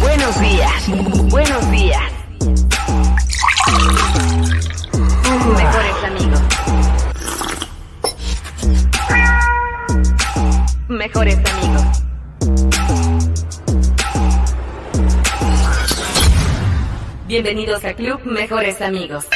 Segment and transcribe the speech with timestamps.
[0.00, 0.88] Buenos días,
[1.28, 2.00] buenos días.
[5.58, 6.40] Mejores amigos.
[10.88, 11.82] Mejores amigos.
[17.26, 19.26] Bienvenidos al Club Mejores Amigos.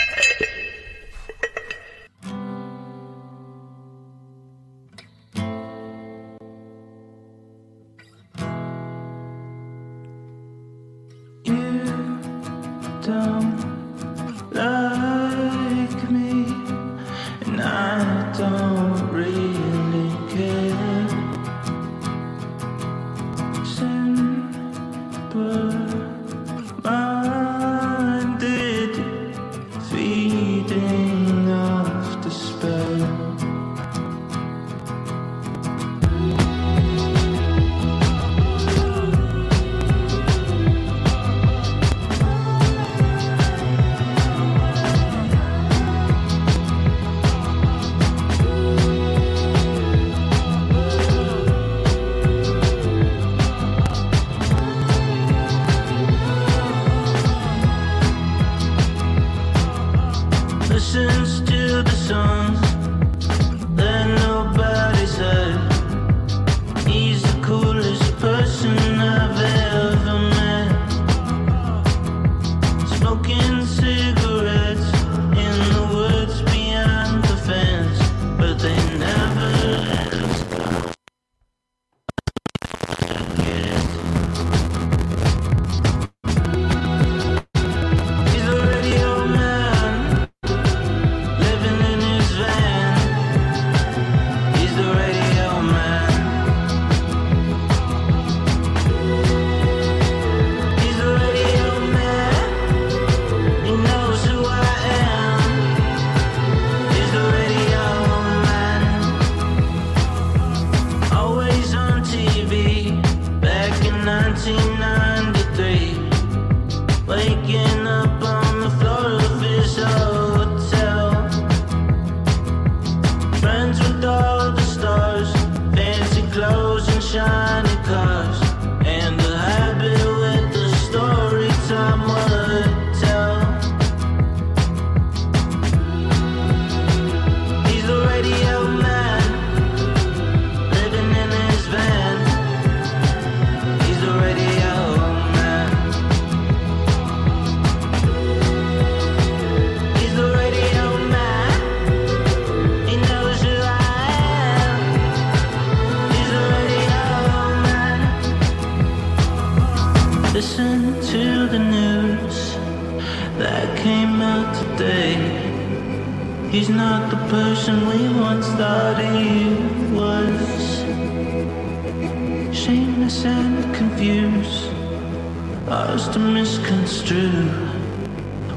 [175.90, 177.50] Lost to misconstrue.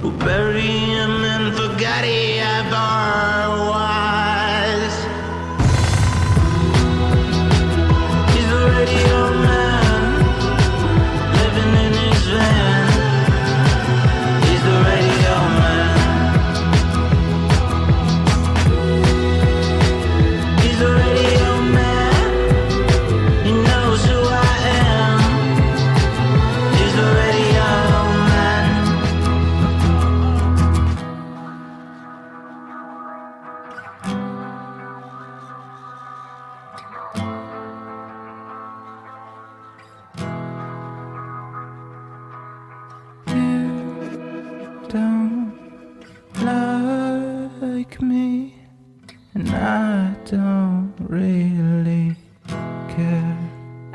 [0.04, 2.38] We'll bury him in forgot he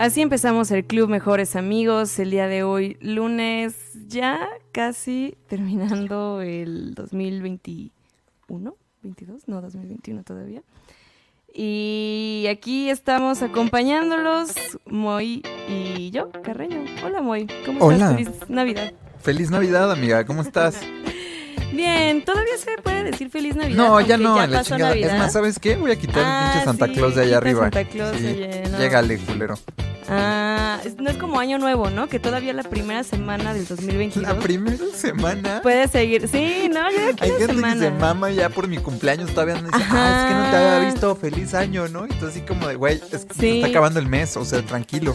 [0.09, 3.77] Así empezamos el Club Mejores Amigos el día de hoy, lunes,
[4.07, 10.63] ya casi terminando el 2021, 22, no, 2021 todavía.
[11.53, 16.87] Y aquí estamos acompañándolos, Moy y yo, Carreño.
[17.05, 18.13] Hola Moy, ¿cómo Hola.
[18.19, 18.39] estás?
[18.39, 18.93] Feliz Navidad.
[19.21, 20.81] Feliz Navidad, amiga, ¿cómo estás?
[21.73, 23.77] Bien, todavía se puede decir Feliz Navidad.
[23.77, 24.91] No, ya no, ya a la pasó chingada.
[24.95, 25.13] Navidad.
[25.15, 25.77] Es más, ¿sabes qué?
[25.77, 27.61] Voy a quitar Ah, el pinche Santa sí, Claus de allá arriba.
[27.63, 28.79] Santa Claus, Sí, oye, no.
[28.79, 29.59] Llégale, culero.
[30.11, 32.09] Ah, no es como Año Nuevo, ¿no?
[32.09, 35.61] Que todavía la primera semana del 2022 La primera semana.
[35.63, 36.27] puede seguir.
[36.29, 37.75] Sí, no, yo aquí Hay gente semana.
[37.75, 40.57] que se mama ya por mi cumpleaños, todavía no dice, ah, es que no te
[40.57, 42.05] había visto, feliz año, ¿no?
[42.05, 45.15] Entonces así como de, güey, es que se está acabando el mes, o sea, tranquilo.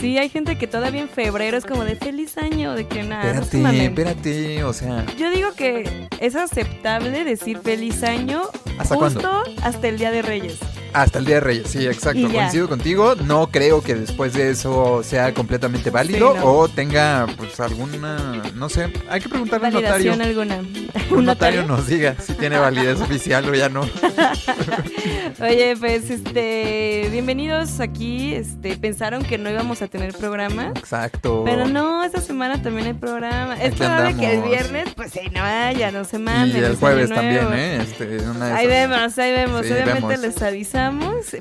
[0.00, 3.24] Sí, hay gente que todavía en febrero es como de feliz año, de que nada.
[3.34, 3.80] no espérate, mamen.
[3.82, 8.42] espérate, o sea, Yo digo que es aceptable decir feliz año
[8.78, 9.44] ¿Hasta justo cuándo?
[9.62, 10.58] hasta el Día de Reyes.
[10.94, 12.40] Hasta el Día de Reyes, sí, exacto, Y ya.
[12.40, 16.44] coincido contigo, no creo que después de eso sea completamente válido Sí, no.
[16.46, 20.12] o tenga, pues, alguna, no sé, hay que preguntarle al notario.
[20.14, 20.62] Alguna.
[21.10, 23.82] Un notario nos diga si tiene validez oficial o ya no.
[25.40, 28.34] Oye, pues este, bienvenidos aquí.
[28.34, 30.68] Este, pensaron que no íbamos a tener programa.
[30.76, 31.42] Exacto.
[31.44, 33.60] Pero no, esta semana también hay programa.
[33.60, 36.64] Es probable que el viernes, pues sí, no vaya, no se Y manden.
[36.64, 37.48] el es jueves también.
[37.52, 37.78] ¿eh?
[37.82, 39.66] Este, una de Ahí vemos, ahí vemos.
[39.66, 40.20] Sí, Obviamente vemos.
[40.20, 40.83] les avisamos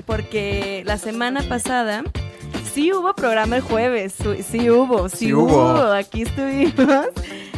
[0.06, 2.04] porque la semana pasada
[2.74, 4.14] sí hubo programa el jueves.
[4.50, 5.46] Sí hubo, sí, Sí hubo.
[5.74, 5.92] hubo.
[5.94, 7.06] Aquí estuvimos.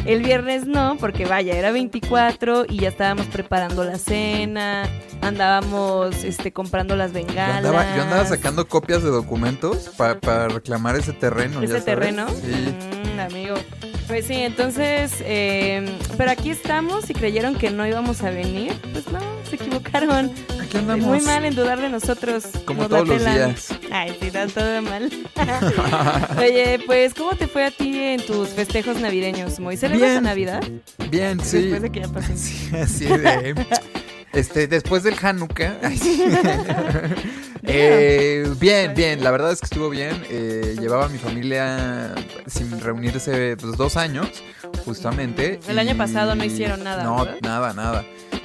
[0.04, 4.88] El viernes no, porque vaya, era 24 y ya estábamos preparando la cena,
[5.20, 7.56] andábamos este comprando las Yo bengalas.
[7.56, 11.54] andaba, yo andaba sacando copias de documentos para reclamar ese terreno.
[11.60, 11.84] ya ese sabes.
[11.86, 12.26] terreno.
[12.28, 12.74] Sí.
[13.16, 13.54] Mm, amigo.
[14.06, 15.84] Pues sí, entonces, eh,
[16.16, 18.72] pero aquí estamos y creyeron que no íbamos a venir.
[18.92, 19.18] Pues no,
[19.50, 20.30] se equivocaron.
[20.78, 21.06] Andamos.
[21.06, 22.44] Muy mal en dudar de nosotros.
[22.64, 23.68] Como Nos todos los días.
[23.90, 25.10] Ay, sí, está todo mal.
[26.38, 29.76] Oye, pues, ¿cómo te fue a ti en tus festejos navideños, Moy?
[29.76, 30.14] ¿Celebras Bien.
[30.24, 30.64] la Navidad?
[31.10, 31.58] Bien, sí.
[31.62, 32.32] Después de que ya pasó.
[32.36, 33.54] Sí, así de.
[34.36, 35.76] Este, después del Hanukkah.
[37.68, 40.22] Eh, bien, bien, la verdad es que estuvo bien.
[40.30, 42.14] eh, llevaba a mi familia
[42.46, 44.28] sin reunirse pues, dos años,
[44.84, 45.58] justamente.
[45.66, 47.38] El año pasado no hicieron nada, No, ¿verdad?
[47.42, 48.04] nada, nada.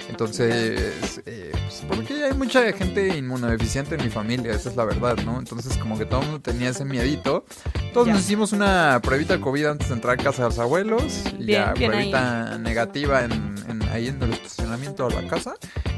[0.10, 5.16] Entonces, eh, pues, porque hay mucha gente inmunodeficiente en mi familia, esa es la verdad,
[5.24, 5.38] ¿no?
[5.38, 7.46] Entonces, como que todo el mundo tenía ese miedito.
[7.94, 8.14] Todos Ya.
[8.14, 11.22] nos hicimos una pruebita de COVID antes de entrar a casa de los abuelos.
[11.38, 12.10] Y Bien, ya, bien ahí.
[12.12, 13.32] pruebita negativa en,
[13.70, 15.54] en- ahí en el estacionamiento de la casa.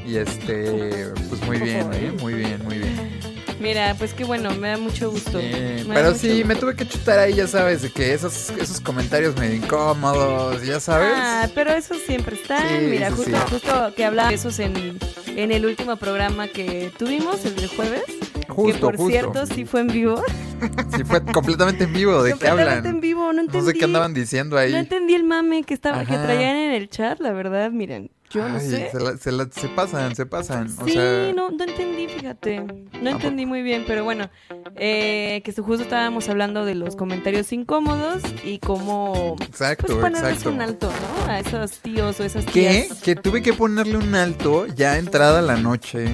[0.06, 2.12] Y este, pues muy bien, ¿eh?
[2.20, 3.20] Muy bien, muy bien.
[3.60, 5.40] Mira, pues qué bueno, me da mucho gusto.
[5.40, 8.82] Sí, pero mucho sí, me tuve que chutar ahí, ya sabes, de que esos, esos
[8.82, 11.14] comentarios medio incómodos, ya sabes.
[11.16, 12.60] Ah, pero eso siempre está.
[12.68, 13.44] Sí, Mira, justo, sí.
[13.52, 18.04] justo que hablaba de esos en, en el último programa que tuvimos, el del jueves.
[18.46, 19.12] Que justo, por justo.
[19.12, 20.22] cierto, sí fue en vivo.
[20.96, 22.96] Sí, fue completamente en vivo, ¿de qué Completamente hablan?
[22.96, 23.58] en vivo, no entendí.
[23.58, 24.72] No sé qué andaban diciendo ahí.
[24.72, 28.48] No entendí el mame que estaba, que traían en el chat, la verdad, miren, yo
[28.48, 28.90] no sé.
[28.92, 30.68] Se, la- se la- se pasan, se pasan.
[30.80, 32.64] o Sí, sea, no, no entendí, fíjate.
[33.02, 34.30] No entendí muy bien, pero bueno,
[34.78, 40.50] eh, que justo estábamos hablando de los comentarios incómodos y cómo pues, exacto, ponerles exacto.
[40.52, 40.90] un alto,
[41.26, 41.32] ¿no?
[41.32, 42.86] A esos tíos o esas ¿Qué?
[42.88, 43.02] tías.
[43.02, 46.06] Que tuve que ponerle un alto ya entrada la noche.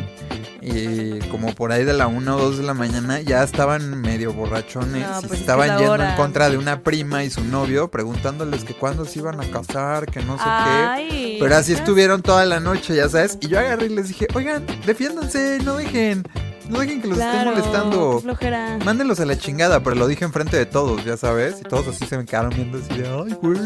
[0.70, 4.34] Y como por ahí de la 1 o 2 de la mañana ya estaban medio
[4.34, 6.12] borrachones No, y pues estaban es yendo hora.
[6.12, 10.06] en contra de una prima y su novio preguntándoles que cuándo se iban a casar,
[10.06, 11.38] que no sé qué.
[11.40, 13.38] Pero así estuvieron toda la noche, ya sabes.
[13.42, 16.24] Y yo agarré y les dije, oigan, defiéndanse, no dejen,
[16.70, 18.20] no dejen que los Claro, estén molestando.
[18.22, 18.78] flojera.
[18.86, 21.62] Mándenlos a la chingada, pero lo dije enfrente de todos, ya sabes.
[21.62, 23.60] Y todos así se me quedaron viendo así de, ay, güey.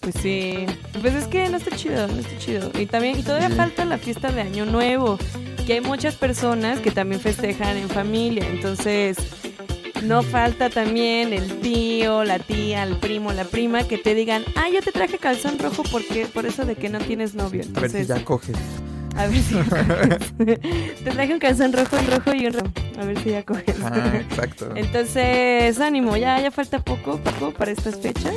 [0.00, 0.66] Pues sí.
[1.00, 2.70] Pues es que no está chido, no está chido.
[2.78, 3.54] Y también, y todavía Sí.
[3.56, 5.18] falta la fiesta de Año Nuevo.
[5.68, 8.48] Que hay muchas personas que también festejan en familia.
[8.48, 9.18] Entonces,
[10.02, 14.70] no falta también el tío, la tía, el primo, la prima que te digan, ah,
[14.72, 17.64] yo te traje calzón rojo porque, por eso de que no tienes novio.
[17.76, 18.56] A ver si Entonces, ya coges.
[19.18, 19.54] A ver si
[21.04, 22.72] te traje un calzón rojo, un rojo y un rojo.
[23.00, 23.80] A ver si ya coges.
[23.82, 24.70] Ajá, exacto.
[24.76, 28.34] Entonces, ánimo, ya, ya falta poco, poco para estas fechas.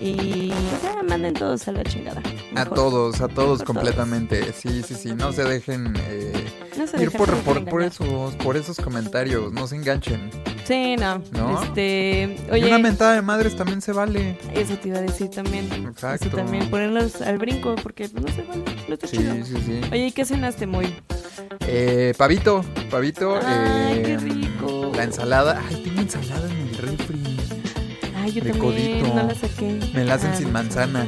[0.00, 0.48] Y
[0.82, 2.22] ya manden todos a la chingada.
[2.54, 4.52] A todos, a todos completamente.
[4.52, 5.14] Sí, sí, sí.
[5.14, 6.32] No se dejen eh,
[6.78, 9.52] No se ir dejen por, por, por esos, por esos comentarios.
[9.52, 10.30] No se enganchen.
[10.64, 11.22] Sí, no.
[11.30, 11.62] ¿No?
[11.62, 14.36] Este, y una mentada de madres también se vale.
[14.52, 15.66] eso te iba a decir también.
[15.72, 16.26] Exacto.
[16.26, 19.34] Eso también, ponerlos al brinco porque pues, no se vale, no está Sí, chido.
[19.44, 19.80] sí, sí.
[19.96, 20.94] Oye, ¿y qué cenaste muy?
[21.66, 23.40] Eh, pavito, pavito.
[23.42, 24.92] Ay, eh, qué rico.
[24.94, 25.62] La ensalada.
[25.66, 27.22] Ay, tengo ensalada en el refri.
[28.14, 29.14] Ay, yo de también codito.
[29.14, 29.80] no la saqué.
[29.94, 31.06] Me la hacen Ah, sin manzana.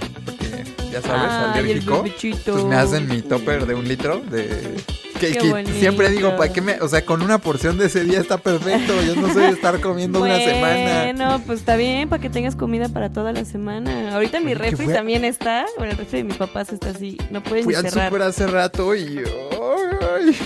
[0.91, 2.05] Ya sabes, alérgico.
[2.47, 4.77] Pues me hacen mi topper de un litro de,
[5.21, 6.81] Que, que siempre digo, ¿para qué me...?
[6.81, 8.95] O sea, con una porción de ese día está perfecto.
[9.03, 11.03] Yo no soy de estar comiendo una semana.
[11.05, 14.15] Bueno, pues está bien para que tengas comida para toda la semana.
[14.15, 14.95] Ahorita mi Oye, ¿qué refri fue?
[14.95, 15.67] también está.
[15.77, 17.19] Bueno, el refri de mis papás está así.
[17.31, 18.09] No pueden Fui ni al cerrar.
[18.11, 19.19] súper hace rato y...
[19.19, 20.37] ay,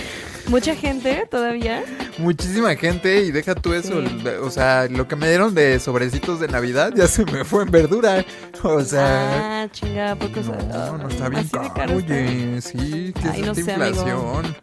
[0.47, 1.83] Mucha gente todavía.
[2.17, 4.01] muchísima gente y deja tú eso.
[4.05, 4.27] Sí.
[4.41, 7.71] O sea, lo que me dieron de sobrecitos de Navidad ya se me fue en
[7.71, 8.25] verdura.
[8.61, 9.63] O sea...
[9.63, 11.73] ah, chingada, poco No, no está bien caro.
[11.73, 12.13] caro está.
[12.13, 13.59] Oye, sí, que es no amigo.
[13.59, 14.55] inflación.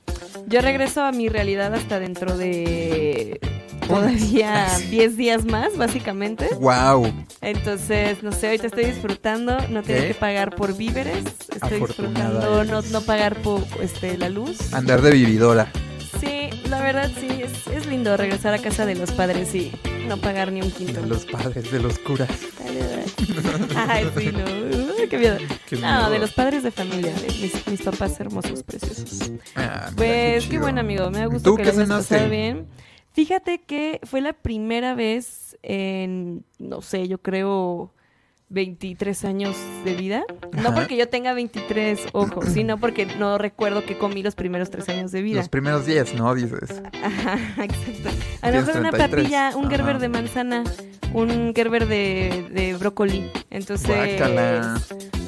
[0.46, 3.40] Yo regreso a mi realidad hasta dentro de
[3.86, 6.48] todavía 10 días más, básicamente.
[6.58, 7.12] Wow.
[7.40, 10.08] Entonces, no sé, ahorita estoy disfrutando, no ¿Qué?
[10.08, 14.72] que pagar por víveres, estoy disfrutando no, no pagar por este, la luz.
[14.72, 15.70] Andar de vividora.
[16.20, 19.72] Sí, la verdad sí, es, es lindo regresar a casa de los padres y
[20.06, 21.00] no pagar ni un quinto.
[21.00, 22.28] De los padres, de los curas.
[23.76, 24.44] Ay, sí, no.
[25.08, 25.38] Qué miedo.
[25.68, 26.10] Qué No, miedo.
[26.10, 29.30] de los padres de familia, de mis, mis papás hermosos, preciosos.
[29.56, 30.62] Ah, mira, Pues qué chido.
[30.62, 31.10] bueno, amigo.
[31.10, 32.66] Me ha ¿Tú gustado que qué lo hayas pasado bien.
[33.12, 37.92] Fíjate que fue la primera vez en, no sé, yo creo
[38.50, 40.24] 23 años de vida.
[40.52, 44.88] No porque yo tenga 23, ojo, sino porque no recuerdo que comí los primeros tres
[44.88, 45.38] años de vida.
[45.38, 46.34] Los primeros días, ¿no?
[46.34, 46.82] Dices.
[47.02, 48.10] Ajá, exacto.
[48.42, 49.10] A lo mejor una 33.
[49.10, 49.76] papilla, un Ajá.
[49.76, 50.64] gerber de manzana,
[51.12, 53.30] un gerber de, de brócoli.
[53.50, 54.80] Entonces, Guácala.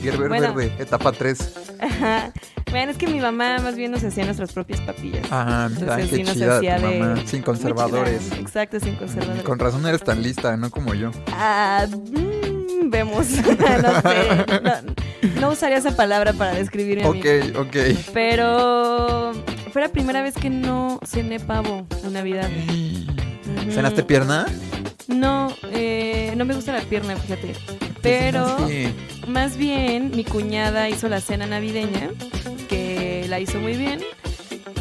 [0.03, 0.55] Gerber Bueno.
[0.55, 1.55] verde, etapa 3.
[1.81, 2.33] Ajá.
[2.73, 5.27] Bueno, es que mi mamá más bien nos hacía nuestras propias papillas.
[5.31, 6.99] Ah, mira, Entonces qué sí nos chida hacía tu de...
[6.99, 7.23] mamá.
[7.27, 8.31] Sin conservadores.
[8.31, 8.41] chida.
[8.41, 9.43] Exacto, sin conservadores.
[9.43, 11.11] Con razón eres tan lista, no como yo.
[11.33, 13.29] Ah, mm, vemos.
[13.31, 14.47] no sé.
[14.63, 17.21] No, no usaría esa palabra para describirme a mí.
[17.21, 17.77] Ok, ok.
[18.15, 19.33] Pero
[19.73, 22.49] fue la primera vez que no cené pavo en Navidad.
[23.71, 24.47] ¿Cenaste pierna?
[25.09, 27.53] No, eh, no me gusta la pierna, fíjate.
[28.01, 28.47] Pero
[29.29, 32.11] más bien mi cuñada hizo la cena navideña,
[33.33, 34.01] la hizo muy bien.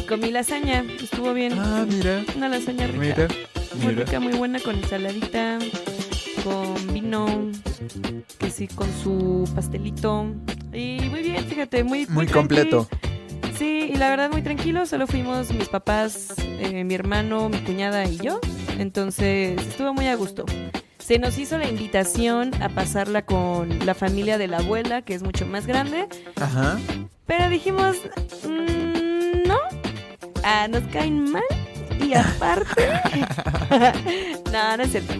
[0.06, 1.54] Comí lasaña, estuvo bien.
[1.58, 2.22] Ah, mira.
[2.36, 2.98] Una lasaña rica.
[2.98, 3.28] Mira.
[3.76, 4.04] Muy Mira.
[4.04, 5.58] rica, muy buena con ensaladita,
[6.44, 7.50] con vino,
[8.38, 10.26] que sí, con su pastelito.
[10.70, 12.86] Y muy bien, fíjate, muy Muy completo.
[13.56, 18.04] Sí, y la verdad muy tranquilo, solo fuimos mis papás, eh, mi hermano, mi cuñada
[18.04, 18.38] y yo.
[18.78, 20.44] Entonces estuvo muy a gusto.
[21.04, 25.22] Se nos hizo la invitación a pasarla con la familia de la abuela, que es
[25.22, 26.06] mucho más grande,
[26.40, 26.78] Ajá.
[27.26, 27.96] pero dijimos,
[28.48, 29.58] "Mm, no,
[30.44, 31.42] ah, nos caen mal
[32.00, 32.88] y aparte...
[34.52, 35.14] no, no es cierto.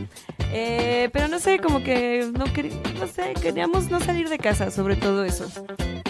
[0.55, 4.97] Eh, pero no sé, como que no, no sé, queríamos no salir de casa, sobre
[4.97, 5.47] todo eso.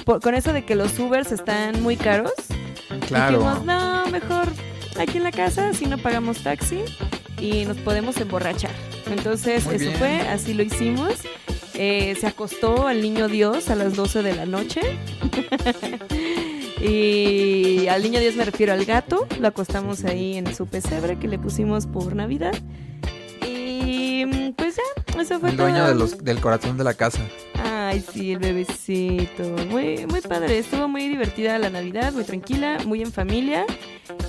[0.04, 2.32] Por- con eso de que los Ubers están muy caros,
[3.08, 3.38] Claro.
[3.38, 4.48] dijimos, no, mejor
[5.00, 6.80] aquí en la casa, si no pagamos taxi
[7.42, 8.70] y nos podemos emborrachar.
[9.10, 9.96] Entonces, Muy eso bien.
[9.96, 11.14] fue, así lo hicimos.
[11.74, 14.80] Eh, se acostó al niño Dios a las 12 de la noche.
[16.80, 19.26] y al niño Dios me refiero al gato.
[19.40, 22.54] Lo acostamos ahí en su pesebre que le pusimos por Navidad.
[23.44, 25.88] Y mm, pues ya, eso fue El dueño todo.
[25.88, 27.20] de los, del corazón de la casa.
[27.64, 29.42] Ay, sí, el bebecito.
[29.68, 30.58] Muy, muy padre.
[30.58, 33.64] Estuvo muy divertida la Navidad, muy tranquila, muy en familia.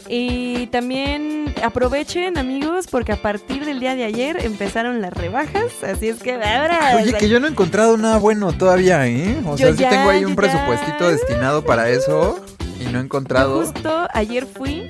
[0.10, 5.72] Y también aprovechen, amigos, porque a partir del día de ayer empezaron las rebajas.
[5.84, 6.98] Así es que ahora.
[7.02, 9.42] Oye, que yo no he encontrado nada bueno todavía, ¿eh?
[9.46, 10.36] O Yo sea, sí tengo ahí un ya.
[10.36, 12.44] presupuestito destinado para eso
[12.80, 13.62] y no he encontrado.
[13.62, 14.90] Justo ayer fui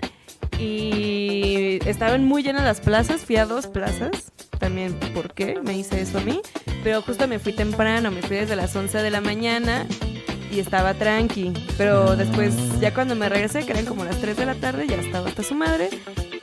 [0.60, 3.26] y estaban muy llenas las plazas.
[3.26, 4.32] Fui a dos plazas.
[4.60, 5.60] También, ¿por qué?
[5.62, 6.42] Me hice eso a mí.
[6.84, 9.86] Pero justo me fui temprano, me fui desde las 11 de la mañana
[10.52, 11.54] y estaba tranqui.
[11.78, 14.98] Pero después, ya cuando me regresé, que eran como las 3 de la tarde, ya
[14.98, 15.90] estaba hasta su madre.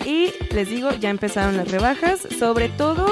[0.04, 2.20] Y les digo, ya empezaron las rebajas.
[2.38, 3.06] Sobre todo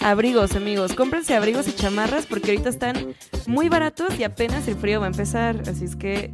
[0.00, 0.94] abrigos, amigos.
[0.94, 3.14] Cómprense abrigos y chamarras porque ahorita están
[3.46, 5.62] muy baratos y apenas el frío va a empezar.
[5.68, 6.32] Así es que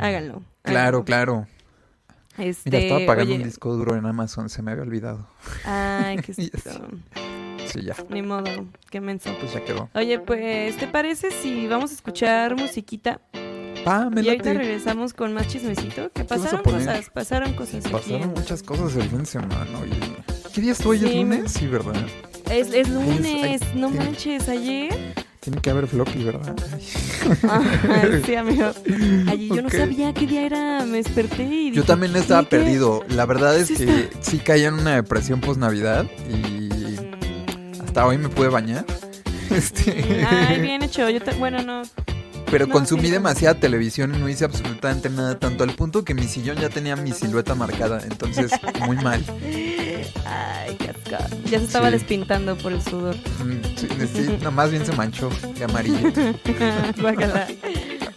[0.00, 0.42] háganlo.
[0.62, 1.04] Claro, háganlo.
[1.04, 1.46] claro.
[2.38, 5.26] Este, Mira, estaba pagando oye, un disco duro en Amazon, se me había olvidado.
[5.64, 6.88] Ay, qué estúpido.
[7.66, 7.94] Sí, ya.
[8.10, 9.30] Ni modo, qué menso.
[9.40, 9.88] Pues ya quedó.
[9.94, 13.20] Oye, pues, ¿te parece si vamos a escuchar musiquita?
[13.84, 16.10] Pa, me y ahorita regresamos con más chismecito.
[16.12, 17.86] Que pasaron cosas, pasaron cosas.
[17.88, 19.92] Pasaron muchas cosas el fin de semana, oye.
[20.54, 20.72] ¿Qué día?
[20.72, 21.52] ¿Es Sí, lunes?
[21.52, 21.94] Sí, ¿verdad?
[22.50, 25.14] Es, es lunes, no manches, ayer.
[25.44, 26.56] Tiene que haber floppy, ¿verdad?
[27.50, 28.22] Ay.
[28.24, 28.72] Sí, amigo.
[29.28, 33.04] Ayer yo no sabía qué día era, me desperté y Yo también estaba perdido.
[33.08, 38.06] La verdad es Sí que sí caía en una depresión post Navidad y Mm, hasta
[38.06, 38.84] hoy me pude bañar.
[39.50, 41.08] Este, Ay, bien hecho.
[41.10, 41.82] Yo ta- bueno, no.
[42.54, 46.56] Pero consumí demasiada televisión y no hice absolutamente nada, tanto al punto que mi sillón
[46.58, 48.00] ya tenía mi silueta marcada.
[48.08, 48.52] Entonces,
[48.86, 49.24] muy mal.
[50.24, 51.34] Ay, qué asco.
[51.46, 51.94] Ya se estaba Sí.
[51.94, 53.16] despintando por el sudor.
[53.16, 55.98] Mm, sí, sí, no, más bien se manchó de amarillo.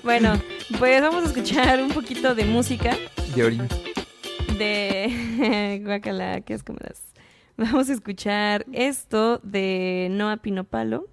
[0.03, 0.39] Bueno,
[0.77, 2.96] pues vamos a escuchar un poquito de música.
[3.34, 3.60] Giori.
[4.60, 7.01] de Guacala, qué asco me das.
[7.58, 11.08] Vamos a escuchar esto de Noah Pinopalo.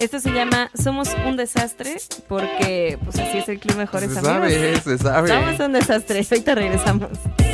[0.00, 4.34] Esto se llama Somos un desastre porque pues así es el club Mejores Se Amigos.
[4.34, 5.28] sabe, se sabe.
[5.28, 6.26] Somos un desastre.
[6.30, 7.08] Ahorita regresamos.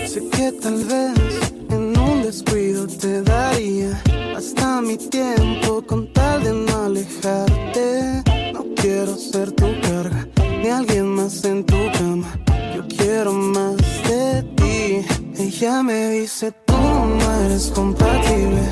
[0.06, 4.00] Sé que tal vez en un descuido te daría
[4.36, 8.22] hasta mi tiempo con tal de no alejarte.
[8.52, 10.28] No quiero ser tu carga,
[10.62, 12.32] ni alguien más en tu cama.
[12.76, 13.76] Yo quiero más
[14.08, 15.04] de ti.
[15.42, 18.62] Ella me dice tú no eres compatible.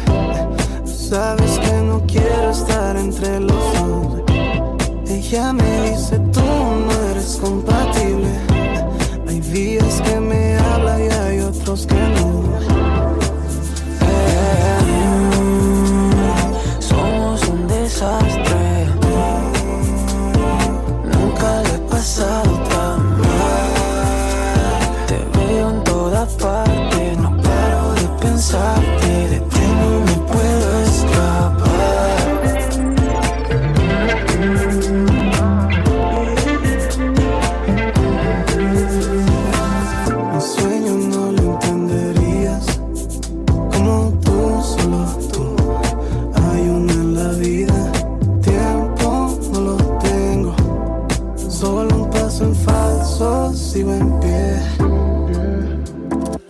[1.15, 4.23] Sabes que no quiero estar entre los dos.
[5.09, 8.33] Ella me dice tú no eres compatible.
[9.29, 12.44] Hay días que me habla y hay otros que no.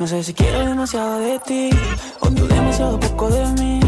[0.04, 1.70] No sé si quiero demasiado de ti
[2.20, 3.80] o tú demasiado poco de mí,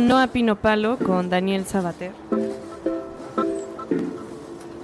[0.00, 2.12] estuvieron Noah Pinopalo con Daniel Sabater.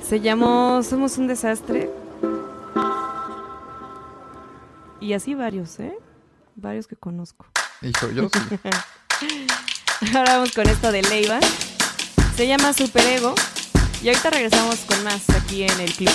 [0.02, 1.90] Se llamó Somos un desastre.
[5.00, 5.96] Y así varios, ¿eh?
[6.56, 7.46] Varios que conozco.
[7.82, 8.38] Hijo, yo sí.
[10.14, 11.38] Ahora vamos con esto de Leiva.
[12.36, 13.34] Se llama Superego.
[14.02, 16.12] Y ahorita regresamos con más aquí en el club.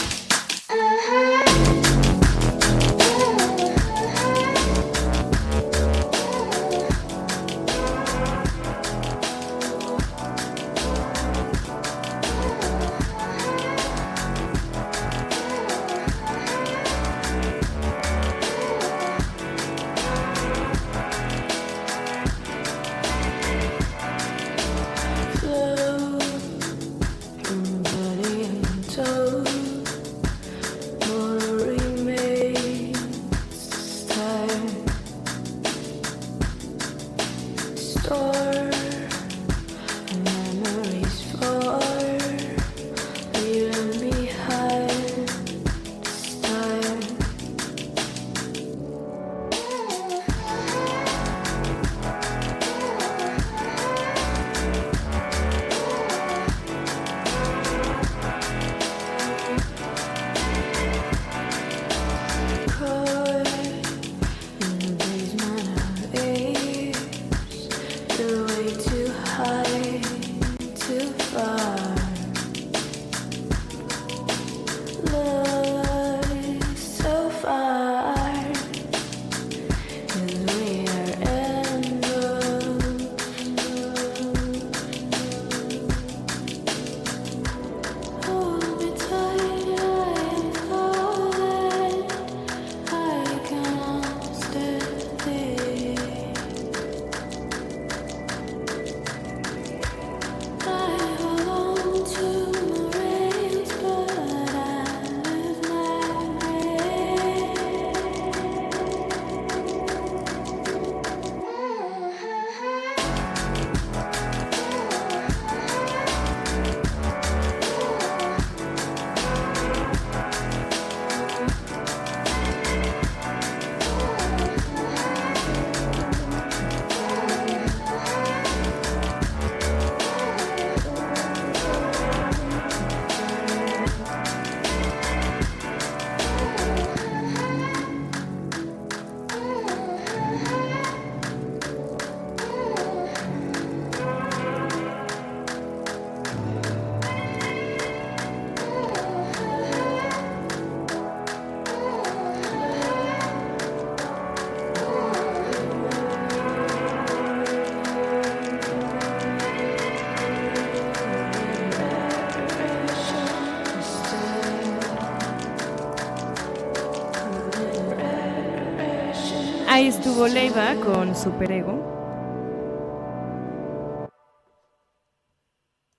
[170.24, 171.98] Estuvo Leiva con Superego.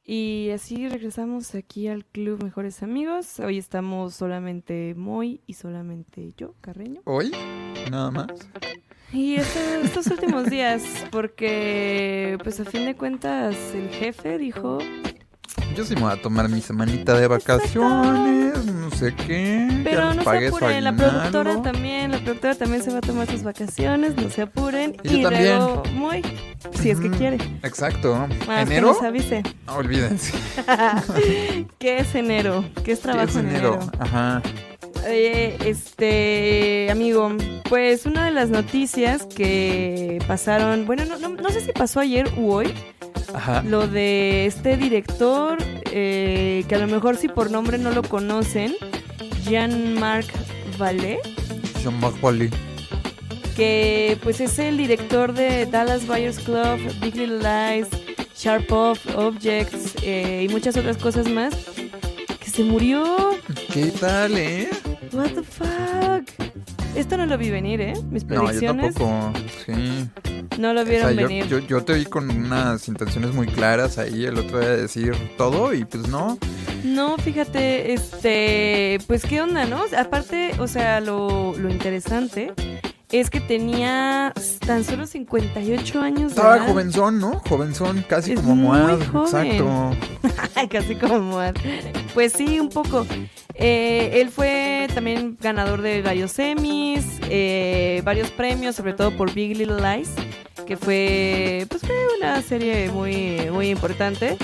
[0.05, 3.41] Y así regresamos aquí al Club Mejores Amigos.
[3.41, 7.01] Hoy estamos solamente Moy y solamente yo, Carreño.
[7.05, 7.33] ¿Hoy?
[7.91, 8.29] Nada más.
[9.13, 14.79] Y esto- estos últimos días, porque pues a fin de cuentas el jefe dijo,
[15.75, 19.67] Yo sí me voy a tomar mi semanita de vacaciones, no sé qué.
[19.71, 22.99] ya pero les no se pagué apuren, la productora también, la productora también se va
[22.99, 24.97] a tomar sus vacaciones, no se apuren.
[25.03, 25.57] Y yo también.
[25.57, 26.23] luego Moy,
[26.81, 27.37] si es que quiere.
[27.63, 28.15] Exacto.
[28.47, 28.89] Más que ¿Enero?
[28.89, 29.43] nos avise.
[29.67, 30.35] No, olvídense.
[31.79, 32.65] ¿Qué es enero?
[32.85, 33.79] ¿Qué es ¿Qué trabajo es en enero?
[33.99, 34.43] Ajá.
[35.07, 37.33] Este, amigo,
[37.69, 42.29] pues una de las noticias que pasaron, bueno, no, no, no sé si pasó ayer
[42.37, 42.73] u hoy,
[43.35, 43.63] Ajá.
[43.63, 45.59] lo de este director,
[45.91, 48.75] eh, que a lo mejor si por nombre no lo conocen,
[49.45, 50.27] Jean-Marc
[50.79, 51.19] Vallée,
[51.83, 52.51] Jean-Marc Wally.
[53.57, 57.89] que pues es el director de Dallas Buyers Club, Big Little Lies,
[58.37, 61.55] Sharp Off, Objects eh, y muchas otras cosas más,
[62.41, 63.31] que se murió.
[63.73, 64.69] ¿Qué tal, eh?
[65.13, 66.29] What the fuck?
[66.97, 67.95] Esto no lo vi venir, ¿eh?
[68.11, 69.33] Mis No, yo predicciones tampoco.
[69.67, 69.73] Sí.
[70.59, 71.47] No lo O vieron yo, venir.
[71.47, 75.15] yo, yo te vi con unas intenciones muy claras ahí el otro día de decir
[75.37, 76.39] todo y pues no.
[76.85, 79.83] No, fíjate, este, pues qué onda, ¿no?
[79.97, 82.53] Aparte, o sea, lo, lo interesante
[83.13, 84.33] es que tenía
[84.67, 87.41] tan solo 58 años Estaba de jovenzón, ¿no?
[87.47, 89.03] Jovenzón, casi Es como Moad.
[89.03, 89.91] Exacto.
[90.71, 91.55] Casi como Moad.
[92.15, 93.07] Pues sí, un poco.
[93.55, 99.57] Eh, él fue también ganador de varios Emmys, eh, varios premios, sobre todo por Big
[99.57, 100.11] Little Lies,
[100.67, 104.39] que fue, pues fue una serie muy, muy importante.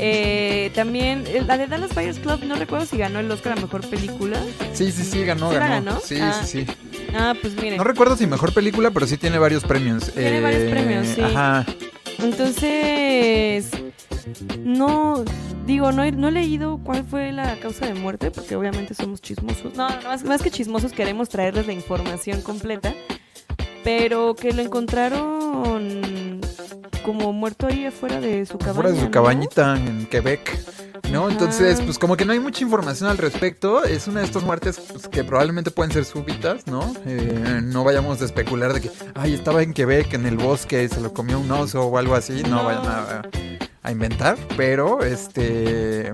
[0.00, 3.60] Eh, también eh, la de Dallas Buyers Club, no recuerdo si ganó el Oscar a
[3.60, 4.40] Mejor Película.
[4.72, 5.84] Sí, sí, sí, ganó, ¿Sí la ganó.
[5.92, 6.00] ganó?
[6.00, 6.40] Sí, Ah.
[6.44, 6.72] sí, sí.
[7.14, 7.76] Ah, pues miren.
[7.78, 10.12] No recuerdo si mejor película, pero sí tiene varios premios.
[10.12, 11.20] Tiene varios premios, sí.
[11.22, 11.64] Ajá.
[12.18, 13.70] Entonces,
[14.64, 15.24] no,
[15.66, 19.20] digo, no he, no he leído cuál fue la causa de muerte, porque obviamente somos
[19.20, 19.74] chismosos.
[19.74, 22.94] No, no, más, más que chismosos queremos traerles la información completa,
[23.84, 26.40] pero que lo encontraron
[26.98, 28.74] como muerto ahí afuera de su cabaña.
[28.74, 29.10] Fuera de su ¿no?
[29.10, 30.58] cabañita en Quebec.
[31.10, 31.24] ¿No?
[31.24, 31.32] Ajá.
[31.32, 33.84] Entonces, pues como que no hay mucha información al respecto.
[33.84, 36.92] Es una de estas muertes pues, que probablemente pueden ser súbitas, ¿no?
[37.06, 40.88] Eh, no vayamos a especular de que, ay, estaba en Quebec, en el bosque, y
[40.88, 42.42] se lo comió un oso o algo así.
[42.42, 42.64] No, No.
[42.64, 43.22] vayan a,
[43.82, 44.36] a inventar.
[44.56, 46.12] Pero, este...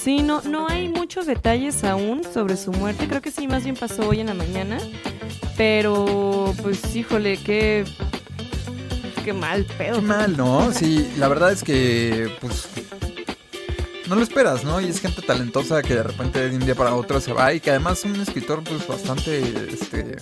[0.00, 3.06] Sí, no, no hay muchos detalles aún sobre su muerte.
[3.08, 4.78] Creo que sí, más bien pasó hoy en la mañana.
[5.56, 7.84] Pero, pues, híjole, qué,
[9.22, 9.96] qué mal pedo.
[9.96, 10.72] Qué mal, ¿no?
[10.72, 12.68] Sí, la verdad es que, pues,
[14.08, 14.80] no lo esperas, ¿no?
[14.80, 17.60] Y es gente talentosa que de repente de un día para otro se va y
[17.60, 19.40] que además es un escritor, pues, bastante,
[19.72, 20.16] este,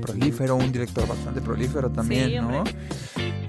[0.00, 2.64] prolífero, un director bastante prolífero también, Sí, ¿no?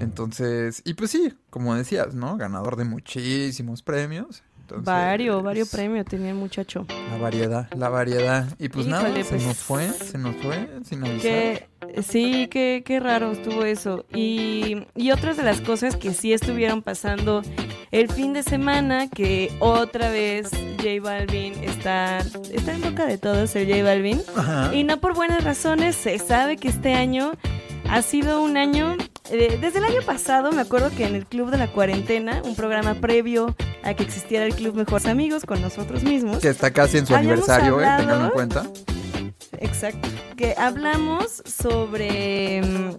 [0.00, 2.36] Entonces, y pues sí, como decías, ¿no?
[2.36, 4.42] Ganador de muchísimos premios.
[4.66, 6.86] Entonces, Varios, varios premios tenía el muchacho.
[7.12, 8.48] La variedad, la variedad.
[8.58, 11.20] Y pues nada, se pues, nos fue, se nos fue sin avisar.
[11.22, 11.68] Que,
[12.02, 14.04] sí, qué, qué raro estuvo eso.
[14.12, 17.42] Y, y otras de las cosas que sí estuvieron pasando
[17.92, 23.54] el fin de semana, que otra vez J Balvin está, está en boca de todos,
[23.54, 24.20] el J Balvin.
[24.34, 24.74] Ajá.
[24.74, 27.34] Y no por buenas razones, se sabe que este año
[27.88, 28.96] ha sido un año,
[29.30, 32.54] eh, desde el año pasado me acuerdo que en el Club de la Cuarentena, un
[32.54, 36.98] programa previo a que existiera el Club Mejores Amigos con nosotros mismos, Que está casi
[36.98, 37.84] en su aniversario, ¿eh?
[37.86, 38.66] hablado- Ténganlo en cuenta.
[39.60, 40.08] Exacto.
[40.36, 42.90] Que hablamos sobre mm,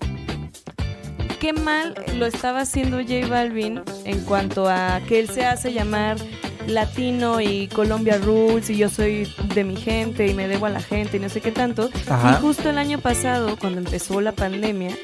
[1.39, 6.17] qué mal lo estaba haciendo J Balvin en cuanto a que él se hace llamar
[6.65, 10.81] latino y Colombia Rules y yo soy de mi gente y me debo a la
[10.81, 11.89] gente y no sé qué tanto.
[12.09, 12.37] Ajá.
[12.37, 14.95] Y justo el año pasado, cuando empezó la pandemia,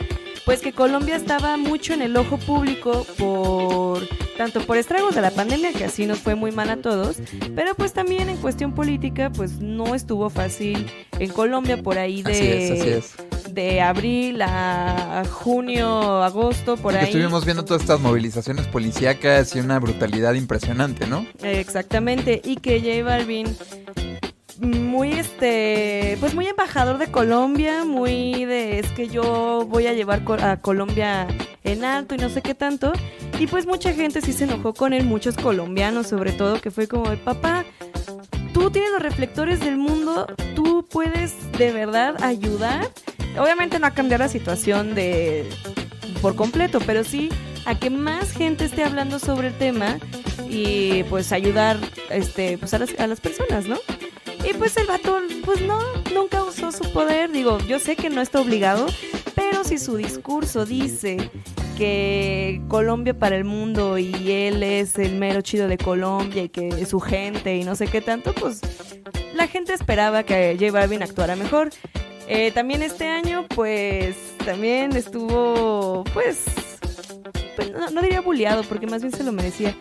[0.46, 5.32] pues que Colombia estaba mucho en el ojo público por tanto por estragos de la
[5.32, 7.18] pandemia, que así nos fue muy mal a todos,
[7.56, 10.88] pero pues también en cuestión política, pues no estuvo fácil
[11.20, 13.54] en Colombia por ahí de, Así es, así es.
[13.54, 17.06] de abril a junio, agosto, por ahí.
[17.06, 21.26] estuvimos viendo todas estas movilizaciones policíacas y una brutalidad impresionante, ¿no?
[21.44, 23.56] Exactamente, y que J Balvin
[24.60, 30.24] muy este, pues muy embajador de Colombia, muy de es que yo voy a llevar
[30.42, 31.28] a Colombia
[31.64, 32.94] en alto y no sé qué tanto,
[33.40, 36.88] y pues mucha gente sí se enojó con él, muchos colombianos sobre todo, que fue
[36.88, 37.66] como, papá,
[38.54, 42.90] tú tienes los reflectores del mundo, tú puedes de verdad ayudar,
[43.40, 45.50] obviamente no a cambiar la situación de
[46.22, 47.30] por completo, pero sí
[47.66, 49.98] a que más gente esté hablando sobre el tema
[50.50, 51.78] y pues ayudar
[52.10, 53.78] este pues a las, a las personas, ¿no?
[54.44, 55.80] Y pues el vato, pues no,
[56.14, 57.32] nunca usó su poder.
[57.32, 58.88] Digo, yo sé que no está obligado,
[59.36, 61.32] Pero si su discurso dice
[61.78, 66.86] que Colombia para el mundo y él es el mero chido de Colombia y que
[66.86, 68.62] su gente y no sé qué tanto, pues
[69.34, 71.70] la gente esperaba que J Balvin actuara mejor.
[72.28, 76.46] Eh, también este año, pues, también estuvo, pues,
[77.56, 79.76] pues, no, no diría bulleado, porque más bien se lo merecía.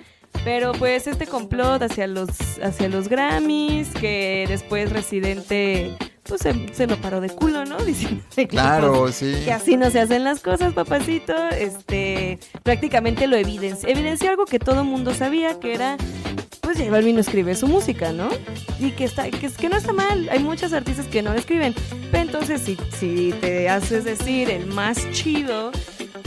[0.44, 2.28] Pero pues este complot hacia los,
[2.62, 7.76] hacia los Grammys, que después Residente pues se, se lo paró de culo, ¿no?
[7.84, 9.34] Diciendo que, Claro, pues, sí.
[9.44, 11.34] que así no se hacen las cosas, papacito.
[11.48, 13.88] Este, prácticamente lo evidencia.
[13.88, 15.96] Evidencia algo que todo mundo sabía, que era,
[16.60, 18.28] pues J Balvin no escribe su música, ¿no?
[18.80, 20.28] Y que, está, que, que no está mal.
[20.30, 21.74] Hay muchos artistas que no escriben.
[22.10, 25.70] Pero entonces, si, si te haces decir el más chido,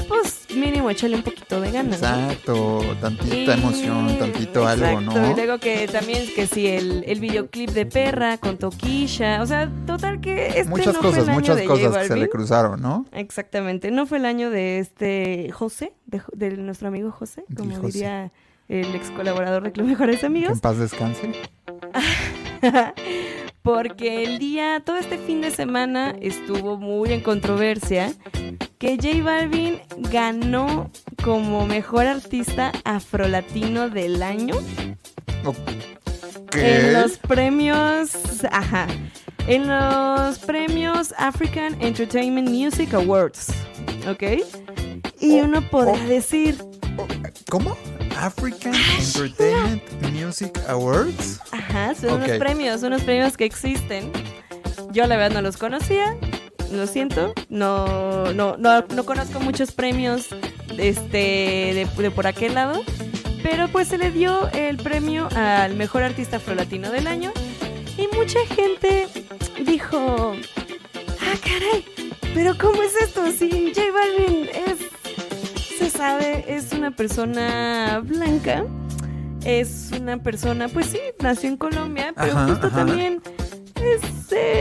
[0.07, 2.01] pues mínimo échale un poquito de ganas.
[2.01, 2.07] ¿no?
[2.07, 5.31] Exacto, tantita Y- emoción, tantito algo, ¿no?
[5.31, 9.41] Y luego que también que sí, el, el videoclip de Perra con Toquilla.
[9.41, 12.07] O sea, total que este muchas no fue cosas, el año muchas de cosas que
[12.07, 13.05] se le cruzaron, ¿no?
[13.11, 13.91] Exactamente.
[13.91, 17.87] No fue el año de este José, de, nuestro amigo José, como José.
[17.91, 18.31] diría
[18.67, 20.53] el ex colaborador de Club Mejores Que Amigos.
[20.53, 21.31] en paz descanse.
[23.65, 28.13] Porque el día, todo este fin de semana estuvo muy en controversia
[28.77, 30.91] que J Balvin ganó
[31.23, 34.53] como mejor artista afrolatino del año
[36.51, 36.77] ¿Qué?
[36.77, 38.11] en los premios,
[38.51, 38.85] ajá,
[39.47, 43.47] en los premios African Entertainment Music Awards,
[44.07, 44.45] ¿ok?
[45.19, 46.07] Y Oh, uno podrá oh.
[46.07, 46.55] decir,
[47.49, 47.75] ¿Cómo?
[48.17, 51.39] African Entertainment Music Awards.
[51.51, 54.11] ajá, son unos premios, unos premios que existen.
[54.91, 56.15] Yo la verdad no los conocía,
[56.71, 60.27] lo siento, no, no, no, no conozco muchos premios
[60.77, 62.81] este, de, de por aquel lado,
[63.43, 67.31] pero pues se le dio el premio al mejor artista afrolatino del año
[67.97, 69.07] y mucha gente
[69.65, 70.35] dijo,
[71.21, 71.85] ah caray,
[72.33, 73.31] pero ¿cómo es esto?
[73.31, 74.77] Si J Balvin es,
[75.77, 78.65] se sabe, es una persona blanca,
[79.45, 82.77] es una persona, pues sí, nació en Colombia, pero Ajá, justo ajá.
[82.85, 83.21] también
[83.75, 84.01] es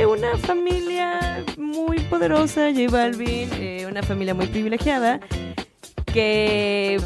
[0.07, 5.21] una familia muy poderosa, J Balvin, eh, una familia muy privilegiada,
[6.13, 7.01] que,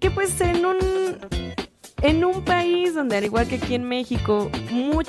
[0.00, 0.76] que pues en un,
[2.02, 4.50] en un país donde al igual que aquí en México,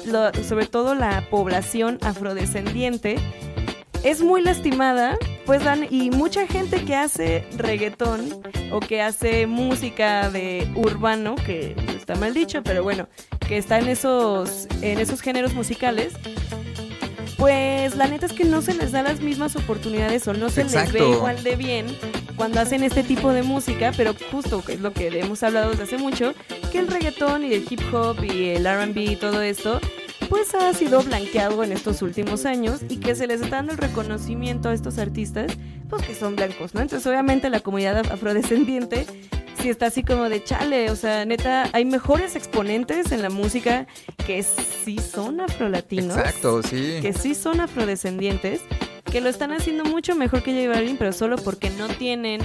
[0.05, 3.15] lo- sobre todo la población afrodescendiente,
[4.03, 10.29] es muy lastimada, pues dan, y mucha gente que hace reggaetón o que hace música
[10.29, 13.07] de urbano, que está mal dicho, pero bueno,
[13.47, 16.13] que está en esos, en esos géneros musicales,
[17.37, 20.63] pues la neta es que no se les da las mismas oportunidades o no se
[20.63, 21.85] les ve igual de bien
[22.35, 25.83] cuando hacen este tipo de música, pero justo que es lo que hemos hablado desde
[25.83, 26.33] hace mucho,
[26.71, 29.79] que el reggaetón y el hip hop y el RB y todo esto,
[30.29, 33.77] pues ha sido blanqueado en estos últimos años y que se les está dando el
[33.77, 35.51] reconocimiento a estos artistas,
[35.89, 36.81] pues que son blancos, ¿no?
[36.81, 39.05] Entonces obviamente la comunidad af- afrodescendiente
[39.61, 43.87] sí está así como de chale, o sea, neta, hay mejores exponentes en la música
[44.27, 46.97] que sí son afrolatinos Exacto, sí.
[47.01, 48.61] que sí son afrodescendientes,
[49.11, 52.41] que lo están haciendo mucho mejor que J Balvin, pero solo porque no tienen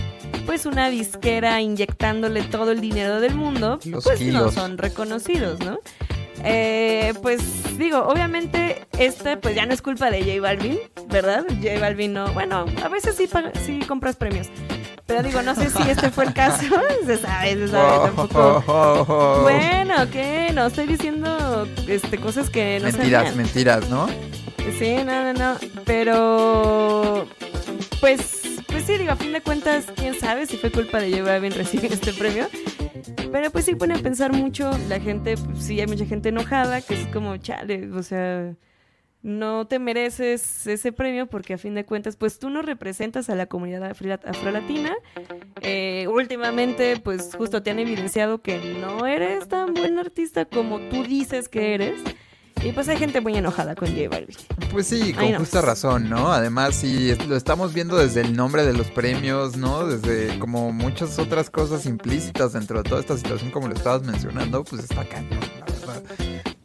[0.46, 5.78] pues una disquera inyectándole todo el dinero del mundo, Los pues no son reconocidos, ¿no?
[6.44, 11.44] Eh, pues digo, obviamente este pues ya no es culpa de J Balvin, ¿verdad?
[11.62, 13.29] J Balvin no, bueno, a veces sí,
[13.64, 14.48] sí compras premios,
[15.07, 16.64] pero digo, no sé si este fue el caso,
[17.07, 19.40] se sabe, se sabe, tampoco.
[19.42, 20.53] Bueno, ¿qué?
[20.55, 23.37] No estoy diciendo este, cosas que no mentiras, sabían.
[23.37, 24.09] mentiras, ¿no?
[24.79, 25.57] Sí, no, no, no.
[25.85, 27.26] Pero,
[28.00, 31.24] pues, pues sí, digo, a fin de cuentas, quién sabe si fue culpa de J
[31.24, 32.46] Balvin recibir este premio.
[33.32, 36.80] Pero pues sí pone a pensar mucho la gente, pues, sí hay mucha gente enojada,
[36.80, 38.54] que es como, chale, o sea,
[39.22, 43.34] no te mereces ese premio porque a fin de cuentas, pues tú no representas a
[43.34, 43.84] la comunidad
[44.24, 44.94] afrolatina.
[45.60, 51.04] Eh, últimamente, pues justo te han evidenciado que no eres tan buen artista como tú
[51.04, 52.00] dices que eres.
[52.62, 54.36] Y pues hay gente muy enojada con J Balvin.
[54.70, 56.30] Pues sí, con justa razón, ¿no?
[56.30, 59.86] Además, sí, lo estamos viendo desde el nombre de los premios, ¿no?
[59.86, 64.62] Desde como muchas otras cosas implícitas dentro de toda esta situación, como lo estabas mencionando,
[64.62, 66.02] pues está cañón, la verdad.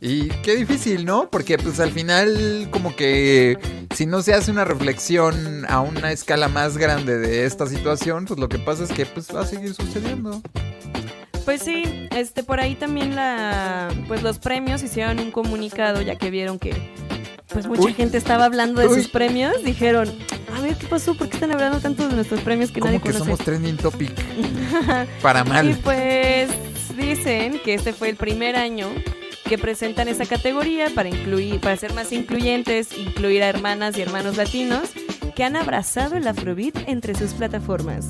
[0.02, 1.30] Y qué difícil, ¿no?
[1.30, 3.58] Porque pues al final como que
[3.96, 8.40] si no se hace una reflexión a una escala más grande de esta situación, pues
[8.40, 10.42] lo que pasa es que pues va a seguir sucediendo.
[11.46, 11.84] Pues sí,
[12.16, 16.74] este por ahí también la pues los premios hicieron un comunicado ya que vieron que
[17.50, 17.94] pues mucha Uy.
[17.94, 18.96] gente estaba hablando de Uy.
[18.96, 20.12] sus premios, dijeron,
[20.58, 21.14] "A ver, ¿qué pasó?
[21.16, 23.78] ¿Por qué están hablando tanto de nuestros premios que nadie Como que conoce?" somos trending
[23.78, 24.12] topic
[25.22, 25.78] para Y mal.
[25.84, 26.50] pues
[26.98, 28.88] dicen que este fue el primer año
[29.48, 34.38] que presentan esa categoría para incluir, para ser más incluyentes, incluir a hermanas y hermanos
[34.38, 34.90] latinos
[35.36, 38.08] que han abrazado el Afrobeat entre sus plataformas.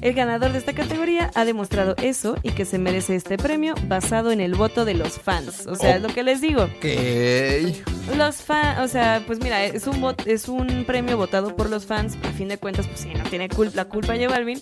[0.00, 4.30] El ganador de esta categoría ha demostrado eso y que se merece este premio basado
[4.30, 5.66] en el voto de los fans.
[5.66, 5.96] O sea, Oh.
[5.96, 6.64] es lo que les digo.
[6.64, 8.16] Ok.
[8.16, 12.16] Los fans, o sea, pues mira, es un es un premio votado por los fans.
[12.24, 14.60] A fin de cuentas, pues sí, no tiene cul- la culpa J Balvin.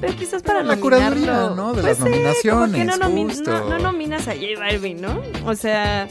[0.00, 0.82] Pero quizás para La nominarlo,
[1.24, 1.72] curaduría, ¿no?
[1.72, 3.50] De pues las sí, como que nominaciones, no, nomi- justo.
[3.50, 5.22] no- no nominas a J Balvin, ¿no?
[5.46, 6.06] O sea,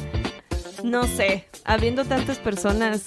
[0.84, 3.02] no sé, habiendo tantas personas,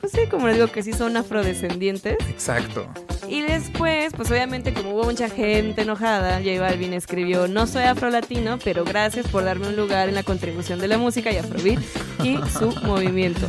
[0.00, 2.16] pues sí, como les digo, que sí son afrodescendientes.
[2.28, 2.86] Exacto.
[3.28, 8.58] Y después, pues obviamente como hubo mucha gente enojada, J Balvin escribió, no soy afrolatino,
[8.62, 11.80] pero gracias por darme un lugar en la contribución de la música y afrobeat
[12.22, 13.46] y su movimiento.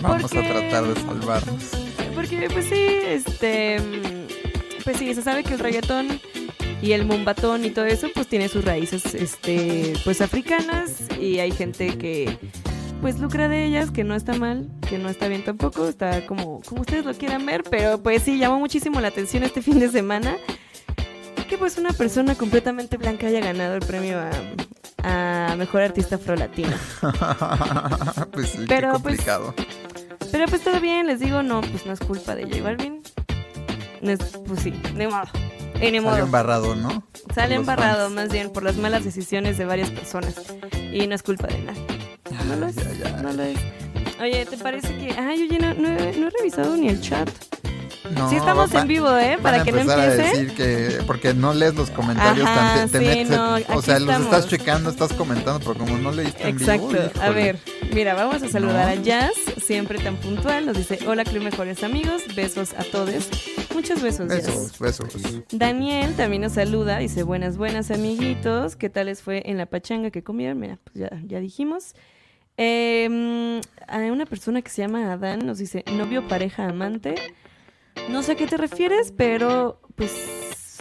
[0.00, 1.64] Vamos Porque- a tratar de salvarnos.
[2.14, 3.78] Porque pues sí, este,
[4.84, 6.20] pues sí, se sabe que el reggaetón
[6.82, 11.50] y el mumbatón y todo eso, pues tiene sus raíces, este, pues africanas y hay
[11.52, 12.38] gente que
[13.00, 16.60] pues lucra de ellas, que no está mal, que no está bien tampoco, está como,
[16.62, 19.88] como ustedes lo quieran ver, pero pues sí, llamó muchísimo la atención este fin de
[19.88, 20.36] semana
[21.48, 24.20] que pues una persona completamente blanca haya ganado el premio
[25.02, 26.76] a, a Mejor Artista Afro-Latino.
[28.32, 29.54] pues sí, Pero, qué pues, complicado.
[30.30, 33.02] Pero pues todo bien, les digo, no, pues no es culpa de J Balvin.
[34.00, 35.26] No es- pues sí, ni modo.
[36.02, 36.18] Modo.
[36.18, 37.02] embarrado, ¿no?
[37.34, 38.14] Sale embarrado fans.
[38.14, 40.34] más bien por las malas decisiones de varias personas.
[40.92, 41.99] Y no es culpa de nadie.
[42.48, 42.76] No lo es.
[42.76, 43.22] Ya, ya.
[43.22, 43.58] No lo es.
[44.20, 45.12] Oye, ¿te parece que.?
[45.18, 47.28] Ay, oye, no, no he, no he revisado ni el chat.
[48.14, 49.38] No, sí, estamos va- en vivo, ¿eh?
[49.40, 50.30] Para a que no empezar a empiece.
[50.36, 53.82] decir que porque no lees los comentarios Ajá, tan te, te sí, metes- no, o
[53.82, 54.48] sea, los estás estamos.
[54.48, 57.20] checando, estás comentando, pero como no leíste en vivo, Exacto.
[57.20, 57.58] A ver,
[57.94, 59.00] mira, vamos a saludar No.
[59.00, 60.66] a Jazz, siempre tan puntual.
[60.66, 62.22] Nos dice: Hola, Club Mejores Amigos.
[62.34, 63.28] Besos a todos.
[63.74, 64.76] Muchos besos, Jazz.
[64.78, 65.22] Besos, besos.
[65.52, 70.10] Daniel también nos saluda, dice buenas, buenas amiguitos, ¿qué tal les fue en la pachanga
[70.10, 70.58] que comieron?
[70.58, 71.94] Mira, pues ya, ya dijimos.
[72.62, 77.14] Eh, hay una persona que se llama Adán nos dice novio, pareja, amante.
[78.10, 80.12] No sé a qué te refieres, pero pues...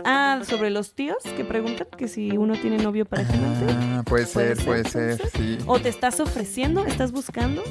[0.05, 3.65] Ah, sobre los tíos que preguntan que si uno tiene novio, pareja, amante.
[3.69, 5.57] Ah, puede Puede ser, puede ser, puede ser, sí.
[5.67, 6.85] ¿O te estás ofreciendo?
[6.85, 7.63] ¿Estás buscando?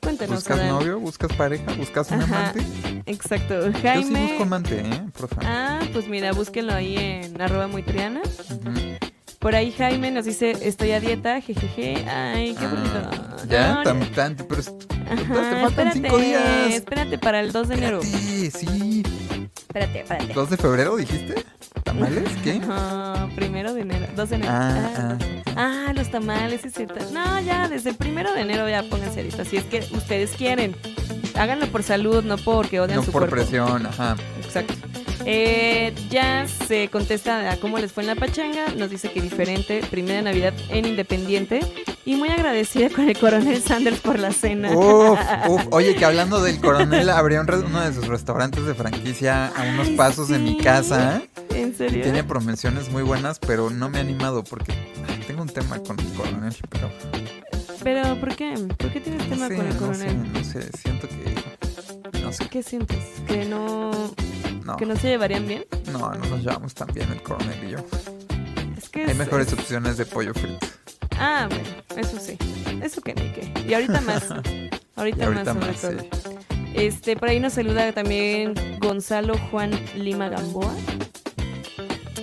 [0.00, 0.68] Cuéntanos, ¿Buscas Adán.
[0.68, 1.00] novio?
[1.00, 1.72] ¿Buscas pareja?
[1.74, 2.62] ¿Buscas un Ajá, amante?
[3.06, 3.66] Exacto.
[3.66, 4.26] Yo sí Jaime...
[4.28, 5.02] busco amante, ¿eh?
[5.18, 5.40] Porfa.
[5.44, 8.20] Ah, pues mira, búsquenlo ahí en arroba muy triana.
[9.44, 12.02] Por ahí Jaime nos dice, estoy a dieta, jejeje.
[12.08, 12.96] Ay, qué bonito.
[13.12, 16.42] Ah, ya, No, tan, tan, pero es- Ajá, te faltan espérate, cinco días.
[16.72, 18.00] Espérate para el 2 de enero.
[18.00, 19.02] Espérate, sí.
[19.68, 20.32] Espérate, espérate.
[20.32, 21.44] 2 de febrero dijiste?
[21.82, 22.24] ¿Tamales?
[22.42, 22.52] ¿Qué?
[22.68, 24.50] Ajá, primero de enero, 2 de enero.
[24.54, 25.18] Ah, Ah,
[25.56, 25.86] ah.
[25.88, 26.94] ah, los tamales, es cierto.
[27.12, 29.44] No, ya, desde el primero de enero ya pónganse a dieta.
[29.44, 30.74] Si es que ustedes quieren.
[31.34, 33.36] Háganlo por salud, no porque odian No su por cuerpo.
[33.36, 34.16] presión, ajá.
[34.42, 34.72] Exacto.
[35.26, 38.68] Eh, ya se contesta a cómo les fue en la pachanga.
[38.76, 41.60] Nos dice que diferente, primera Navidad en Independiente.
[42.04, 44.70] Y muy agradecida con el coronel Sanders por la cena.
[44.72, 45.18] Uf,
[45.48, 45.62] uf.
[45.70, 49.88] Oye, que hablando del coronel, abrió un uno de sus restaurantes de franquicia a unos
[49.88, 51.22] Ay, pasos de mi casa.
[51.54, 52.02] ¿En Y serio?
[52.02, 54.74] tiene promociones muy buenas, pero no me he animado porque
[55.26, 56.90] tengo un tema con el coronel, pero
[57.82, 58.54] Pero, ¿por qué?
[58.76, 60.32] ¿Por qué tienes tema con el no sé, coronel?
[60.32, 62.98] no sé, siento que no sé, ¿Qué sientes?
[63.26, 63.90] ¿Que no,
[64.64, 65.64] no, ¿Que no se llevarían bien?
[65.92, 67.78] no, no nos llevamos tan bien el coronel y yo.
[68.76, 70.66] Es que Hay es- mejores es- opciones de pollo frito.
[71.18, 71.64] Ah, bueno,
[72.08, 72.36] eso sí.
[72.82, 73.52] Eso que ni qué.
[73.68, 74.24] Y ahorita más.
[74.96, 76.08] Ahorita, Y ahorita más, más, sobre sí.
[76.10, 76.34] todo.
[76.74, 80.74] Este, por ahí nos saluda también Gonzalo Juan Lima Gamboa.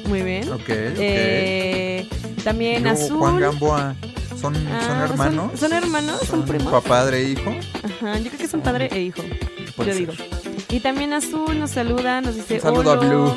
[0.08, 0.50] Muy bien.
[0.52, 0.68] Ok, ok.
[0.70, 2.08] Eh,
[2.44, 3.18] también Luego, Azul.
[3.20, 3.96] Juan Gamboa,
[4.40, 5.60] ¿son, Ah, son hermanos?
[5.60, 6.20] ¿son hermanos?
[6.28, 6.72] ¿Son primos?
[6.72, 7.56] Papá, padre e hijo.
[7.84, 9.22] Ajá, yo creo que son padre e hijo.
[9.78, 9.96] Yo ser.
[9.96, 10.14] digo.
[10.72, 13.08] Y también Azul nos saluda, nos dice Un saludo a "Hola".
[13.10, 13.34] Blue.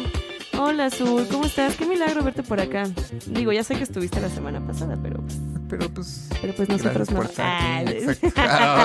[0.57, 1.75] Hola Azul, ¿cómo estás?
[1.77, 2.85] Qué milagro verte por acá.
[3.27, 5.21] Digo, ya sé que estuviste la semana pasada, pero,
[5.69, 6.29] Pero pues.
[6.41, 7.23] pero pues nosotros no.
[7.39, 7.83] Ah.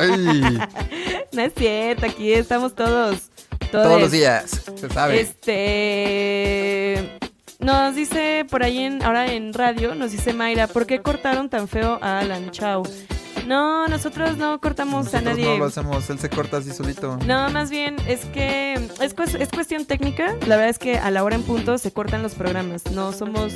[0.02, 0.60] Ay,
[1.32, 3.30] no es cierto, aquí estamos todos.
[3.72, 4.02] todos todes.
[4.02, 5.22] los días, se sabe.
[5.22, 7.20] Este
[7.60, 11.68] nos dice por ahí en ahora en radio, nos dice Mayra, ¿por qué cortaron tan
[11.68, 12.82] feo a Alan Chao?
[13.48, 15.46] No, nosotros no cortamos a nadie.
[15.46, 17.18] no lo hacemos, él se corta así solito.
[17.26, 20.36] No, más bien es que es, cues- es cuestión técnica.
[20.48, 22.86] La verdad es que a la hora en punto se cortan los programas.
[22.92, 23.54] No somos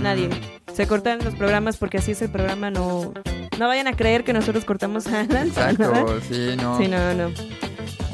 [0.00, 0.30] nadie.
[0.74, 2.70] Se cortan los programas porque así es el programa.
[2.70, 3.12] No,
[3.58, 5.48] no vayan a creer que nosotros cortamos a Alan.
[5.48, 6.78] Exacto, sí, no.
[6.78, 7.28] Sí, no, no.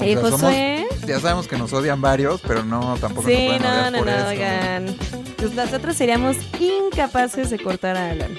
[0.00, 0.86] Eh, sea, somos- Josué.
[1.06, 4.12] ya sabemos que nos odian varios, pero no, tampoco Sí, nos no, no, por no,
[4.12, 4.28] eso.
[4.28, 4.96] oigan.
[5.36, 8.30] Pues nosotros seríamos incapaces de cortar a Alan.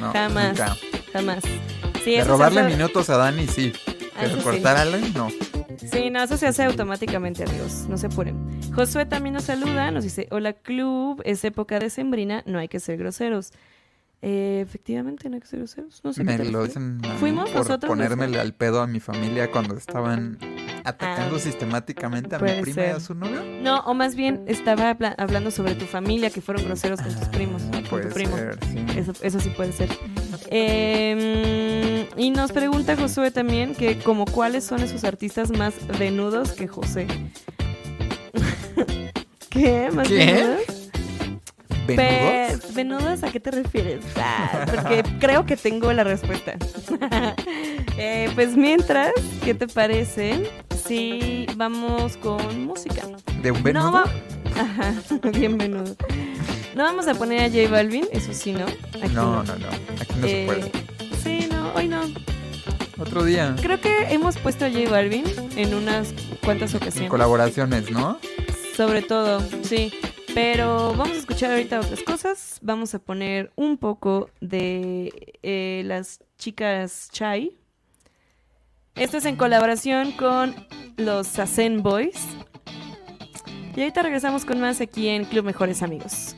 [0.00, 0.48] No, Jamás.
[0.58, 0.76] nunca.
[1.12, 1.42] Jamás.
[2.04, 3.72] Sí, De robarle hace- minutos a Dani, sí.
[4.14, 4.42] Pero eso sí.
[4.42, 5.28] cortarle, no.
[5.90, 7.86] Sí, no, eso se hace automáticamente, amigos.
[7.88, 8.36] No se apuren.
[8.74, 12.78] Josué también nos saluda, nos dice, hola club, es época de sembrina, no hay que
[12.80, 13.52] ser groseros.
[14.24, 16.00] Eh, efectivamente, ser groseros.
[16.04, 18.86] No sé qué Me lo dicen a mí ¿Fuimos por nosotros ponérmele al pedo a
[18.86, 20.38] mi familia cuando estaban
[20.84, 23.42] atacando Ah, sistemáticamente a mi prima y a su novio.
[23.62, 27.28] No, o más bien estaba habla- hablando sobre tu familia, que fueron groseros con tus
[27.28, 28.36] primos, con Ah, tu primo.
[28.36, 28.84] ser, sí.
[28.96, 29.88] Eso, eso sí puede ser.
[30.50, 36.68] Eh, y nos pregunta Josué también que como cuáles son esos artistas más venudos que
[36.68, 37.06] José.
[39.50, 39.90] ¿Qué?
[39.92, 40.56] ¿Más ¿Qué?
[41.86, 42.74] ¿Venudos?
[42.74, 44.00] ¿Venudos a qué te refieres?
[44.16, 46.54] Ah, porque creo que tengo la respuesta.
[47.98, 49.12] Eh, pues mientras,
[49.44, 50.50] ¿qué te parece
[50.86, 53.02] si vamos con música?
[53.42, 53.90] ¿De un venudo?
[53.90, 54.04] No,
[54.58, 54.94] Ajá,
[55.34, 55.94] bien venudo.
[56.74, 58.64] No vamos a poner a J Balvin, eso sí, ¿no?
[58.64, 59.68] Aquí No, no, no.
[60.00, 60.72] Aquí no se Eh, puede.
[61.22, 62.00] Sí, no, hoy no.
[62.98, 63.54] Otro día.
[63.60, 65.24] Creo que hemos puesto a J Balvin
[65.56, 67.10] en unas cuantas En ocasiones.
[67.10, 68.18] colaboraciones, ¿no?
[68.74, 69.92] Sobre todo, sí.
[70.34, 72.58] Pero vamos a escuchar ahorita otras cosas.
[72.62, 77.58] Vamos a poner un poco de eh, las chicas Chai.
[78.94, 80.54] Esto es en colaboración con
[80.96, 82.18] los Sazen Boys.
[83.76, 86.34] Y ahorita regresamos con más aquí en Club Mejores Amigos.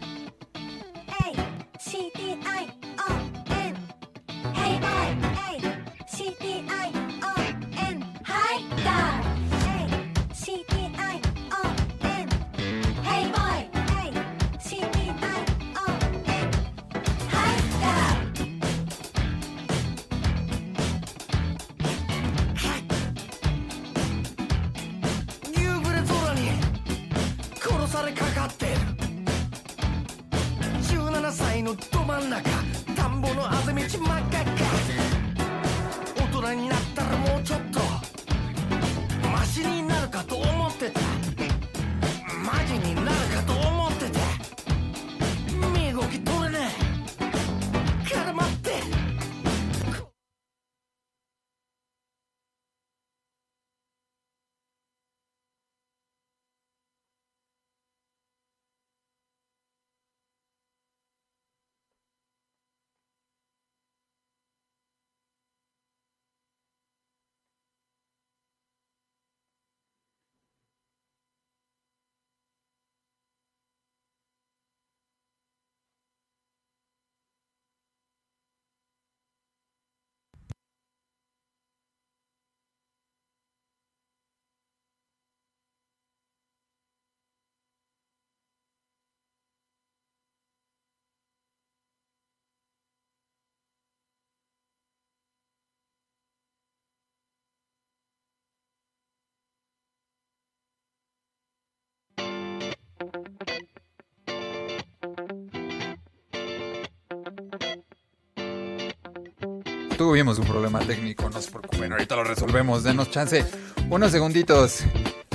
[109.97, 113.45] Tuvimos un problema técnico, no se preocupen, ahorita lo resolvemos, denos chance.
[113.91, 114.85] Unos segunditos.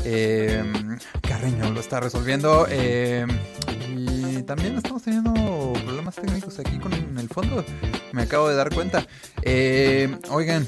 [0.04, 0.64] Eh,
[1.22, 2.68] Carreño lo está resolviendo.
[2.70, 3.26] eh,
[3.96, 5.34] y también estamos teniendo
[5.86, 7.64] problemas técnicos aquí con el fondo.
[8.12, 9.06] Me acabo de dar cuenta.
[9.42, 10.68] Eh, oigan.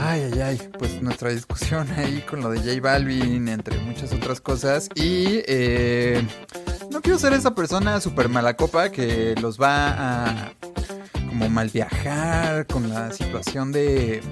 [0.00, 0.70] Ay, ay, ay.
[1.02, 4.88] Nuestra discusión ahí con lo de J Balvin, entre muchas otras cosas.
[4.94, 6.24] Y eh,
[6.92, 10.52] no quiero ser esa persona súper mala copa que los va a
[11.28, 14.22] como mal viajar con la situación de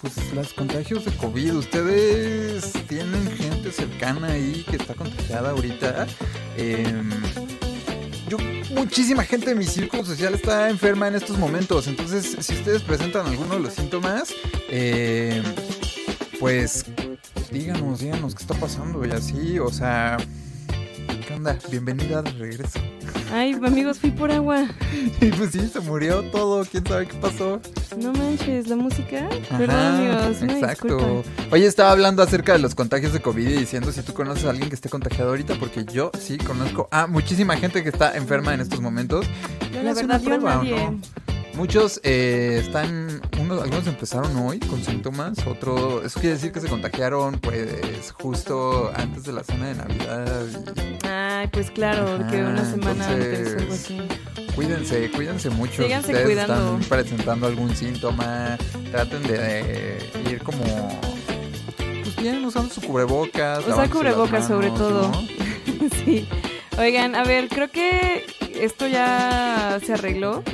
[0.00, 1.56] pues los contagios de COVID.
[1.56, 6.06] Ustedes tienen gente cercana ahí que está contagiada ahorita.
[6.56, 7.10] Em,
[8.28, 8.38] yo,
[8.70, 11.88] muchísima gente de mi círculo social está enferma en estos momentos.
[11.88, 14.32] Entonces, si ustedes presentan alguno de los síntomas,
[14.68, 15.42] em,
[16.40, 16.84] pues
[17.50, 19.58] díganos, díganos qué está pasando y así.
[19.58, 20.16] O sea,
[21.26, 21.58] ¿qué onda?
[21.70, 22.78] Bienvenida de regreso.
[23.32, 24.66] Ay, amigos, fui por agua.
[25.20, 26.64] Y pues sí, se murió todo.
[26.64, 27.60] ¿Quién sabe qué pasó?
[27.98, 29.28] No manches, la música.
[29.28, 30.42] Ajá, Perdón, amigos.
[30.42, 31.24] Exacto.
[31.50, 34.50] Oye, estaba hablando acerca de los contagios de COVID y diciendo si tú conoces a
[34.50, 38.54] alguien que esté contagiado ahorita, porque yo sí conozco a muchísima gente que está enferma
[38.54, 39.26] en estos momentos.
[39.72, 40.76] La verdad, yo prueba, ¿o nadie.
[40.76, 41.00] no?
[41.58, 46.68] Muchos eh, están, unos, algunos empezaron hoy con síntomas, otro, eso quiere decir que se
[46.68, 50.44] contagiaron pues justo antes de la cena de Navidad.
[50.46, 53.98] y Ay, pues claro, que Ajá, una semana antes algo entonces, así.
[54.54, 55.82] cuídense, cuídense mucho.
[55.82, 56.78] Síganse si ustedes cuidando.
[56.78, 58.56] están presentando algún síntoma,
[58.92, 59.98] traten de, eh,
[60.30, 60.62] ir como
[62.04, 63.66] pues bien usando su cubrebocas.
[63.66, 65.10] Usar cubrebocas sobre todo.
[65.10, 65.28] ¿no?
[66.04, 66.28] sí.
[66.78, 68.24] Oigan, a ver, creo que
[68.54, 70.44] esto ya se arregló.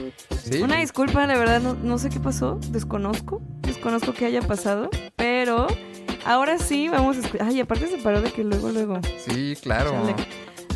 [0.43, 0.63] ¿Sí?
[0.63, 2.59] Una disculpa, la verdad, no, sé qué pasó.
[2.71, 3.43] Desconozco.
[3.61, 4.89] Desconozco qué haya pasado.
[5.17, 5.67] Pero
[6.25, 7.47] ahora sí vamos a escuchar.
[7.47, 9.01] Ay, aparte se paró de que luego, luego.
[9.19, 9.93] Sí, claro.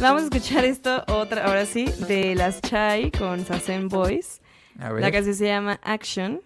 [0.00, 4.42] Vamos a escuchar esto otra, ahora sí, de las Chai con Sazen Boys.
[4.78, 5.02] A ver.
[5.02, 6.42] La canción se llama Action.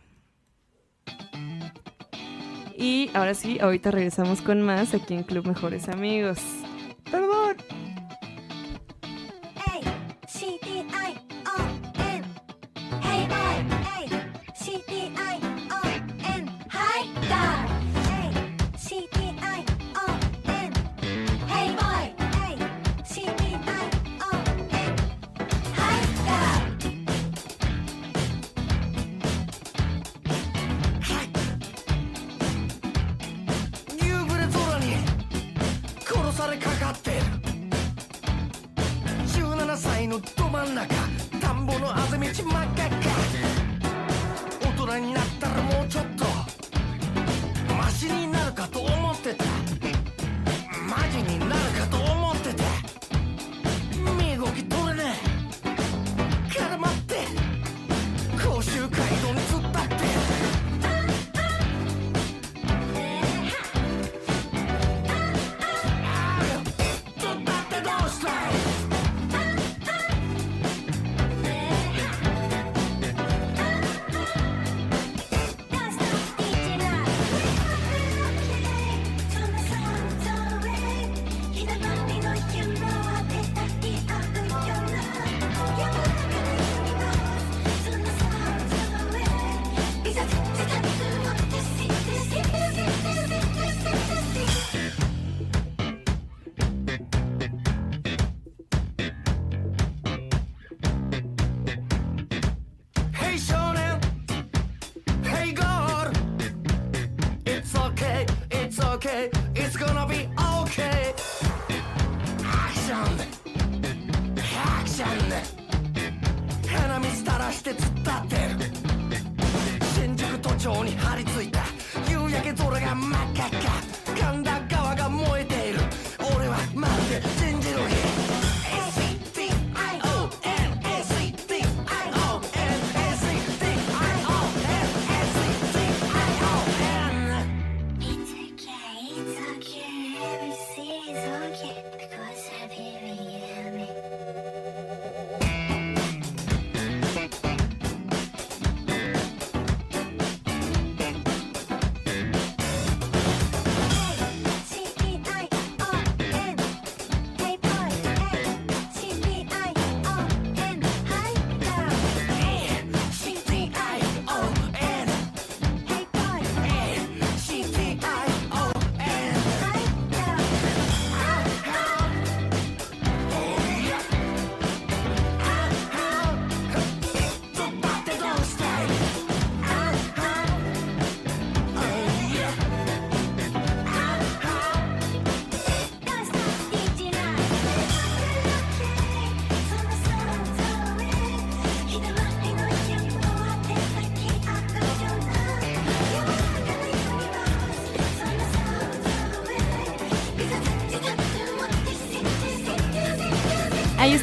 [2.77, 6.39] Y ahora sí, ahorita regresamos con más aquí en Club Mejores Amigos.
[7.11, 7.57] Perdón.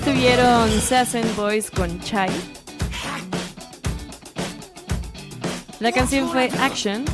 [0.09, 2.29] estuvieron Sassen Boys con Chai.
[5.79, 7.05] La canción fue Action.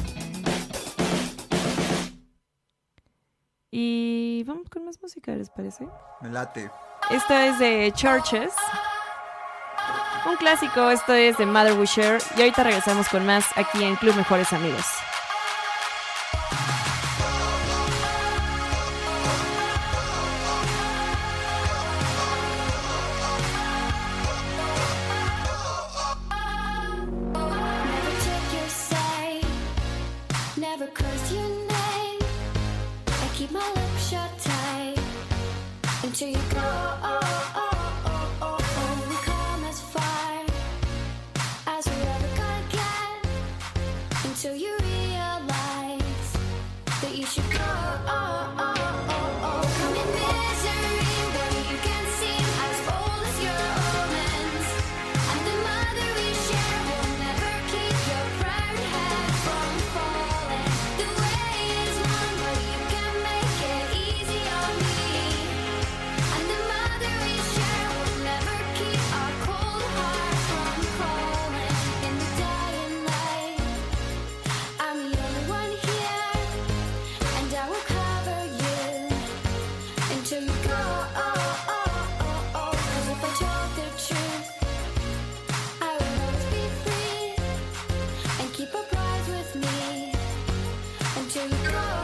[3.69, 5.85] Y vamos con más música, ¿les parece?
[6.21, 6.71] Me late.
[7.11, 8.53] Esto es de Churches.
[10.25, 12.21] Un clásico, esto es de Mother Wisher.
[12.37, 14.85] Y ahorita regresamos con más aquí en Club Mejores Amigos.
[36.67, 37.34] oh, oh.
[91.49, 91.94] Go.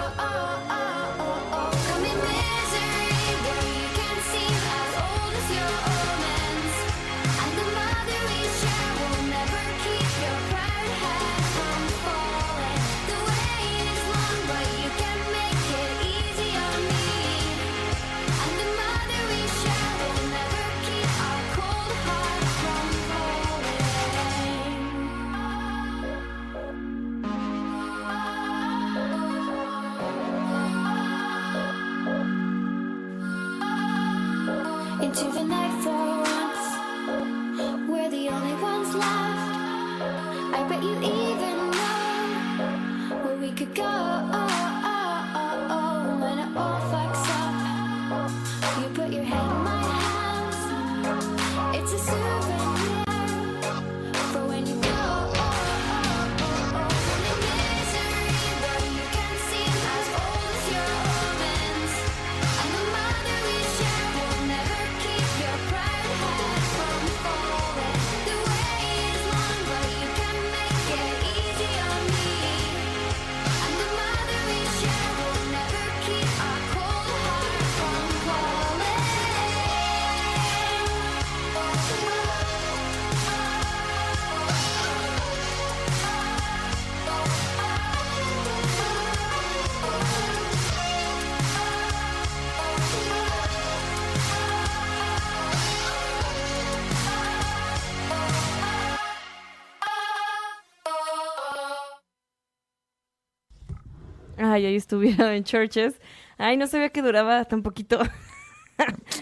[104.62, 105.95] Ay, ahí estuvieron en Churches.
[106.38, 107.99] Ay, no sabía que duraba tan poquito.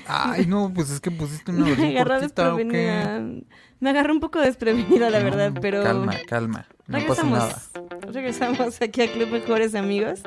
[0.05, 2.63] Ay, no, pues es que pusiste una Me versión agarró cortita, ¿o qué?
[2.63, 3.43] desprevenida.
[3.79, 5.81] Me agarró un poco desprevenida, la verdad, pero...
[5.81, 6.67] Calma, calma.
[6.87, 8.11] No pasa regresamos, nada.
[8.11, 10.21] regresamos aquí a Club Mejores Amigos.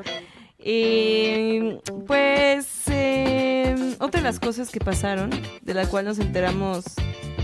[0.58, 1.74] Y
[2.06, 5.28] pues eh, otra de las cosas que pasaron,
[5.60, 6.84] de la cual nos enteramos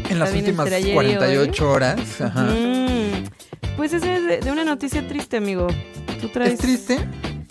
[0.08, 2.20] En las últimas entre ayer y 48 horas.
[2.22, 2.44] Ajá.
[2.44, 3.24] Mm,
[3.76, 5.66] pues es de, de una noticia triste, amigo.
[6.20, 6.54] ¿Tú traes?
[6.54, 6.98] ¿Es triste?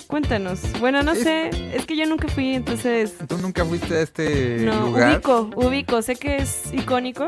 [0.08, 0.62] Cuéntanos.
[0.80, 3.16] Bueno, no Es- sé, es que yo nunca fui, entonces...
[3.28, 5.14] ¿Tú nunca fuiste a este No, lugar?
[5.16, 6.02] ubico, ubico.
[6.02, 7.28] Sé que es icónico,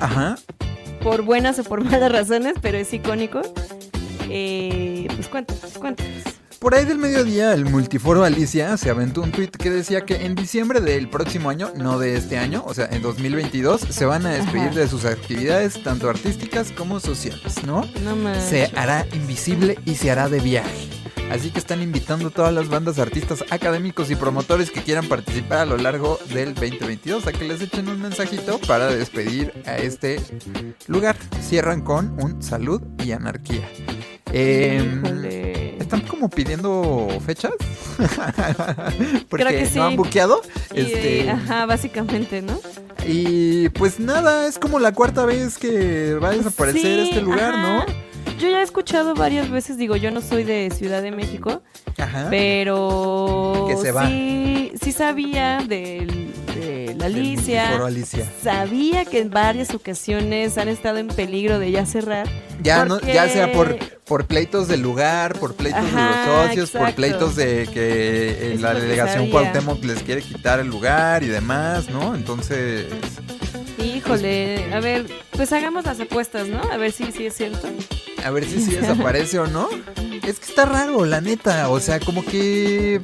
[0.00, 0.36] Ajá.
[1.02, 3.42] por buenas o por malas razones, pero es icónico.
[4.30, 6.22] Eh, pues cuéntanos, cuéntanos.
[6.64, 10.34] Por ahí del mediodía, el multiforo Alicia se aventó un tweet que decía que en
[10.34, 14.30] diciembre del próximo año, no de este año, o sea, en 2022, se van a
[14.30, 14.80] despedir Ajá.
[14.80, 17.86] de sus actividades tanto artísticas como sociales, ¿no?
[18.02, 18.42] No más.
[18.42, 20.88] Se hará invisible y se hará de viaje.
[21.30, 25.58] Así que están invitando a todas las bandas, artistas, académicos y promotores que quieran participar
[25.58, 30.18] a lo largo del 2022 a que les echen un mensajito para despedir a este
[30.86, 31.16] lugar.
[31.42, 33.68] Cierran con un salud y anarquía.
[34.32, 35.33] Híjole.
[35.94, 37.52] ¿Están como pidiendo fechas?
[39.28, 39.78] Porque Creo que sí.
[39.78, 40.42] no han buqueado.
[40.74, 42.58] Y, Este, Ajá, básicamente, ¿no?
[43.06, 47.52] y pues nada, es como la cuarta vez que va a desaparecer Sí, este lugar,
[47.54, 47.86] ajá.
[48.40, 51.62] Yo ya he escuchado varias veces, digo, yo no soy de Ciudad de México,
[51.98, 52.04] ¿no?
[52.04, 52.26] Ajá.
[52.30, 54.06] pero Que se va.
[54.06, 56.23] sí, sí sabía del-
[56.54, 57.84] de la Alicia.
[57.84, 58.30] Alicia.
[58.42, 62.28] Sabía que en varias ocasiones han estado en peligro de ya cerrar.
[62.62, 66.94] Ya, no, ya sea por, por pleitos del lugar, por pleitos de los socios, por
[66.94, 69.30] pleitos de que eh, la delegación.
[69.30, 72.14] Cuauhtémoc les quiere quitar el lugar y demás, ¿no?
[72.14, 72.86] Entonces,
[73.82, 76.60] Híjole, a ver, pues hagamos las apuestas, ¿no?
[76.72, 77.68] A ver si sí es cierto.
[78.24, 79.68] a ver si sí desaparece o no.
[80.26, 81.68] Es que está raro, la neta.
[81.68, 83.00] O sea, como que.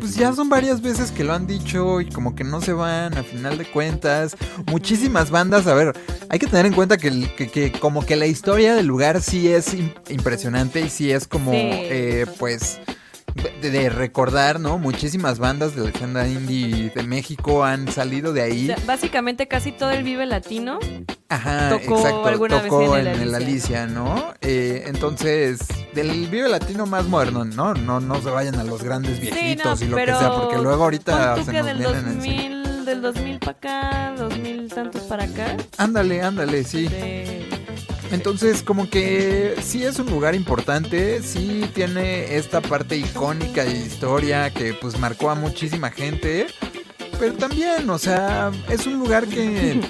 [0.00, 3.18] Pues ya son varias veces que lo han dicho y como que no se van
[3.18, 4.36] a final de cuentas.
[4.66, 5.92] Muchísimas bandas, a ver,
[6.28, 9.48] hay que tener en cuenta que, que- que como que la historia del lugar sí
[9.48, 11.56] es im- impresionante y sí es como, Sí.
[11.60, 12.78] eh, pues,
[13.60, 14.78] de, recordar, ¿no?
[14.78, 18.66] Muchísimas bandas de la escena indie de México han salido de O ahí.
[18.66, 20.78] sea, básicamente casi todo el Vive Latino.
[21.28, 23.86] Ajá, tocó exacto, alguna tocó en en el el Alicia.
[23.86, 24.32] ¿no?
[24.40, 25.60] Eh, entonces,
[25.94, 27.74] del Vive Latino más moderno, ¿no?
[27.74, 30.84] No, no se vayan a los grandes viejitos sí, y lo que sea, porque luego
[30.84, 32.12] ahorita se nos del vienen encima.
[32.14, 35.56] 2000, del 2000 para acá, 2000 tantos para acá.
[35.76, 36.88] Ándale, ándale, sí.
[36.88, 37.46] de-
[38.10, 44.50] Entonces, como que sí es un lugar importante, sí tiene esta parte icónica de historia
[44.50, 46.46] que pues marcó a muchísima gente,
[47.18, 49.80] pero también, o sea, es un lugar que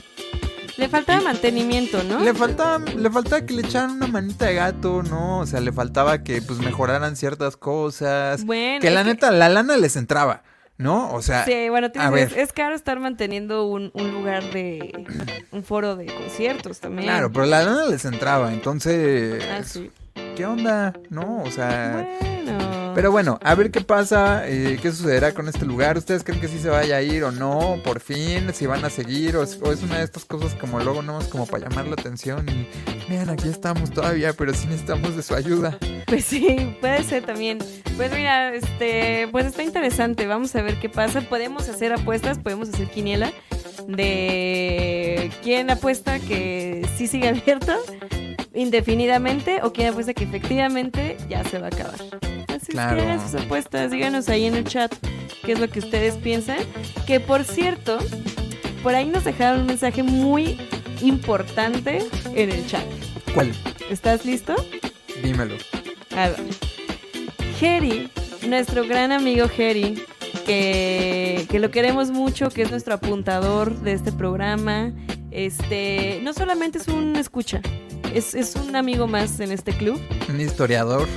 [0.76, 2.18] Le faltaba mantenimiento, ¿no?
[2.20, 5.40] Le faltaba, le faltaba que le echaran una manita de gato, ¿no?
[5.40, 8.44] O sea, le faltaba que pues mejoraran ciertas cosas.
[8.44, 10.42] Bueno, que la que- neta, la lana les entraba,
[10.78, 11.12] ¿no?
[11.12, 12.28] O sea, Sí, bueno, tienes- a ver.
[12.28, 15.04] es, es caro estar manteniendo un, un lugar de.
[15.52, 17.04] un foro de conciertos también.
[17.04, 19.44] claro, pero la lana les entraba, entonces.
[19.52, 19.90] Ah, sí.
[20.36, 20.94] ¿Qué onda?
[21.10, 22.06] No, o sea...
[22.20, 22.78] Bueno.
[22.98, 25.96] Pero bueno, a ver qué pasa, eh, qué sucederá con este lugar.
[25.96, 27.80] ¿Ustedes creen que sí se vaya a ir o no?
[27.84, 30.80] Por fin, si van a seguir o, es o es una de estas cosas como
[30.80, 32.66] luego no como para llamar la atención y
[33.08, 35.78] vean, aquí estamos todavía, pero sí necesitamos de su ayuda.
[36.06, 37.58] Pues sí, puede ser también.
[37.96, 40.26] Pues mira, este, pues está interesante.
[40.26, 41.20] Vamos a ver qué pasa.
[41.20, 43.32] Podemos hacer apuestas, podemos hacer quiniela
[43.86, 47.78] de quién apuesta que sí sigue abierto
[48.54, 51.94] indefinidamente o quién apuesta que efectivamente ya se va a acabar.
[52.48, 52.96] Así Claro.
[52.96, 54.92] es que hagan sus apuestas, díganos ahí en el chat
[55.44, 56.58] qué es lo que ustedes piensan.
[57.06, 57.98] Que por cierto,
[58.82, 60.58] por ahí nos dejaron un mensaje muy
[61.02, 62.00] importante
[62.34, 62.84] en el chat.
[63.34, 63.52] ¿Cuál?
[63.90, 64.54] ¿Estás listo?
[65.22, 65.54] Dímelo.
[66.16, 66.36] A ver.
[67.58, 68.10] Jerry,
[68.46, 70.02] nuestro gran amigo Jerry,
[70.46, 74.92] que, que lo queremos mucho, que es nuestro apuntador de este programa.
[75.30, 77.60] Este, no solamente es un escucha,
[78.14, 80.00] es, es un amigo más en este club.
[80.28, 81.08] Un historiador,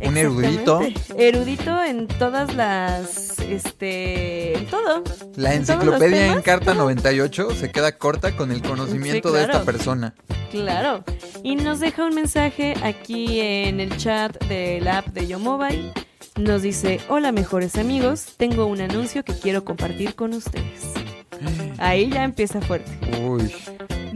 [0.00, 0.80] un erudito.
[1.16, 5.02] Erudito en todas las, este, en todo.
[5.36, 6.82] La En enciclopedia en carta todo.
[6.82, 10.14] 98 se queda corta con el conocimiento Sí, de esta persona.
[10.50, 11.04] Claro.
[11.42, 15.92] Y nos deja un mensaje aquí en el chat de la app de Yo Mobile.
[16.36, 20.92] Nos dice, hola mejores amigos, tengo un anuncio que quiero compartir con ustedes.
[21.78, 22.90] Ahí ya empieza fuerte.
[23.20, 23.52] Uy,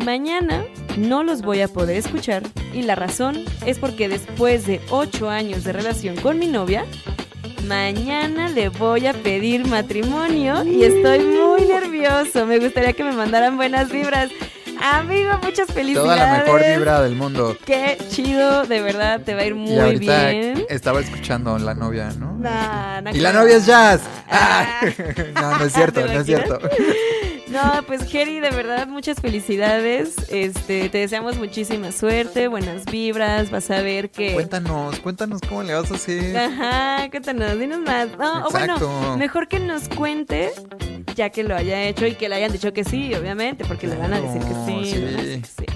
[0.04, 0.64] Mañana
[0.96, 2.42] no los voy a poder escuchar
[2.74, 6.84] y la razón es porque después de ocho años de relación con mi novia,
[7.68, 12.46] mañana le voy a pedir matrimonio y estoy muy nervioso.
[12.46, 14.30] Me gustaría que me mandaran buenas vibras.
[14.80, 16.02] Amigo, muchas felicidades.
[16.02, 17.56] toda la mejor vibra del mundo.
[17.64, 20.66] Qué chido, de verdad, te va a ir y muy ahorita bien.
[20.68, 22.36] estaba escuchando la novia, ¿no?
[22.38, 24.00] Nah, nah, y la novia es Jazz.
[24.28, 24.80] Ah.
[25.40, 26.58] no, no es cierto, ¿Te no es cierto.
[27.52, 30.14] No, pues Jerry, de verdad, muchas felicidades.
[30.30, 33.50] Este, te deseamos muchísima suerte, buenas vibras.
[33.50, 34.32] Vas a ver que.
[34.34, 36.36] Cuéntanos, cuéntanos cómo le vas a hacer.
[36.36, 38.08] Ajá, cuéntanos, dinos más.
[38.18, 40.52] No, o bueno, mejor que nos cuente,
[41.14, 43.96] ya que lo haya hecho y que le hayan dicho que sí, obviamente, porque le
[43.96, 44.54] van a decir que sí.
[44.54, 45.26] Claro, le van a sí.
[45.26, 45.66] decir que sí.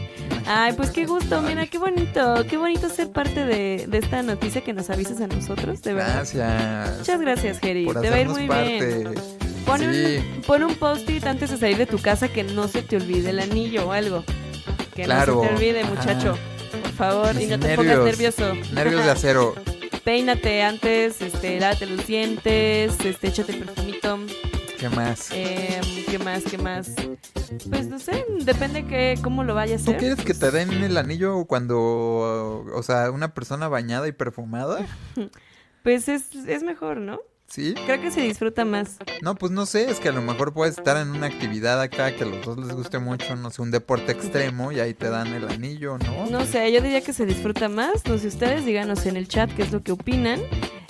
[0.49, 4.61] Ay, pues qué gusto, mira, qué bonito, qué bonito ser parte de, de esta noticia
[4.63, 6.25] que nos avisas a nosotros, de verdad.
[6.33, 6.99] Gracias.
[6.99, 7.85] Muchas gracias, Jerry.
[7.85, 8.99] por Te va a ir muy parte.
[8.99, 9.36] bien.
[9.67, 10.17] Pon, Sí.
[10.37, 13.31] un, pon un post-it antes de salir de tu casa que no se te olvide
[13.31, 14.25] el anillo o algo.
[14.95, 15.35] Que Claro.
[15.37, 16.39] no se te olvide, muchacho.
[16.83, 18.55] Por favor, y no te pongas nervioso.
[18.73, 19.55] Nervios de acero.
[20.05, 24.19] Peínate antes, este, lávate los dientes, este, échate perfumito.
[24.79, 25.31] ¿Qué más?
[25.33, 26.45] Eh, ¿Qué más?
[26.45, 26.93] ¿Qué más?
[27.69, 30.01] Pues no sé, depende que cómo lo vayas a ¿Tú hacer.
[30.01, 34.87] quieres que te den el anillo cuando, o sea, una persona bañada y perfumada?
[35.83, 37.21] Pues es, es mejor, ¿no?
[37.49, 37.75] ¿Sí?
[37.87, 38.97] Creo que se disfruta más.
[39.23, 42.15] No, pues no sé, es que a lo mejor puedes estar en una actividad acá
[42.15, 45.09] que a los dos les guste mucho, no sé, un deporte extremo y ahí te
[45.09, 46.27] dan el anillo, ¿no?
[46.29, 48.05] No sé, yo diría que se disfruta más.
[48.07, 50.41] No sé ustedes, díganos en el chat qué es lo que opinan.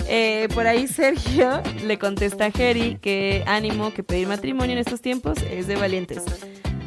[0.08, 5.00] Eh, por ahí Sergio le contesta a Jerry que ánimo, que pedir matrimonio en estos
[5.02, 6.22] tiempos es de valientes.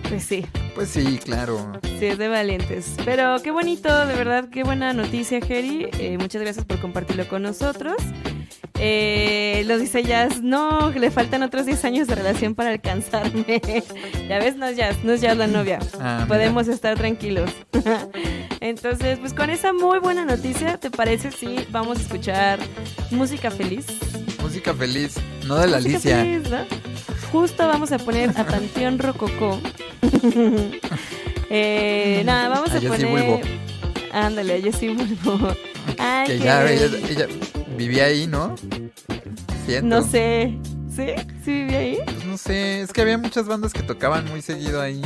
[0.10, 0.44] Pues sí,
[0.74, 1.74] Pues sí, claro.
[2.00, 2.96] sí es de valientes.
[3.06, 5.88] Pero qué bonito, de verdad, qué buena noticia, Jerry.
[6.00, 7.96] Eh, muchas gracias por compartirlo con nosotros.
[8.82, 13.46] Eh, lo dice Jazz, no, le faltan otros 10 años de relación para alcanzarme.
[14.30, 15.80] ya ves, no es Jazz, no es Jazz la novia.
[16.00, 16.28] Ah, mira.
[16.28, 17.52] Podemos estar tranquilos.
[18.62, 22.60] Entonces, pues con esa muy buena noticia, ¿te parece si vamos a escuchar
[23.12, 23.86] música feliz?
[24.42, 25.16] Música feliz,
[25.46, 26.18] no de la Música Alicia.
[26.18, 26.66] feliz, ¿no?
[27.32, 29.60] Justo vamos a poner a Panteón Rococó.
[31.50, 33.42] eh, nada, vamos a, A Jessie poner.
[34.14, 35.54] Ándale, a Jessie Bulbo.
[35.98, 37.28] Ay, Que ya ella, ella
[37.78, 38.56] vivía ahí, ¿no?
[39.66, 39.88] Siento.
[39.88, 40.58] No sé.
[40.96, 41.06] ¿Sí?
[41.46, 42.00] ¿Sí vivía ahí?
[42.06, 45.02] Pues no sé, es que había muchas bandas que tocaban muy seguido ahí.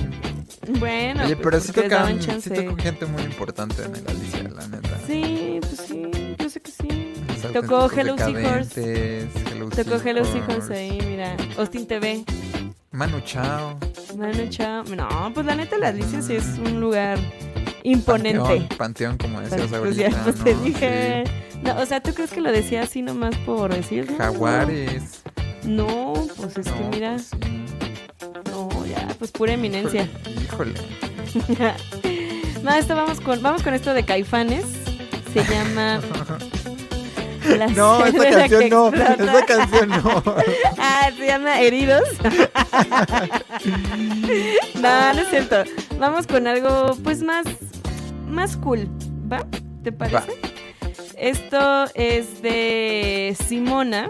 [0.79, 4.67] Bueno, Oye, pues, pero sí tocaban, sí tocó gente muy importante en el Alicia, la
[4.67, 4.97] neta.
[5.05, 7.13] Sí, pues sí, yo sé que sí.
[7.43, 9.27] Los Tocó Hello Seahorse.
[9.51, 11.35] Hello Tocó Hello Seahorse, Seahorse ahí, mira.
[11.57, 12.23] Austin TV.
[12.91, 13.77] Manu Chao.
[14.17, 14.83] Manu Chao.
[14.95, 17.19] No, pues la neta, la Alicia sí es un lugar
[17.83, 18.39] imponente.
[18.39, 20.61] Panteón, Panteón, como decías Pues ahorita, ya pues te ¿no?
[20.61, 21.23] dije.
[21.63, 24.13] No, o sea, ¿tú crees que lo decía así nomás por decir?
[24.17, 25.21] Jaguares.
[25.63, 27.15] No, pues es que mira.
[27.15, 27.63] pues sí.
[28.51, 30.09] No, ya, pues pura eminencia.
[30.43, 30.73] Híjole.
[32.63, 34.65] no, esto vamos con, vamos con esto de Caifanes.
[35.33, 36.01] Se llama.
[37.57, 38.87] La No, esta canción no.
[38.93, 40.23] Esta canción no.
[40.77, 42.07] Ah, se llama Heridos.
[44.75, 45.63] no, no es cierto.
[45.99, 47.45] Vamos con algo, pues, más,
[48.33, 48.89] más cool,
[49.31, 49.45] ¿va?
[49.83, 50.33] ¿Te parece?
[51.17, 54.09] Esto es de Simona.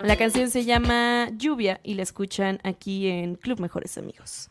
[0.00, 4.50] La canción se llama Lluvia y la escuchan aquí en Club Mejores Amigos.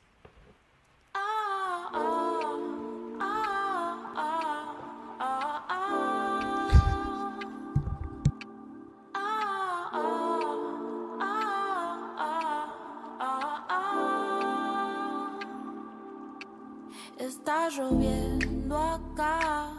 [17.24, 19.78] Está lloviendo acá.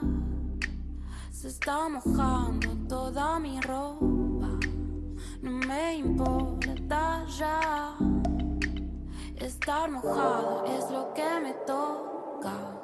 [1.30, 4.58] Se está mojando toda mi ropa.
[5.42, 7.96] No me importa ya.
[9.36, 12.83] Estar mojado es lo que me toca.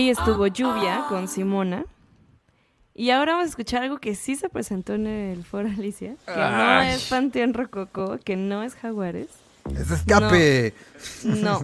[0.00, 0.12] Ahí ah.
[0.12, 1.84] estuvo Lluvia con Simona.
[2.94, 6.34] Y ahora vamos a escuchar algo que sí se presentó en el Foro Alicia, que
[6.34, 9.28] no es Panteón Rococó, que no es Jaguares.
[9.76, 10.72] ¡Es escape!
[11.24, 11.60] No.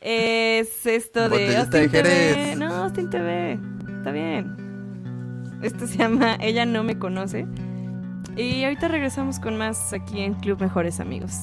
[0.00, 2.56] es esto de Austin TV.
[2.56, 3.58] No, Austin TV.
[3.98, 5.60] Está bien.
[5.62, 7.46] Esto se llama Ella no me conoce.
[8.38, 11.34] Y ahorita regresamos con más aquí en Club Mejores Amigos.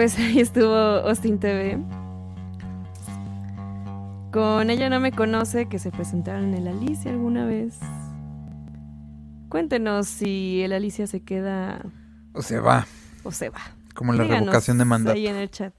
[0.00, 1.78] Pues ahí estuvo Austin TV.
[4.32, 7.78] Con ella no me conoce, que se presentaron en el Alicia alguna vez.
[9.50, 11.82] Cuéntenos si el Alicia se queda
[12.32, 12.86] O se va,
[13.24, 13.58] o se va.
[13.94, 15.16] como la Díganos revocación de mandato.
[15.16, 15.74] Ahí en el chat.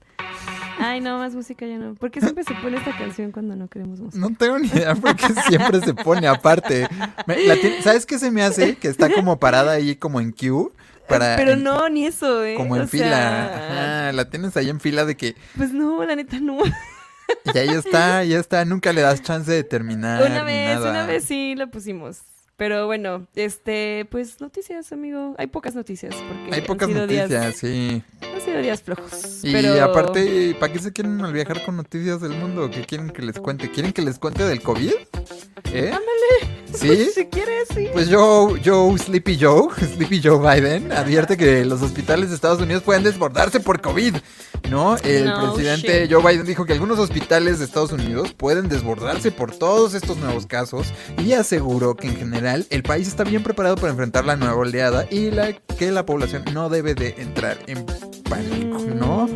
[0.78, 1.96] Ay, no, más música ya no.
[1.96, 4.20] ¿Por qué siempre se pone esta canción cuando no queremos música?
[4.24, 6.86] No tengo ni idea porque siempre se pone aparte.
[7.26, 8.76] Me- la ti- ¿Sabes qué se me hace?
[8.76, 10.68] Que está como parada ahí como en queue.
[11.18, 12.54] Para, Pero en- no, ni eso, ¿eh?
[12.56, 13.04] Como en O fila.
[13.08, 16.58] sea, Ajá, la tienes ahí en fila de que Pues no, la neta no.
[17.54, 18.64] ya ahí está, ya está.
[18.64, 20.22] Nunca le das chance de terminar.
[20.24, 20.90] Una vez, nada.
[20.90, 22.18] una vez sí la pusimos.
[22.56, 25.34] Pero bueno, este, pues noticias, amigo.
[25.38, 28.02] Hay pocas noticias porque Hay han pocas sido noticias, días, sí.
[28.22, 29.40] han sido días flojos.
[29.42, 29.82] Y pero...
[29.82, 32.70] aparte, ¿para qué se quieren mal viajar con noticias del mundo?
[32.70, 33.70] ¿Qué quieren que les cuente?
[33.70, 34.92] ¿Quieren que les cuente del COVID?
[35.72, 35.86] ¿Eh?
[35.92, 36.61] Ándale.
[36.74, 36.86] ¿Sí?
[36.86, 37.88] Pues, si quieres, sí.
[37.92, 42.82] Pues Joe, Joe, Sleepy Joe, Sleepy Joe Biden, advierte que los hospitales de Estados Unidos
[42.82, 44.16] pueden desbordarse por COVID,
[44.70, 44.96] ¿no?
[44.98, 46.12] El No presidente shit.
[46.12, 50.46] Joe Biden dijo que algunos hospitales de Estados Unidos pueden desbordarse por todos estos nuevos
[50.46, 54.54] casos y aseguró que en general el país está bien preparado para enfrentar la nueva
[54.54, 57.84] oleada y la, que la población no debe de entrar en
[58.28, 59.28] pánico, ¿no?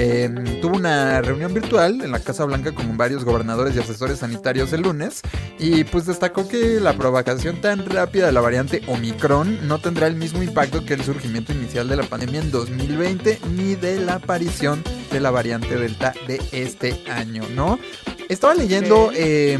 [0.00, 0.30] Eh,
[0.62, 4.82] tuvo una reunión virtual en la Casa Blanca con varios gobernadores y asesores sanitarios el
[4.82, 5.22] lunes
[5.58, 10.14] y pues destacó que la propagación tan rápida de la variante Omicron no tendrá el
[10.14, 14.84] mismo impacto que el surgimiento inicial de la pandemia en 2020 ni de la aparición
[15.10, 17.80] de la variante Delta de este año, ¿no?
[18.28, 19.58] Estaba leyendo, eh,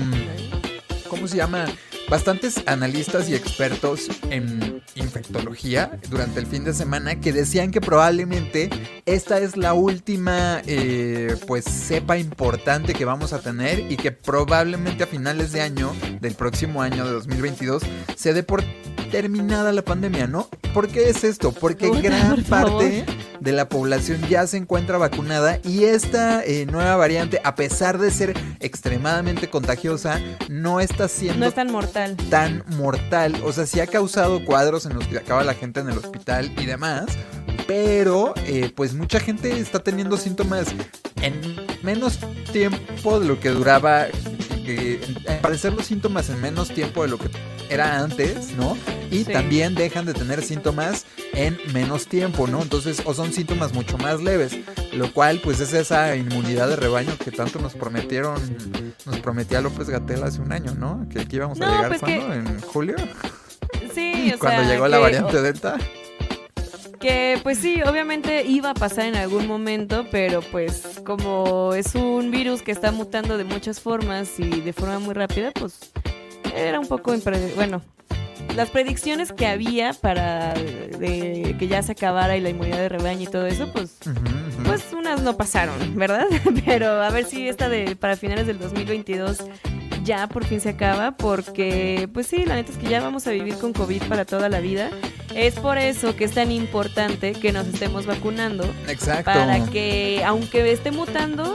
[1.09, 1.66] ¿cómo se llama?
[2.09, 8.70] Bastantes analistas y expertos en infectología durante el fin de semana que decían que probablemente
[9.04, 15.04] esta es la última eh, pues cepa importante que vamos a tener y que probablemente
[15.04, 17.82] a finales de año del próximo año de 2022
[18.16, 18.64] se dé por
[19.11, 20.48] terminada la pandemia, ¿no?
[20.72, 21.52] ¿Por qué es esto?
[21.52, 23.04] Porque gran por parte
[23.40, 28.11] de la población ya se encuentra vacunada y esta eh, nueva variante, a pesar de
[28.11, 31.97] ser extremadamente contagiosa, no está siendo No es tan mortal.
[32.30, 33.34] Tan mortal.
[33.44, 36.53] O sea, sí ha causado cuadros en los que acaba la gente en el hospital
[36.59, 37.07] y demás.
[37.66, 40.68] Pero, eh, pues mucha gente está teniendo síntomas
[41.20, 41.38] en
[41.82, 42.18] menos
[42.53, 44.07] tiempo de lo que duraba.
[44.77, 47.29] Eh, al parecer los síntomas en menos tiempo de lo que
[47.71, 48.77] era antes, ¿no?
[49.11, 49.33] Y Sí.
[49.33, 51.05] también dejan de tener síntomas
[51.35, 52.62] en menos tiempo, ¿no?
[52.62, 54.57] Entonces, o son síntomas mucho más leves,
[54.93, 58.41] lo cual pues es esa inmunidad de rebaño que tanto nos prometieron,
[59.07, 61.07] nos prometía López Gatel hace un año, ¿no?
[61.11, 62.97] Que aquí íbamos a llegar pues que- en julio,
[63.95, 65.77] Sí, o cuando sea, llegó la que- variante Delta.
[67.01, 72.30] Que pues sí, obviamente iba a pasar en algún momento, pero pues como es un
[72.32, 75.78] virus que está mutando de muchas formas y de forma muy rápida, pues
[76.57, 77.82] era un poco impre- bueno,
[78.55, 83.22] las predicciones que había para de que ya se acabara y la inmunidad de rebaño
[83.22, 83.99] y todo eso, pues
[84.64, 86.26] pues unas no pasaron, ¿verdad?
[86.64, 89.44] Pero a ver si esta de para finales del 2022
[90.05, 93.30] ya por fin se acaba, porque pues sí, la neta es que ya vamos a
[93.30, 94.90] vivir con COVID para toda la vida.
[95.34, 99.24] Es por eso que es tan importante que nos estemos vacunando, Exacto.
[99.24, 101.55] para que aunque esté mutando,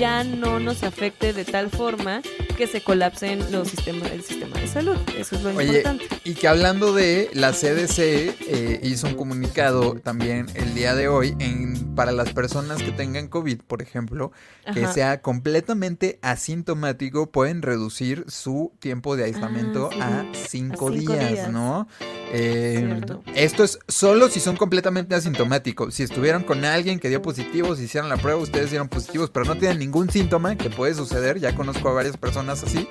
[0.00, 2.22] ya no nos afecte de tal forma
[2.56, 4.96] que se colapsen los sistemas, el sistema de salud.
[5.16, 6.08] Eso es lo Oye, importante.
[6.24, 11.36] y que hablando de la CDC eh, hizo un comunicado también el día de hoy
[11.38, 14.32] en, para las personas que tengan COVID, por ejemplo,
[14.72, 14.92] que Ajá.
[14.94, 20.40] sea completamente asintomático, pueden reducir su tiempo de aislamiento Ah, sí.
[20.44, 21.50] a cinco, A cinco días, días.
[21.50, 21.86] ¿no?
[22.32, 23.00] Eh,
[23.34, 25.94] esto es solo si son completamente asintomáticos.
[25.94, 29.46] Si estuvieron con alguien que dio positivo, si hicieron la prueba, ustedes dieron positivos, pero
[29.46, 32.88] no tienen ningún síntoma, que puede suceder, ya conozco a varias personas así,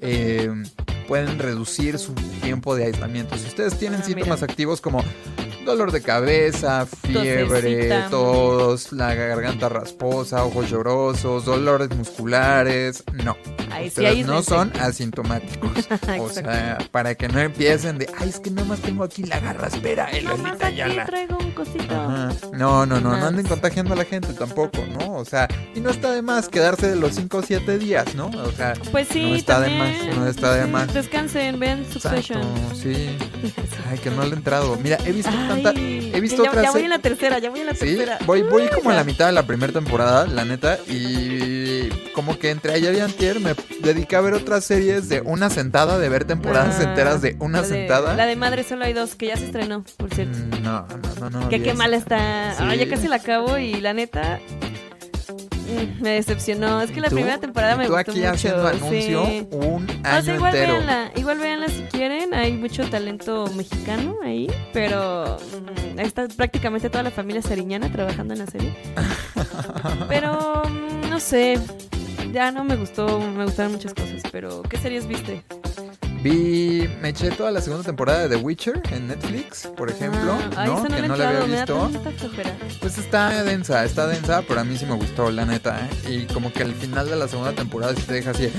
[0.00, 0.50] eh,
[1.06, 2.12] pueden reducir su
[2.42, 3.36] tiempo de aislamiento.
[3.36, 5.02] Si ustedes tienen Ah, síntomas activos como
[5.68, 13.36] dolor de cabeza, fiebre, tos, la garganta rasposa, ojos llorosos, dolores musculares, no.
[13.70, 15.70] Ahí sí, ahí no son asintomáticos.
[16.20, 19.38] o sea, para que no empiecen de, ay, es que nada más tengo aquí la
[19.40, 21.04] garraspera, el Nomás Lolita Ayala".
[21.06, 21.94] traigo un cosito.
[21.94, 22.30] Ajá.
[22.54, 25.14] No, no, no, no anden contagiando a la gente tampoco, ¿no?
[25.16, 28.28] O sea, y no está de más quedarse de los 5 o 7 días, ¿no?
[28.28, 30.92] O sea, Pues sí, no está de más, no está de más.
[30.94, 32.42] Descansen, vean Succession.
[32.74, 33.16] sí.
[33.90, 34.76] Ay, que no le he entrado.
[34.82, 37.50] Mira, he visto Ay, He visto ya, ya otras voy se- en la tercera, ya
[37.50, 38.18] voy en la Sí, tercera.
[38.26, 39.04] voy, voy como a la ya.
[39.04, 43.54] mitad de la primera temporada, la neta, y como que entre ayer y antier me
[43.80, 47.60] dediqué a ver otras series de una sentada, de ver temporadas Ah, enteras de una
[47.60, 48.14] la de- sentada.
[48.14, 50.36] La de Madre Solo hay dos, que ya se estrenó, por cierto.
[50.38, 50.86] Mm, No,
[51.20, 51.48] no, no, no.
[51.48, 51.78] que qué esa.
[51.78, 52.50] mal está.
[52.50, 52.78] Ah, Sí.
[52.78, 54.40] ya casi la acabo y la neta.
[55.86, 56.80] Mm, Me decepcionó.
[56.82, 57.14] Es que la ¿Tú?
[57.16, 58.30] primera temporada me tú gustó aquí mucho.
[58.30, 59.46] haciendo anuncio sí.
[59.52, 60.72] un O año sea, igual entero.
[60.74, 65.38] véanla, igual véanla si quieren, hay mucho talento mexicano ahí, pero
[65.94, 68.74] mm, está prácticamente toda la familia sariñana trabajando en la serie.
[70.08, 71.58] pero mm, no sé,
[72.32, 75.42] ya no me gustó, me gustaron muchas cosas, pero ¿qué series viste?
[76.28, 80.62] Vi, me eché toda la segunda temporada de The Witcher en Netflix, por ejemplo, Ah,
[80.62, 80.82] ay, ¿no?
[80.82, 81.90] no que no la había visto.
[82.80, 85.88] Pues está densa, está densa, pero a mí sí me gustó, la neta.
[86.06, 86.10] ¿eh?
[86.12, 88.50] Y como que al final de la segunda temporada sí te deja así.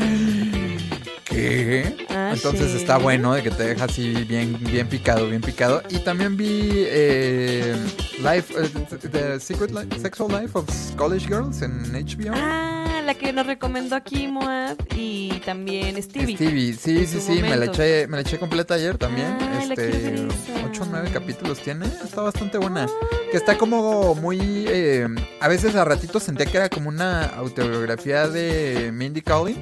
[1.25, 2.07] ¿Qué?
[2.09, 2.77] Ah, Entonces sí.
[2.77, 5.83] está bueno de que te deja así bien, bien picado, bien picado.
[5.89, 7.75] Y también vi eh,
[8.17, 8.69] Life, eh,
[9.11, 12.33] The Secret Life, Sexual Life of College Girls en HBO.
[12.35, 12.78] Ah,
[13.09, 16.35] la que nos recomendó aquí Moab y también Stevie.
[16.35, 19.35] Stevie, sí, sí, sí, me la eché, me la eché completa ayer también.
[19.39, 20.65] Ver este, esa.
[20.69, 22.85] 8 o 9 capítulos tiene, está bastante buena.
[22.85, 25.07] Ah, Que está como muy, eh,
[25.41, 29.57] a veces a ratitos sentía que era como una autobiografía de Mindy Kaling,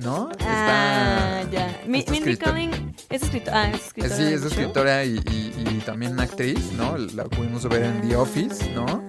[0.00, 0.28] ¿no?
[0.40, 1.66] Ah, Está- ya.
[1.98, 2.36] Está Mindy.
[2.36, 3.60] Kaling es escritora.
[3.62, 4.16] Ah, es escritora.
[4.16, 6.96] Sí, es escritora y, y- y también actriz, ¿no?
[6.96, 9.02] La pudimos ver en The Office, ¿no?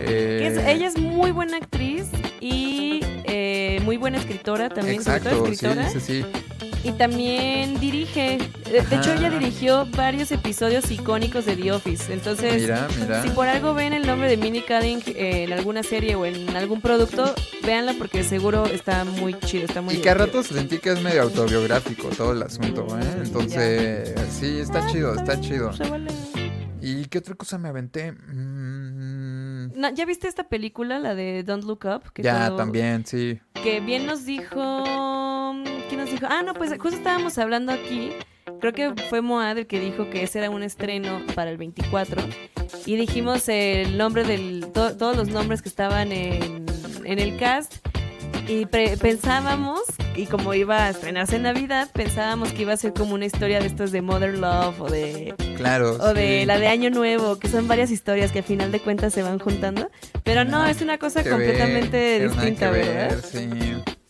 [0.00, 2.04] Es- Eh, ella es muy buena actriz
[2.40, 4.96] y eh, muy buena escritora también.
[4.96, 5.88] Exacto, escritora.
[5.90, 6.24] sí, sí.
[6.86, 8.36] Y también dirige.
[8.70, 12.12] De, de hecho, ella dirigió varios episodios icónicos de The Office.
[12.12, 13.22] Entonces, Mira, mira.
[13.22, 16.54] si por algo ven el nombre de Minnie Kaling eh, en alguna serie o en
[16.54, 17.34] algún producto,
[17.64, 21.00] véanla porque seguro está muy chido, está muy Y que a ratos sentí que es
[21.00, 23.22] medio autobiográfico todo el asunto, ¿eh?
[23.24, 25.70] Entonces, sí, está chido, está chido.
[26.82, 28.12] ¿Y qué otra cosa me aventé?
[28.12, 29.43] Mm,
[29.74, 32.12] No, ¿Ya viste esta película, la de Don't Look Up?
[32.12, 33.40] Que ya, también, sí.
[33.62, 34.84] Que bien nos dijo.
[35.88, 36.26] ¿Quién nos dijo?
[36.28, 38.10] Ah, no, pues justo estábamos hablando aquí.
[38.60, 42.22] Creo que fue Moad el que dijo que ese era un estreno para el 24.
[42.86, 44.66] Y dijimos el nombre del.
[44.72, 46.66] to- todos los nombres que estaban en,
[47.04, 47.86] en el cast.
[48.46, 49.80] Y pre- pensábamos,
[50.14, 53.58] y como iba a estrenarse en Navidad, pensábamos que iba a ser como una historia
[53.58, 55.92] de estas de Mother Love o de Claro.
[56.00, 59.14] o de la de Año Nuevo, que son varias historias que a final de cuentas
[59.14, 59.90] se van juntando.
[60.24, 63.10] Pero no, es una cosa completamente ver, distinta, ¿verdad?
[63.10, 63.48] ver, sí.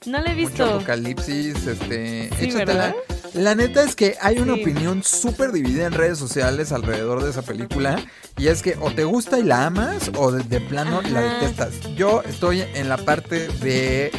[0.06, 0.65] No la he Mucho visto.
[0.65, 2.65] apocalipsis, este, Sí, échatela.
[2.65, 2.94] ¿verdad?
[3.23, 3.24] La
[3.56, 4.62] neta es que hay una Sí.
[4.62, 7.97] opinión súper dividida en redes sociales alrededor de esa película.
[8.36, 11.73] Y es que o te gusta y la amas o de, de plano la detestas.
[11.97, 14.11] Yo estoy en la parte de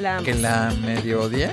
[0.00, 1.50] La que la medio odié.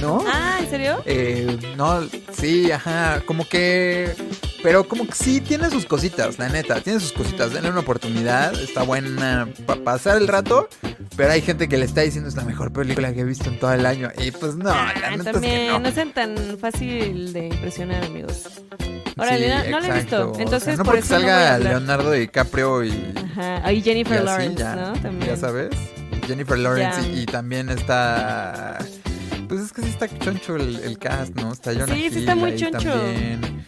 [0.00, 0.24] ¿No?
[0.26, 1.02] Ah, ¿en serio?
[1.06, 2.00] Eh, no,
[2.32, 4.14] sí, ajá, como que...
[4.62, 7.50] Pero como que sí, tiene sus cositas, la neta, tiene sus cositas.
[7.54, 10.68] Denle una oportunidad, está buena para pasar el rato.
[11.16, 13.58] Pero hay gente que le está diciendo es la mejor película que he visto en
[13.58, 14.10] todo el año.
[14.18, 15.78] Y pues no, la Ah, neta también, es que no.
[15.80, 15.90] no.
[15.92, 18.42] sean tan fácil de impresionar, amigos.
[19.16, 20.16] Órale, Sí, no, no la he visto.
[20.16, 20.30] exacto.
[20.30, 21.58] O sea, Entonces, no por porque eso salga.
[21.58, 23.62] Leonardo DiCaprio y, Ajá.
[23.82, 24.92] Jennifer y así, Lawrence, ya, ¿no?
[25.00, 25.30] También.
[25.30, 25.70] ya sabes.
[26.26, 28.78] Jennifer Lawrence y también está...
[29.80, 31.52] Que sí está choncho el, el cast, ¿no?
[31.52, 32.90] Está Jonah Sí, sí está muy choncho.
[32.92, 33.64] también.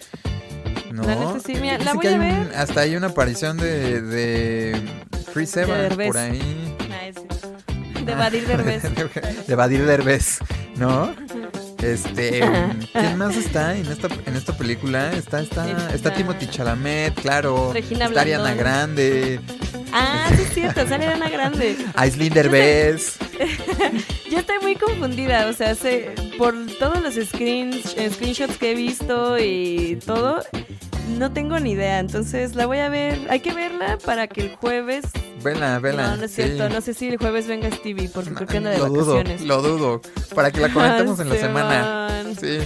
[0.92, 1.02] ¿No?
[1.04, 2.32] La neta sí, mira, la voy a ver.
[2.34, 4.82] un- hasta hay una aparición de, de
[5.32, 6.06] Chris De Evans Derbez.
[6.08, 6.74] por ahí.
[6.90, 8.00] Ah.
[8.04, 8.82] De Badir Derbez.
[9.46, 10.38] de Badir Derbez,
[10.76, 11.14] ¿no?
[11.82, 12.40] Este,
[12.92, 15.12] ¿quién más está en esta en esta película?
[15.12, 17.72] Está está está, Está- Timothy Chalamet, claro.
[17.72, 18.54] Regina está Ariana.
[18.54, 19.40] Grande,
[19.92, 21.76] Ah, sí es cierto, sale Ana Grande.
[21.94, 23.16] Aislinn Derbez.
[24.30, 28.74] Yo estoy muy confundida, o sea, sé- por todos los screens, eh, screenshots que he
[28.74, 30.42] visto y todo,
[31.18, 31.98] no tengo ni idea.
[31.98, 35.04] Entonces la voy a ver, hay que verla para que el jueves...
[35.42, 36.10] Vela, vela.
[36.12, 36.42] no, no es sí.
[36.42, 39.14] cierto, no sé si el jueves venga Stevie, porque creo que anda de lo dudo,
[39.16, 39.40] vacaciones.
[39.42, 40.00] lo dudo.
[40.34, 42.24] Para que la comentemos en la Se semana.
[42.40, 42.58] Sí.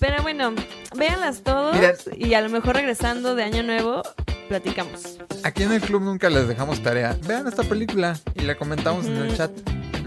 [0.00, 0.52] Pero bueno,
[0.96, 1.94] véanlas todos Mira.
[2.16, 4.02] y a lo mejor regresando de Año Nuevo,
[4.48, 5.18] platicamos.
[5.42, 7.16] Aquí en el club nunca les dejamos tarea.
[7.26, 9.50] Vean esta película y la comentamos en el chat,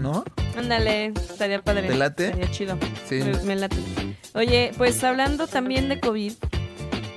[0.00, 0.24] ¿no?
[0.56, 1.88] Ándale, estaría padre.
[1.88, 2.26] ¿Te late?
[2.26, 2.78] Estaría chido.
[3.08, 3.16] Sí.
[3.16, 3.76] Me, me late.
[4.34, 6.32] Oye, pues hablando también de COVID,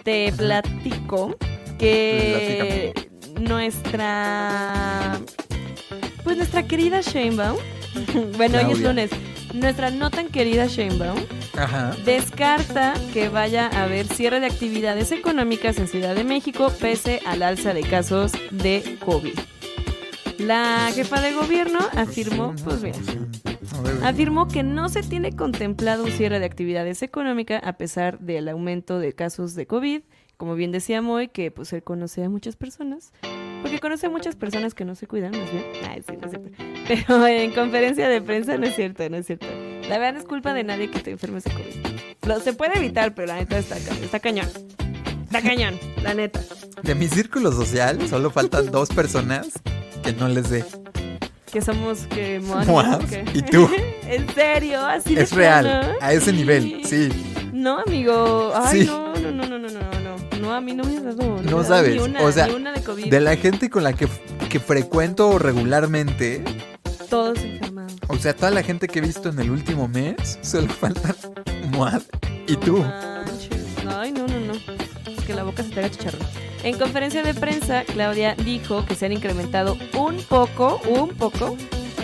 [0.03, 1.37] te platico
[1.77, 2.93] que
[3.39, 5.19] nuestra.
[6.23, 7.57] Pues nuestra querida Shanebaum.
[8.37, 9.11] bueno, hoy es lunes.
[9.53, 11.19] Nuestra no tan querida Shanebaum
[11.57, 11.93] Ajá.
[12.05, 17.43] descarta que vaya a haber cierre de actividades económicas en Ciudad de México pese al
[17.43, 19.37] alza de casos de COVID.
[20.39, 22.97] La jefa de gobierno afirmó, pues mira,
[24.03, 28.99] afirmó que no se tiene contemplado un cierre de actividades económicas a pesar del aumento
[28.99, 30.01] de casos de COVID.
[30.37, 33.13] Como bien decía Moy, que pues él conoce a muchas personas,
[33.61, 35.65] porque conoce a muchas personas que no se cuidan, más bien.
[35.89, 36.49] Ay, sí, no es cierto.
[36.87, 39.47] Pero en conferencia de prensa no es cierto, no es cierto.
[39.89, 42.27] La verdad no es culpa de nadie que te enfermes de COVID.
[42.27, 44.47] Lo, se puede evitar, pero la neta está, está cañón.
[45.23, 46.41] Está cañón, la neta.
[46.83, 49.47] De mi círculo social solo faltan dos personas
[50.03, 50.65] que no les dé.
[51.51, 52.41] Que somos que
[53.09, 53.25] ¿qué?
[53.33, 53.69] y tú.
[54.07, 54.85] ¿En serio?
[54.85, 55.93] ¿Así Es real, plano?
[56.01, 57.09] a ese nivel, sí.
[57.53, 58.51] No, amigo.
[58.55, 58.85] Ay, Sí.
[58.87, 60.00] no, no, no, no, no, no,
[60.41, 60.53] no.
[60.53, 61.41] A mí no me ha dado.
[61.43, 63.09] No sabes, Ni una, o sea, ni una de COVID.
[63.09, 64.07] De la gente con la que,
[64.49, 66.43] que frecuento regularmente,
[67.09, 67.93] Todos enfermados.
[68.07, 71.15] o sea, toda la gente que he visto en el último mes, solo faltan
[71.71, 72.01] Moab
[72.47, 72.77] y tú.
[72.77, 73.65] Manches.
[73.87, 74.53] Ay, no, no, no.
[75.25, 76.21] Que la boca se te haga chicharrón.
[76.63, 81.57] En conferencia de prensa, Claudia dijo que se han incrementado un poco, un poco,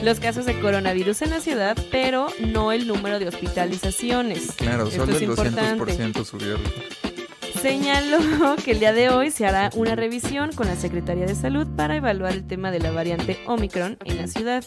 [0.04, 4.52] los casos de coronavirus en la ciudad, pero no el número de hospitalizaciones.
[4.56, 5.62] Claro, Esto solo es el importante.
[5.78, 6.58] 200% subió.
[7.62, 11.68] Señaló que el día de hoy se hará una revisión con la Secretaría de Salud
[11.76, 14.64] para evaluar el tema de la variante Omicron en la ciudad.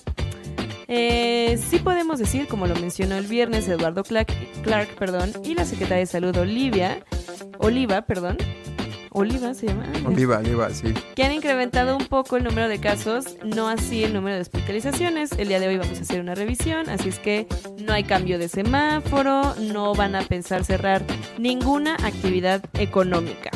[0.89, 5.65] Eh, sí podemos decir, como lo mencionó el viernes Eduardo Clark, Clark perdón, y la
[5.65, 7.05] Secretaria de Salud Olivia,
[7.59, 8.39] Oliva, perdón,
[9.11, 10.95] Oliva se llama, Ah, Oliva, Oliva, sí.
[11.17, 15.33] que han incrementado un poco el número de casos, no así el número de hospitalizaciones.
[15.33, 17.47] El día de hoy vamos a hacer una revisión, así es que
[17.85, 21.03] no hay cambio de semáforo, no van a pensar cerrar
[21.39, 23.51] ninguna actividad económica.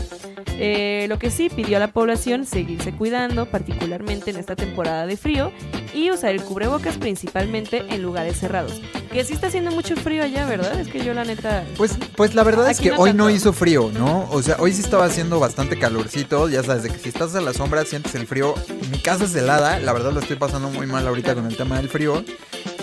[0.57, 5.17] Eh, lo que sí pidió a la población seguirse cuidando, particularmente en esta temporada de
[5.17, 5.51] frío,
[5.93, 8.81] y usar el cubrebocas principalmente en lugares cerrados.
[9.13, 10.79] Que sí está haciendo mucho frío allá, ¿verdad?
[10.81, 11.65] Es que yo la neta...
[11.77, 14.29] Pues, pues la verdad es que no hoy no hizo frío, ¿no?
[14.31, 16.49] O sea, hoy sí estaba haciendo bastante calorcito.
[16.49, 18.55] Ya sabes, de que si estás a la sombra sientes el frío.
[18.91, 21.77] Mi casa es helada, la verdad lo estoy pasando muy mal ahorita con el tema
[21.77, 22.25] del frío.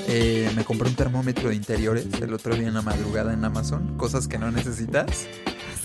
[0.08, 3.98] Eh, me compré un termómetro de interiores el otro día en la madrugada en Amazon,
[3.98, 5.26] cosas que no necesitas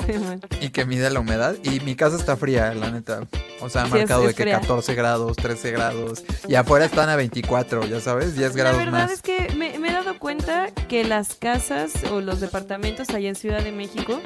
[0.04, 0.12] Sí,
[0.60, 1.56] y que mide la humedad.
[1.62, 3.20] Y mi casa está fría, la neta.
[3.60, 4.60] O sea, ha Sí, marcado de que fría.
[4.60, 6.22] 14 grados, 13 grados.
[6.48, 9.12] Y afuera están a 24, ya sabes, 10 La grados verdad más.
[9.12, 13.36] es que me, me he dado cuenta que las casas o los departamentos allá en
[13.36, 14.20] Ciudad de México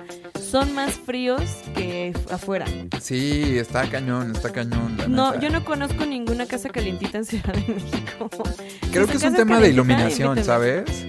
[0.50, 1.42] son más fríos
[1.74, 2.66] que afuera.
[3.00, 4.96] Sí, está cañón, está cañón.
[5.08, 5.40] No, neta.
[5.40, 8.28] yo no conozco ninguna casa calientita en Ciudad de México.
[8.90, 10.44] Creo Si que es un tema de iluminación, invítame.
[10.44, 11.06] ¿sabes?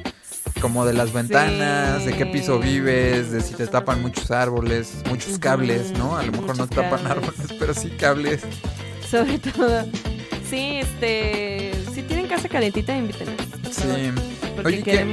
[0.61, 5.39] Como de las ventanas, de qué piso vives, de si te tapan muchos árboles, muchos
[5.39, 6.15] cables, ¿no?
[6.17, 7.11] A lo mejor no muchos tapan cables.
[7.11, 8.41] árboles, pero sí cables.
[9.09, 9.85] Sobre todo.
[10.47, 11.71] Sí, este.
[11.93, 13.35] Si tienen casa calientita, invítenos.
[13.71, 14.11] Sí.
[14.55, 15.05] Porque Oye, ¿qué?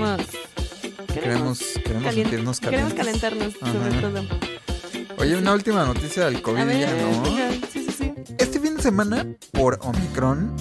[1.13, 1.59] Queremos.
[1.59, 3.21] Queremos, queremos sentirnos Queremos calientes.
[3.21, 3.73] calentarnos, Ajá.
[3.73, 5.19] sobre todo.
[5.19, 7.25] Oye, una última noticia del COVID ver, ya, ¿no?
[7.73, 8.13] sí, sí, sí.
[8.39, 10.55] Este fin de semana, por Omicron,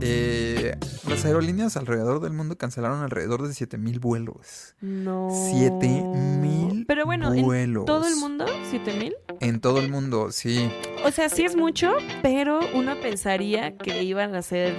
[0.00, 0.76] eh,
[1.08, 4.74] las aerolíneas alrededor del mundo cancelaron alrededor de 7000 vuelos.
[4.80, 5.28] No.
[5.30, 7.82] 7000 Pero bueno, vuelos.
[7.82, 9.14] en todo el mundo, 7000.
[9.40, 10.70] En todo el mundo, sí.
[11.04, 14.74] O sea, sí es mucho, pero uno pensaría que iban a ser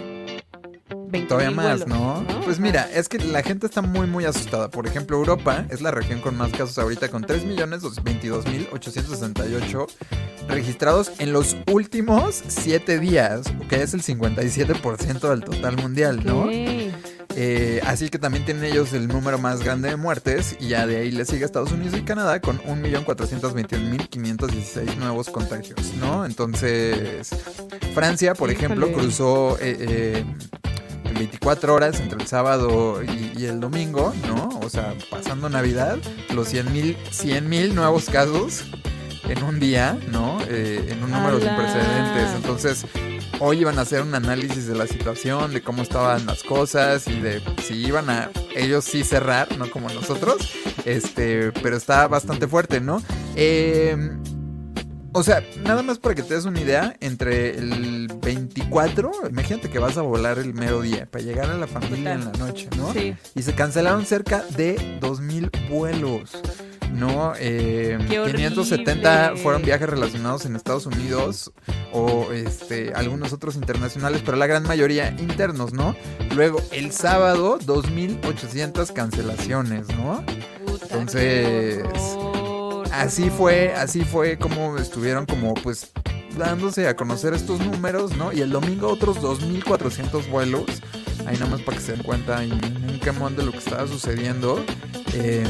[1.16, 2.26] 20 Todavía más, ¿no?
[2.44, 4.70] Pues mira, es que la gente está muy, muy asustada.
[4.70, 9.88] Por ejemplo, Europa es la región con más casos ahorita, con 3.022.868
[10.48, 16.48] registrados en los últimos 7 días, que es el 57% del total mundial, ¿no?
[17.38, 20.96] Eh, así que también tienen ellos el número más grande de muertes y ya de
[20.98, 26.26] ahí le sigue Estados Unidos y Canadá con 1.421.516 nuevos contagios, ¿no?
[26.26, 27.32] Entonces,
[27.94, 30.24] Francia, por ejemplo, cruzó eh, eh,
[31.16, 34.60] 24 horas entre el sábado y, y el domingo, ¿no?
[34.64, 35.98] O sea, pasando Navidad,
[36.34, 38.66] los 100.000 100.000 nuevos casos
[39.28, 40.40] en un día, ¿no?
[40.48, 42.36] Eh, en un número sin precedentes.
[42.36, 42.86] Entonces,
[43.40, 47.20] hoy iban a hacer un análisis de la situación, de cómo estaban las cosas y
[47.20, 50.38] de si iban a ellos sí cerrar, no como nosotros.
[50.86, 53.02] Este, pero está bastante fuerte, ¿no?
[53.36, 53.98] Eh,
[55.16, 59.80] o sea, nada más para que te des una idea, entre el 24, imagínate que
[59.80, 62.92] vas a volar el mero día para llegar a la familia en la noche, ¿no?
[62.92, 63.16] Sí.
[63.34, 66.32] Y se cancelaron cerca de 2.000 vuelos.
[66.92, 69.42] No, eh, ¡Qué 570 horrible!
[69.42, 71.54] fueron viajes relacionados en Estados Unidos
[71.94, 75.96] o este, algunos otros internacionales, pero la gran mayoría internos, ¿no?
[76.36, 80.26] Luego, el sábado, 2.800 cancelaciones, ¿no?
[80.84, 81.84] Entonces,
[82.96, 85.92] Así fue, así fue como estuvieron como pues
[86.38, 88.32] dándose a conocer estos números, ¿no?
[88.32, 90.64] Y el domingo otros 2.400 vuelos.
[91.26, 93.86] Ahí nada más para que se den cuenta y un quemón de lo que estaba
[93.86, 94.64] sucediendo.
[95.14, 95.46] Eh,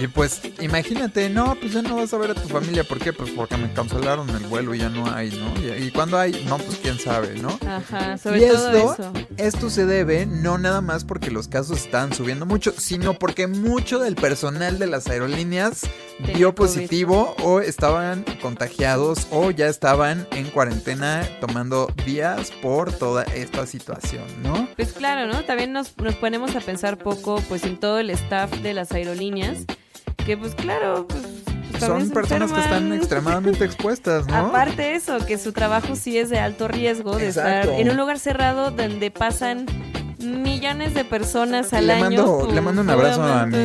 [0.00, 2.84] y pues imagínate, no, pues ya no vas a ver a tu familia.
[2.84, 3.12] ¿Por qué?
[3.12, 5.52] Pues porque me cancelaron el vuelo y ya no hay, ¿no?
[5.60, 7.58] Y, y cuando hay, no, pues quién sabe, ¿no?
[7.66, 9.12] Ajá, sobre y todo esto, eso.
[9.36, 13.98] esto se debe no nada más porque los casos están subiendo mucho, sino porque mucho
[13.98, 15.82] del personal de las aerolíneas
[16.18, 16.66] Tenía dio COVID.
[16.66, 24.24] positivo o estaban contagiados o ya estaban en cuarentena tomando días por toda esta situación,
[24.42, 24.68] ¿no?
[24.76, 25.44] Pues claro, ¿no?
[25.44, 29.64] También nos, nos ponemos a pensar poco pues en todo el staff de las aerolíneas,
[30.24, 31.22] que pues claro, pues,
[31.70, 34.36] pues, Son personas que están extremadamente expuestas, ¿no?
[34.36, 37.70] Aparte eso, que su trabajo sí es de alto riesgo, de Exacto.
[37.70, 39.66] estar en un lugar cerrado donde pasan
[40.20, 42.02] millones de personas al le año.
[42.02, 43.56] mando, le pues, mando un abrazo a mi,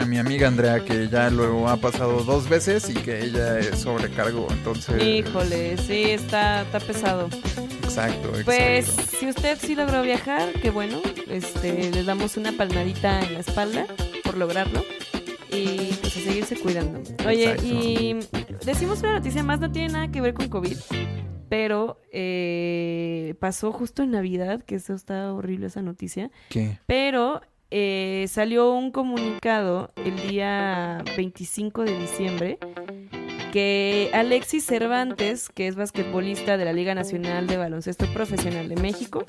[0.00, 3.80] a mi amiga Andrea, que ya luego ha pasado dos veces y que ella es
[3.80, 5.02] sobrecargo, entonces...
[5.02, 7.28] Híjole, sí, está, está pesado.
[7.82, 8.44] Exacto, exacto.
[8.44, 8.86] Pues
[9.18, 13.86] si usted sí logró viajar, qué bueno, este, les damos una palmadita en la espalda
[14.24, 14.84] por lograrlo
[15.50, 17.00] y pues a seguirse cuidando.
[17.26, 17.66] Oye, Exacto.
[17.66, 18.16] y
[18.64, 20.76] decimos una noticia más, no tiene nada que ver con COVID,
[21.48, 26.78] pero eh, pasó justo en Navidad, que eso está horrible esa noticia, ¿Qué?
[26.86, 32.58] pero eh, salió un comunicado el día 25 de diciembre
[33.52, 39.24] que Alexis Cervantes, que es basquetbolista de la Liga Nacional de Baloncesto Profesional de México,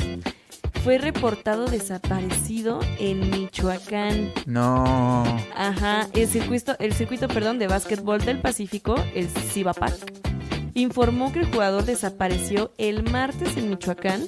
[0.84, 4.32] fue reportado desaparecido en Michoacán.
[4.46, 5.24] No.
[5.56, 9.94] Ajá, el circuito, el circuito perdón, de básquetbol del Pacífico, el Cibapac,
[10.74, 14.28] informó que el jugador desapareció el martes en Michoacán,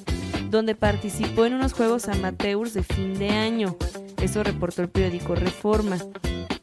[0.50, 3.76] donde participó en unos juegos amateurs de fin de año.
[4.20, 5.96] Eso reportó el periódico Reforma.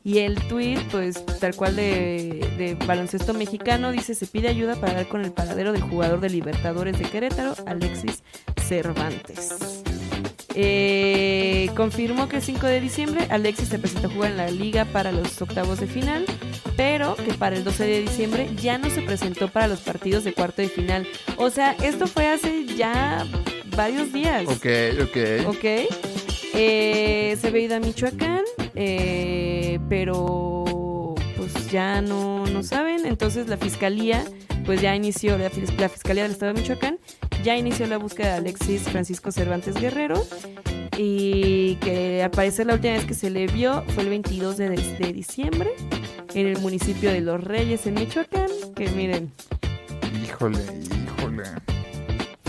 [0.09, 4.93] Y el tuit, pues tal cual de, de baloncesto mexicano, dice se pide ayuda para
[4.93, 8.23] dar con el paradero del jugador de Libertadores de Querétaro, Alexis
[8.59, 9.83] Cervantes.
[10.55, 14.85] Eh, confirmó que el 5 de diciembre Alexis se presentó a jugar en la liga
[14.85, 16.25] para los octavos de final,
[16.75, 20.33] pero que para el 12 de diciembre ya no se presentó para los partidos de
[20.33, 21.07] cuarto de final.
[21.37, 23.27] O sea, esto fue hace ya
[23.77, 24.47] varios días.
[24.47, 24.65] Ok,
[25.03, 25.55] ok.
[25.55, 26.08] Ok.
[26.61, 28.43] Eh, se había ido a Michoacán,
[28.75, 33.05] eh, pero pues ya no, no saben.
[33.05, 34.25] Entonces la fiscalía,
[34.65, 36.99] pues ya inició, la, fis- la fiscalía del estado de Michoacán,
[37.45, 40.21] ya inició la búsqueda de Alexis Francisco Cervantes Guerrero.
[40.97, 44.69] Y que al parecer la última vez que se le vio fue el 22 de,
[44.71, 45.69] de diciembre
[46.33, 48.49] en el municipio de Los Reyes en Michoacán.
[48.75, 49.31] Que miren,
[50.25, 51.43] Híjole, híjole.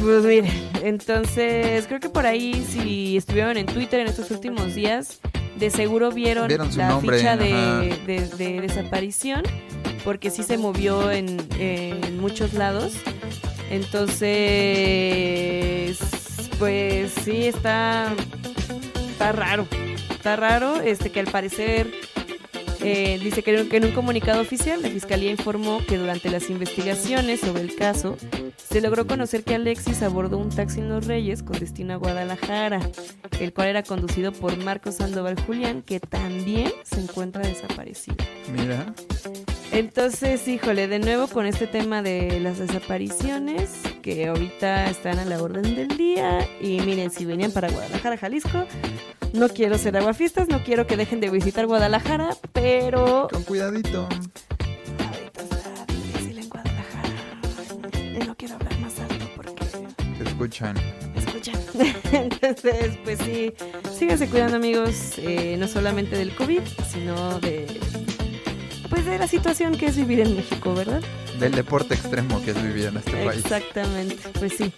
[0.01, 0.51] Pues miren,
[0.83, 5.21] entonces creo que por ahí si estuvieron en Twitter en estos últimos días,
[5.57, 7.43] de seguro vieron, la nombre, ficha ajá.
[7.43, 9.43] de, de- de desaparición,
[10.05, 12.95] porque sí se movió en, en muchos lados.
[13.71, 15.99] Entonces,
[16.59, 18.13] pues sí está,
[19.11, 19.67] está raro,
[20.11, 21.91] está raro, este que al parecer
[22.83, 27.41] Eh, dice que, que en un comunicado oficial la fiscalía informó que durante las investigaciones
[27.41, 28.17] sobre el caso
[28.71, 32.81] se logró conocer que Alexis abordó un taxi en Los Reyes con destino a Guadalajara,
[33.41, 38.17] el cual era conducido por Marcos Sandoval Julián, que también se encuentra desaparecido.
[38.53, 38.95] Mira.
[39.73, 43.71] Entonces, híjole, de nuevo con este tema de las desapariciones,
[44.03, 46.47] que ahorita están a la orden del día.
[46.61, 48.67] Y miren, si venían para Guadalajara, Jalisco,
[49.33, 54.09] no quiero ser aguafiestas, no quiero que dejen de visitar Guadalajara, pero Con cuidadito.
[54.09, 57.09] ahorita está difícil en Guadalajara.
[58.23, 59.65] Y no quiero hablar más alto porque
[60.19, 60.77] Te escuchan.
[61.17, 61.55] escuchan.
[62.13, 63.53] Entonces, pues sí,
[63.99, 67.67] síganse cuidando, amigos, eh, no solamente del COVID, sino de.
[68.89, 71.01] Pues de la situación que es vivir en México, ¿verdad?
[71.39, 73.41] Del deporte extremo que es vivir en este país.
[73.45, 74.73] Exactamente, pues sí.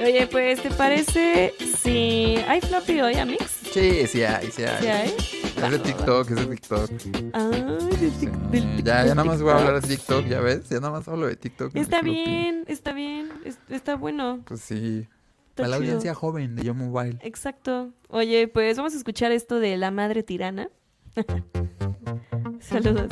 [0.00, 1.52] Oye, pues, ¿te parece
[1.82, 3.44] si hay floppy hoy, Amix?
[3.72, 4.80] Sí, sí hay, sí hay.
[4.82, 5.14] ¿Sí hay?
[5.62, 6.90] Es de TikTok, es de TikTok.
[7.32, 7.62] Ay,
[8.00, 10.18] de tic- del tic- ya, ya nada más voy a hablar de TikTok.
[10.18, 10.68] TikTok, ya ves.
[10.68, 11.74] Ya nada más hablo de TikTok.
[11.74, 14.40] Está bien, está bien, es- está bueno.
[14.46, 15.06] Pues sí.
[15.50, 15.86] Está Para la chido.
[15.88, 17.18] audiencia joven de Yo Mobile.
[17.22, 17.90] Exacto.
[18.08, 20.70] Oye, pues vamos a escuchar esto de La Madre Tirana.
[22.60, 23.08] Saludos.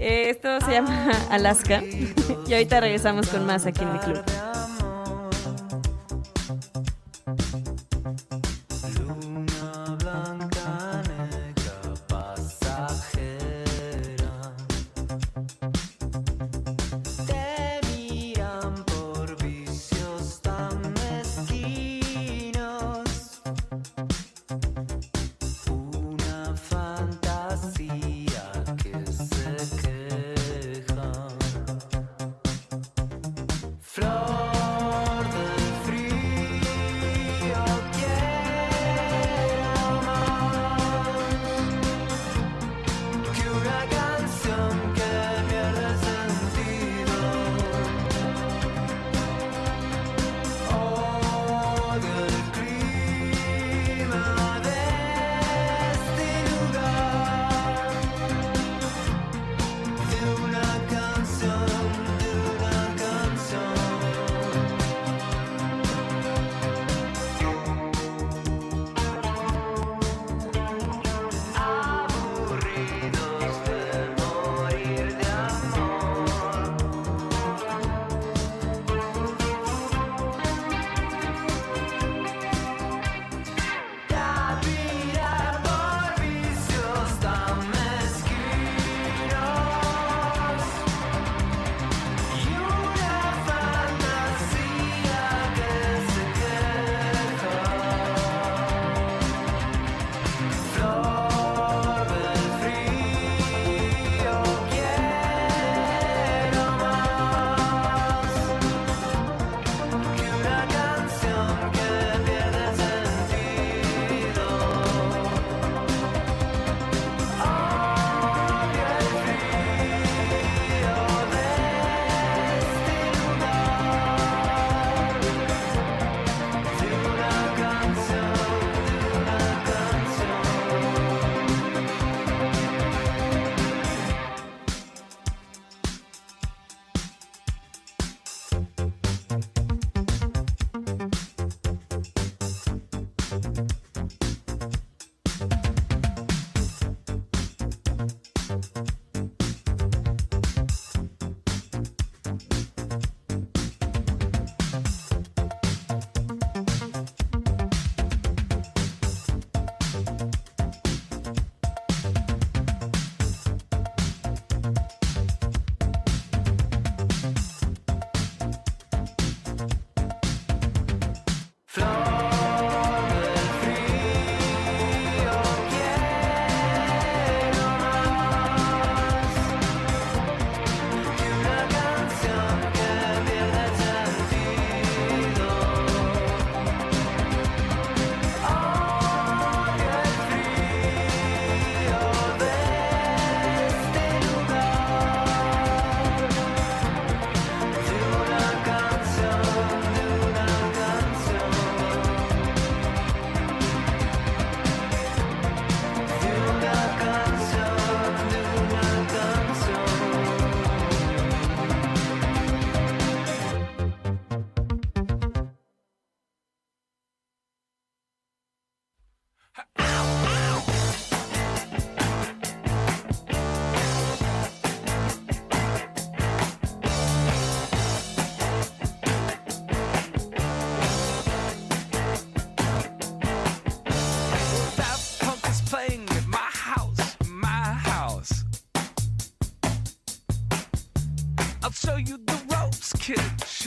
[0.00, 1.82] Eh, esto se llama Alaska.
[2.48, 4.22] y ahorita regresamos con más aquí en el club.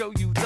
[0.02, 0.40] show you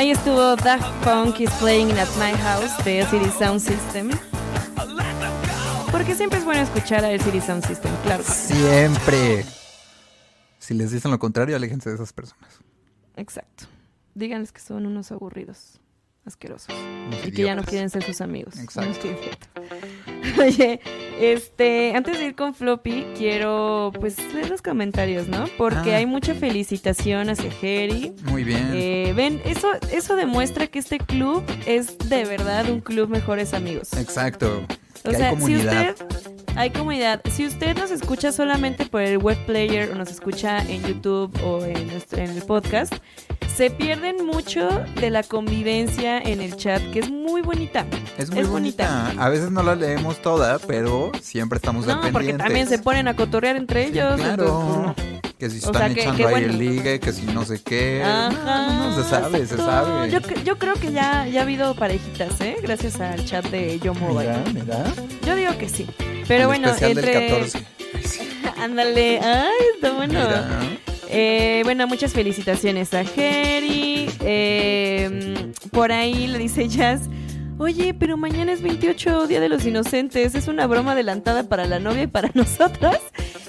[0.00, 4.08] Ahí estuvo Daft Punk is Playing at My House de City Sound System.
[5.92, 8.24] Porque siempre es bueno escuchar a El City Sound System, claro.
[8.24, 9.44] Siempre.
[10.58, 12.60] Si les dicen lo contrario, aléjense de esas personas.
[13.16, 13.64] Exacto.
[14.14, 15.78] Díganles que son unos aburridos
[16.26, 16.74] asquerosos.
[17.26, 18.58] Y que ya no quieren ser sus amigos.
[18.58, 19.08] Exacto.
[20.40, 20.80] Oye,
[21.20, 25.46] este, antes de ir con Floppy, quiero pues leer los comentarios, ¿no?
[25.58, 25.98] Porque Ah.
[25.98, 28.12] hay mucha felicitación hacia Jerry.
[28.24, 28.70] Muy bien.
[28.74, 33.92] Eh, ven, eso, eso demuestra que este club es de verdad un club mejores amigos.
[33.94, 34.64] Exacto.
[35.04, 35.94] O sea, hay si usted
[36.56, 40.82] hay comunidad, si usted nos escucha solamente por el web player o nos escucha en
[40.82, 42.94] YouTube o en, el podcast,
[43.54, 44.68] se pierden mucho
[45.00, 47.86] de la convivencia en el chat, que es muy bonita.
[48.18, 49.12] Es muy bonita.
[49.16, 53.08] A veces no la leemos toda, pero siempre estamos al No, porque también se ponen
[53.08, 54.16] a cotorrear entre ellos.
[54.16, 54.44] Claro.
[54.44, 55.19] entonces, pues, no.
[55.40, 56.46] Que si O están sea, que- echando que ahí bueno.
[56.52, 58.02] el ligue, que si no sé qué.
[58.04, 58.30] Ajá,
[58.74, 60.10] No, no, se sabe, se sabe.
[60.10, 62.56] Yo, yo creo que ya, ya ha habido parejitas, ¿eh?
[62.62, 64.34] Gracias al chat de Yo Mobile.
[64.52, 64.84] Mira, mira.
[65.26, 65.86] Yo digo que sí.
[66.28, 67.28] Pero El bueno, entre...
[67.30, 67.66] 14.
[68.60, 70.12] Ándale, ay, está bueno.
[70.12, 70.48] Mira.
[71.08, 74.10] Eh, bueno, muchas felicitaciones a Jerry.
[74.20, 77.02] Eh, por ahí le dice Jazz.
[77.58, 80.34] Oye, pero mañana es 28 Día de los Inocentes.
[80.34, 82.96] Es una broma adelantada para la novia y para nosotros.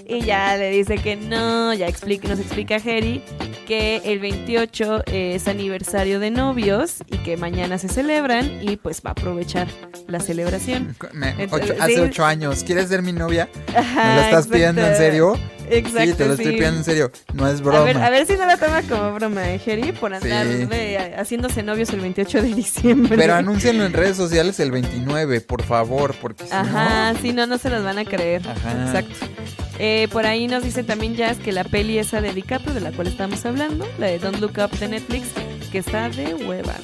[0.08, 3.22] Y ya le dice que no, ya explica, nos explica Jerry
[3.68, 9.12] que el 28 es aniversario de novios y que mañana se celebran y pues va
[9.12, 9.68] a aprovechar
[10.08, 10.96] la celebración.
[11.14, 12.00] Me- Entonces, ocho- hace sí.
[12.02, 12.64] ocho años.
[12.66, 13.48] ¿Quieres ser mi novia?
[13.72, 15.04] ¿Me Ajá, lo estás pidiendo en exacto.
[15.04, 15.40] serio?
[15.70, 16.52] Exacto, sí, te lo estoy sí.
[16.54, 17.12] pidiendo en serio.
[17.34, 17.80] No es broma.
[17.80, 19.94] A ver, a ver si no la toma como broma, ¿eh, Jerry?
[19.94, 20.66] Por andar Sí.
[20.66, 23.16] de- haciéndose novios el 28 de diciembre.
[23.16, 27.20] Pero anúncienlo en redes sociales el 29, por favor, porque si Ajá, no...
[27.22, 28.42] sí, no, no se las van a creer.
[28.50, 28.86] Ajá.
[28.86, 29.16] Exacto.
[29.84, 32.92] Eh, por ahí nos dice también Jazz que la peli esa de DiCaprio, de la
[32.92, 35.30] cual estamos hablando, la de Don't Look Up de Netflix,
[35.72, 36.76] que está de hueva.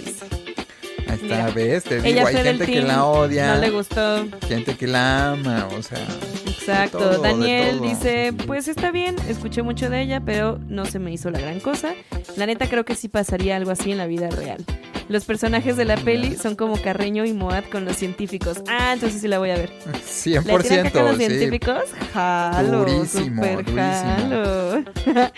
[1.08, 3.54] Ahí está, Mira, ves, te digo, hay gente que la odia.
[3.54, 4.26] No le gustó.
[4.48, 6.00] Gente que la ama, o sea...
[6.72, 6.98] Exacto.
[6.98, 11.30] todo, Daniel dice, pues está bien, escuché mucho de ella, pero no se me hizo
[11.32, 11.94] la gran cosa.
[12.36, 14.64] La neta creo que sí pasaría algo así en la vida real.
[15.10, 18.62] Los personajes de la peli son como Carreño y Moat con los científicos.
[18.68, 19.72] Ah, entonces sí la voy a ver.
[20.06, 21.26] 100%, ¿Le tiran caca a los sí.
[21.26, 21.84] científicos?
[22.14, 23.82] Jalo, Durísimo, super durísimo.
[23.82, 24.84] jalo.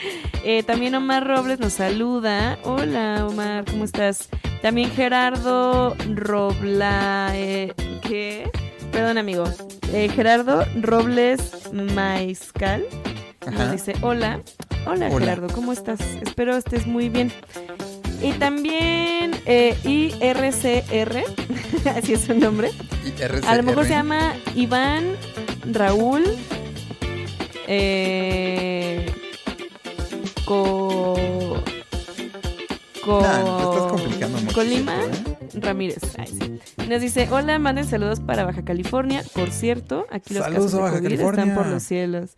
[0.44, 2.58] Eh, también Omar Robles nos saluda.
[2.64, 4.30] Hola, Omar, ¿cómo estás?
[4.62, 7.32] También Gerardo Robla...
[7.36, 8.50] eh, ¿Qué?
[8.92, 9.46] Perdón, amigo.
[9.94, 12.84] Eh, Gerardo Robles Maizcal
[13.46, 13.72] nos Ajá.
[13.72, 14.42] dice, hola.
[14.86, 15.20] Hola, Hola.
[15.20, 16.00] Gerardo, ¿cómo estás?
[16.22, 17.32] Espero estés muy bien.
[18.22, 21.24] Y también eh, IRCR,
[21.98, 22.72] así es su nombre.
[23.48, 25.16] A lo mejor se llama Iván
[25.72, 26.24] Raúl
[27.68, 29.06] eh,
[30.46, 31.62] Co,
[33.04, 35.38] Co- Nah, te estás complicando mucho, Colima ¿eh?
[35.62, 36.00] Ramírez.
[36.18, 36.60] Ay, sí.
[36.90, 39.24] Nos dice, hola, manden saludos para Baja California.
[39.34, 41.44] Por cierto, aquí los Saludos casos de a Baja COVID California.
[41.44, 42.32] están por los cielos.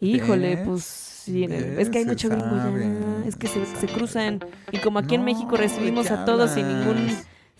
[0.00, 0.66] Híjole, ¿Ves?
[0.66, 3.26] pues sí, es que hay mucho gringo ya.
[3.28, 4.40] Es que se, se cruzan.
[4.72, 7.08] Y como aquí en No, México ¿de recibimos a todos sin ningún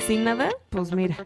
[0.07, 1.17] sin nada, pues mira.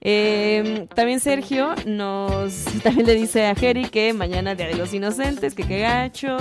[0.00, 5.54] Eh, también Sergio nos también le dice a Jerry que mañana Día de los Inocentes,
[5.54, 6.36] que qué gacho.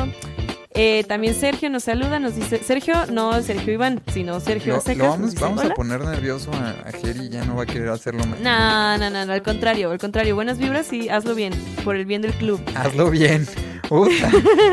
[0.76, 4.98] Eh, también Sergio nos saluda, nos dice, Sergio, no Sergio Iván, sino Sergio Lo, Secas.
[4.98, 7.66] lo nos vamos, dice, vamos a poner nervioso a, a Jerry ya no va a
[7.68, 8.40] querer hacerlo más.
[8.40, 12.06] No, no, no, no, al contrario, al contrario, buenas vibras y hazlo bien, por el
[12.06, 12.60] bien del club.
[12.76, 13.48] Hazlo bien.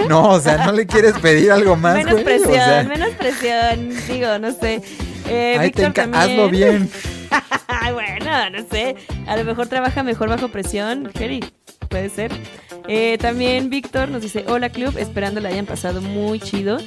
[0.08, 2.24] No, o sea, no le quieres pedir algo más, menos güey.
[2.24, 4.82] presión, o sea, menos presión, digo, no sé.
[5.28, 6.22] Eh, te Víctor también.
[6.22, 6.90] hazlo bien.
[7.66, 8.96] Ay, bueno, no sé.
[9.26, 11.44] A lo mejor trabaja mejor bajo presión, Jerry.
[11.88, 12.32] Puede ser.
[12.88, 16.78] Eh, también Víctor nos dice, hola club, esperando la hayan pasado muy chido.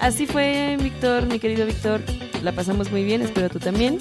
[0.00, 2.00] Así fue, Víctor, mi querido Víctor.
[2.42, 3.98] La pasamos muy bien, espero tú también.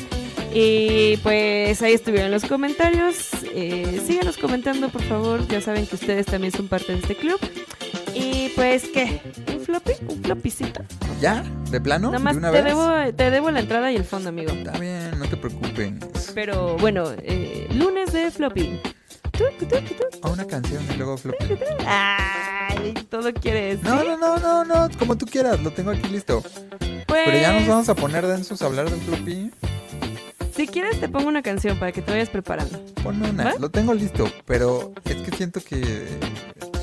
[0.54, 3.30] Y pues ahí estuvieron los comentarios.
[3.56, 5.48] Eh, síganos comentando, por favor.
[5.48, 7.40] Ya saben que ustedes también son parte de este club.
[8.14, 9.22] Y pues, ¿qué?
[9.54, 9.92] ¿Un floppy?
[10.10, 10.84] ¿Un floppycito?
[11.22, 11.44] ¿Ya?
[11.70, 12.08] ¿De plano?
[12.12, 12.66] Nada más ¿De una te vez?
[12.74, 14.52] debo, te debo la entrada y el fondo, amigo.
[14.52, 15.94] Está bien, no te preocupes.
[16.34, 18.80] Pero bueno, eh, lunes de floppy.
[20.22, 21.46] A una canción y luego floppy.
[21.86, 23.82] Ay, todo quieres.
[23.84, 26.42] No, no, no, no, no, como tú quieras, lo tengo aquí listo.
[27.08, 29.52] Pues, Pero ya nos vamos a poner densos a hablar de floppy.
[30.56, 32.84] Si quieres, te pongo una canción para que te vayas preparando.
[33.04, 33.54] Ponme una, ¿Va?
[33.58, 36.08] lo tengo listo, pero es que siento que,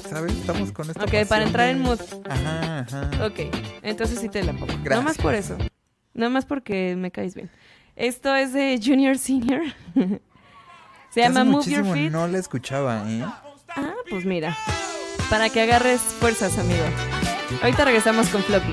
[0.08, 0.32] ¿sabes?
[0.34, 2.00] Estamos con esta Ok, para entrar en mood.
[2.28, 3.10] Ajá, ajá.
[3.26, 4.66] Ok, entonces sí te la pongo.
[4.82, 4.96] Gracias.
[4.96, 5.56] No más por eso.
[6.14, 7.50] No más porque me caes bien.
[7.94, 9.62] Esto es de Junior Senior.
[11.18, 12.10] Se llama Move Your muchísimo Feet.
[12.12, 13.24] No la escuchaba, ¿eh?
[13.76, 14.56] Ah, pues mira.
[15.28, 16.84] Para que agarres fuerzas, amigo.
[17.60, 18.72] Ahorita regresamos con Floppy.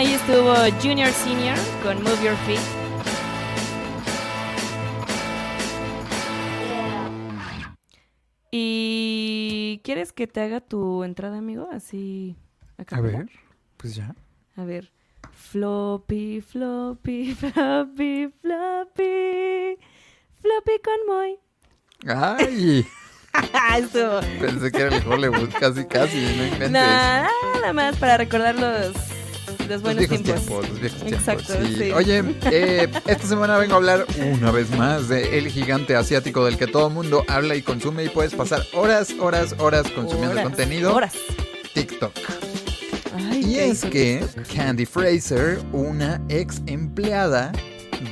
[0.00, 2.58] Ahí estuvo Junior Senior con Move Your Feet.
[8.50, 11.68] ¿Y quieres que te haga tu entrada, amigo?
[11.70, 12.34] Así.
[12.90, 13.28] A ver,
[13.76, 14.14] pues ya.
[14.56, 14.90] A ver.
[15.32, 19.76] Floppy, floppy, floppy, floppy.
[20.40, 21.38] Floppy con Moy.
[22.06, 22.86] ¡Ay!
[24.40, 26.22] Pensé que era el Hollywood, casi, casi.
[26.22, 26.70] No inventes.
[26.70, 28.94] Nada más para recordar los,
[29.70, 30.46] los buenos viejos tiempos.
[30.46, 31.78] tiempos, los viejos Exacto, tiempos.
[31.78, 31.92] sí.
[31.92, 36.56] Oye, eh, esta semana vengo a hablar una vez más de el gigante asiático del
[36.58, 40.94] que todo mundo habla y consume y puedes pasar horas, horas, horas consumiendo Horas, contenido.
[40.94, 41.14] Horas.
[41.74, 42.12] TikTok.
[43.16, 44.24] Ay, Y ¿qué es que
[44.54, 47.52] Candy Fraser, una ex empleada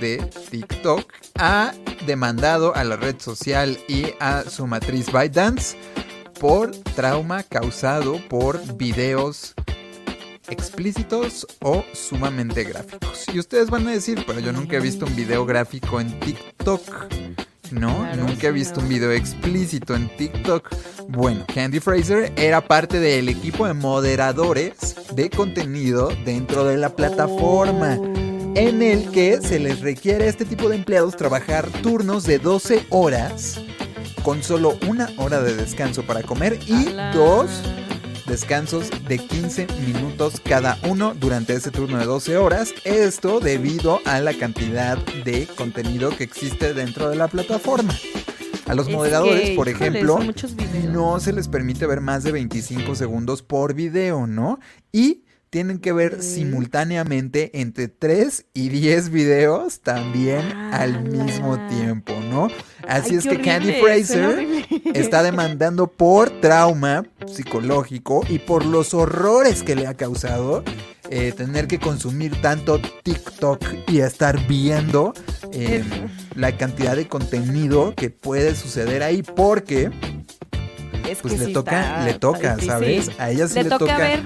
[0.00, 0.18] de
[0.50, 1.72] TikTok, ha
[2.06, 5.76] demandado a la red social y a su matriz ByteDance
[6.38, 9.54] por trauma causado por videos
[10.50, 13.26] explícitos o sumamente gráficos.
[13.32, 16.80] Y ustedes van a decir, pero yo nunca he visto un video gráfico en TikTok.
[17.70, 20.70] No, Claro, nunca he visto un video explícito en TikTok.
[21.08, 27.94] Bueno, Candy Fraser era parte del equipo de moderadores de contenido dentro de la plataforma,
[28.54, 32.86] en el que se les requiere a este tipo de empleados trabajar turnos de 12
[32.88, 33.60] horas,
[34.22, 37.12] con solo una hora de descanso para comer y Ala.
[37.12, 37.50] dos
[38.28, 42.74] descansos de 15 minutos cada uno durante ese turno de 12 horas.
[42.84, 47.94] Esto debido a la cantidad de contenido que existe dentro de la plataforma.
[48.66, 50.20] A los Es moderadores, que, por ejemplo,
[50.90, 54.60] no se les permite ver más de 25 segundos por video, ¿no?
[54.92, 60.42] Y tienen que ver simultáneamente entre 3 y 10 videos también
[60.72, 62.48] al mismo tiempo, ¿no?
[62.86, 64.46] Así Ay, es que Candy horrible, Fraser
[64.94, 70.62] está demandando por trauma psicológico y por los horrores que le ha causado
[71.10, 75.14] eh, tener que consumir tanto TikTok y estar viendo
[75.52, 75.82] eh,
[76.34, 79.90] la cantidad de contenido que puede suceder ahí porque
[81.08, 82.58] Es pues que le sí toca, le toca.
[82.58, 83.10] ¿sabes?
[83.18, 84.22] A ella sí Le le, toca ver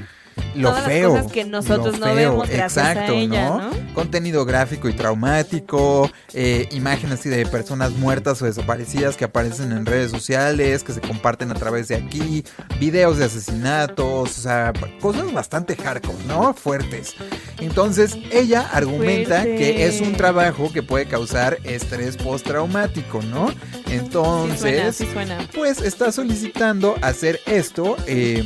[0.54, 1.10] lo todas las feo.
[1.10, 3.58] cosas que nosotros lo no feo, vemos gracias a exacto, ella, ¿no?
[3.70, 3.94] ¿no?
[3.94, 9.86] Contenido gráfico y traumático, eh, imágenes así de personas muertas o desaparecidas que aparecen en
[9.86, 12.44] redes sociales, que se comparten a través de aquí,
[12.80, 16.54] videos de asesinatos, o sea, cosas bastante hardcore, ¿no?
[16.54, 17.14] Fuertes.
[17.60, 19.56] Entonces, ella argumenta Fuerte.
[19.56, 23.48] que es un trabajo que puede causar estrés postraumático, ¿no?
[23.50, 25.38] Sí suena, Entonces, sí suena.
[25.54, 28.42] pues está solicitando hacer esto, eh,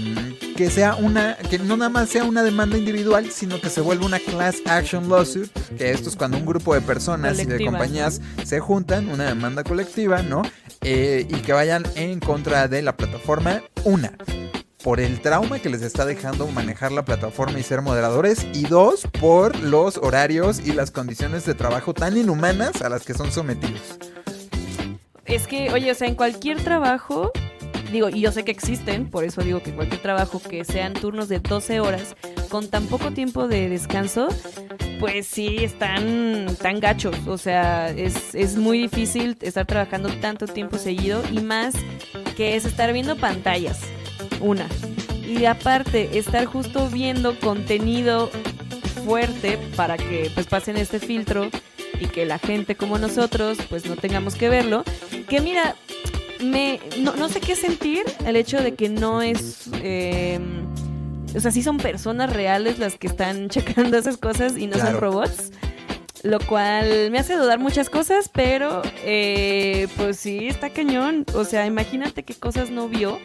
[0.57, 4.07] que sea una, que no nada más sea una demanda individual, sino que se vuelva
[4.07, 8.23] una class action lawsuit, que esto es cuando un grupo de personas y de compañías
[8.43, 10.43] se juntan, una demanda colectiva, ¿no?
[10.81, 14.16] Eh, y que vayan en contra de la plataforma, una,
[14.83, 19.07] por el trauma que les está dejando manejar la plataforma y ser moderadores, y dos,
[19.20, 23.99] por los horarios y las condiciones de trabajo tan inhumanas a las que son sometidos.
[25.27, 27.31] Es que, oye, o sea, en cualquier trabajo,
[27.93, 31.29] digo, y yo sé que existen, por eso digo que cualquier trabajo que sean turnos
[31.29, 32.17] de 12 horas
[32.49, 34.29] con tan poco tiempo de descanso,
[35.01, 37.17] pues sí, están tan gachos.
[37.27, 41.75] O sea, es, es muy difícil estar trabajando tanto tiempo seguido y más
[42.37, 43.81] que es estar viendo pantallas.
[44.41, 44.67] Una.
[45.27, 48.31] Y aparte, estar justo viendo contenido
[49.05, 51.51] fuerte para que pues pasen este filtro
[52.01, 54.85] y que la gente como nosotros pues no tengamos que verlo.
[55.29, 55.75] Que mira,
[56.43, 60.39] me no, no sé qué sentir el hecho de que no es eh,
[61.35, 64.91] o sea, sí son personas reales las que están checando esas cosas y no Claro.
[64.93, 65.53] son robots.
[66.23, 71.25] Lo cual me hace dudar muchas cosas, pero eh, pues sí, está cañón.
[71.35, 73.19] O sea, imagínate qué cosas no vio.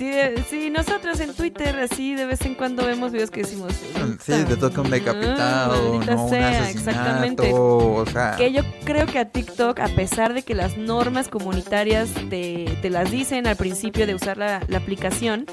[0.00, 0.10] Sí,
[0.48, 3.74] sí, nosotros en Twitter así de vez en cuando vemos videos que decimos...
[4.24, 7.50] Sí, te toca un decapitado, maldita no un sea, asesinato, exactamente.
[7.52, 12.08] o sea, Que yo creo que a TikTok, a pesar de que las normas comunitarias
[12.30, 15.44] te, te las dicen al principio de usar la, la aplicación,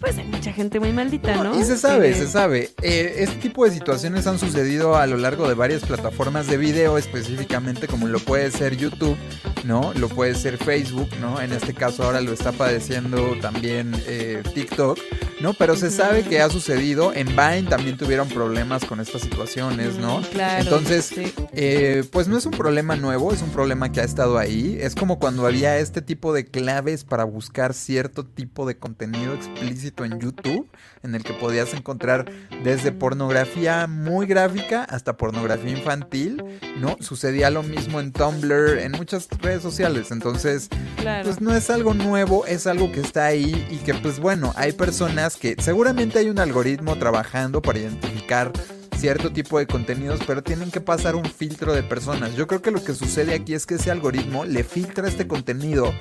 [0.00, 1.58] pues hay mucha gente muy maldita, ¿no?
[1.58, 2.70] Y se sabe, se sabe.
[2.82, 6.98] Eh, este tipo de situaciones han sucedido a lo largo de varias plataformas de video,
[6.98, 9.16] específicamente como lo puede ser YouTube,
[9.64, 9.92] ¿no?
[9.94, 11.40] Lo puede ser Facebook, ¿no?
[11.40, 14.98] En este caso ahora lo está padeciendo también eh, TikTok,
[15.40, 15.54] ¿no?
[15.54, 17.12] Pero se sabe que ha sucedido.
[17.14, 20.20] En Vine también tuvieron problemas con estas situaciones, ¿no?
[20.20, 21.32] Mm, claro, Entonces, sí.
[21.52, 24.78] eh, pues no es un problema nuevo, es un problema que ha estado ahí.
[24.80, 30.04] Es como cuando había este tipo de claves para buscar cierto tipo de contenido explícito
[30.04, 30.68] en YouTube,
[31.02, 32.30] en el que podías encontrar
[32.64, 36.42] desde pornografía muy gráfica hasta pornografía infantil,
[36.78, 36.96] ¿no?
[37.00, 40.10] Sucedía lo mismo en Tumblr, en muchas redes sociales.
[40.10, 41.24] Entonces, Claro.
[41.24, 44.72] pues no es algo nuevo, es algo que está ahí y que pues bueno, hay
[44.72, 48.52] personas que seguramente hay un algoritmo trabajando para identificar
[48.96, 52.34] cierto tipo de contenidos, pero tienen que pasar un filtro de personas.
[52.36, 55.92] Yo creo que lo que sucede aquí es que ese algoritmo le filtra este contenido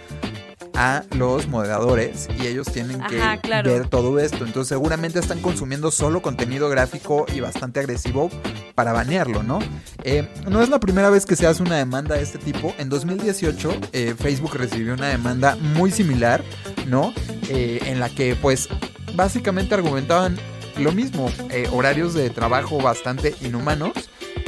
[0.75, 3.71] a los moderadores y ellos tienen que Ajá, claro.
[3.71, 4.45] ver todo esto.
[4.45, 8.29] Entonces seguramente están consumiendo solo contenido gráfico y bastante agresivo
[8.75, 9.59] para banearlo, ¿no?
[10.03, 12.73] Eh, no es la primera vez que se hace una demanda de este tipo.
[12.77, 16.43] En 2018 eh, Facebook recibió una demanda muy similar,
[16.87, 17.13] ¿no?
[17.49, 18.67] Eh, en la que pues
[19.15, 20.37] básicamente argumentaban
[20.77, 23.93] lo mismo, eh, horarios de trabajo bastante inhumanos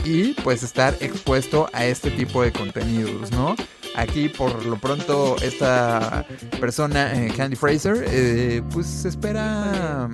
[0.04, 3.56] y pues estar expuesto a este tipo de contenidos, ¿no?
[3.96, 6.26] Aquí por lo pronto esta
[6.60, 10.10] persona, eh, Candy Fraser, eh, pues espera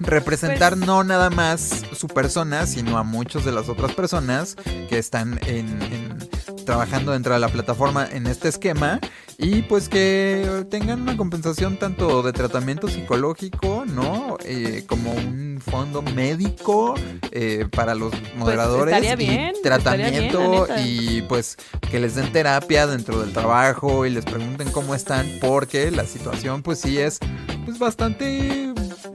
[0.00, 4.56] representar Pues- no nada más su persona, sino a muchas de las otras personas
[4.88, 6.18] que están en, en-
[6.64, 9.00] trabajando dentro de la plataforma en este esquema
[9.38, 14.36] y pues que tengan una compensación tanto de tratamiento psicológico, ¿no?
[14.44, 16.94] Eh, como un fondo médico
[17.32, 21.56] eh, para los moderadores estaría bien, y tratamiento y pues
[21.90, 26.62] que les den terapia dentro del trabajo y les pregunten cómo están porque la situación
[26.62, 27.18] pues sí es
[27.64, 28.72] pues bastante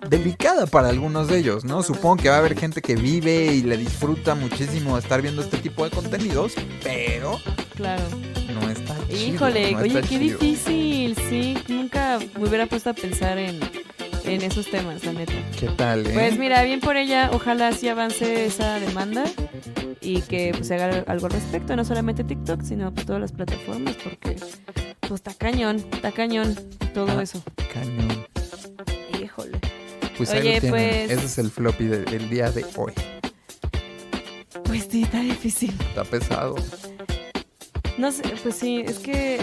[0.10, 1.84] delicada para algunos de ellos, ¿no?
[1.84, 5.58] Supongo que va a haber gente que vive y le disfruta muchísimo estar viendo este
[5.58, 6.54] tipo de contenidos,
[6.84, 7.40] pero
[7.76, 8.04] Claro.
[8.54, 9.34] no está chido.
[9.36, 10.38] Híjole, no oye, qué chido.
[10.40, 11.16] difícil.
[11.30, 13.60] Sí, nunca me hubiera puesto a pensar en,
[14.26, 15.34] en esos temas, la neta.
[15.60, 16.12] ¿Qué tal, eh?
[16.14, 19.24] Pues mira, bien por ella, ojalá sí avance esa demanda
[20.02, 23.32] y que pues, se haga algo al respecto, no solamente TikTok, sino pues, todas las
[23.32, 24.36] plataformas, porque
[25.02, 26.56] pues está cañón, está cañón
[26.94, 27.24] todo Ah.
[27.24, 27.42] eso.
[27.74, 28.26] Cañón.
[29.22, 29.60] Híjole.
[30.18, 30.72] Pues ahí Oye, lo tienen.
[30.72, 32.94] pues- Ese es el floppy de- del día de hoy.
[34.64, 35.74] Pues sí, está difícil.
[35.90, 36.56] Está pesado.
[37.98, 39.40] No sé, pues sí, es que...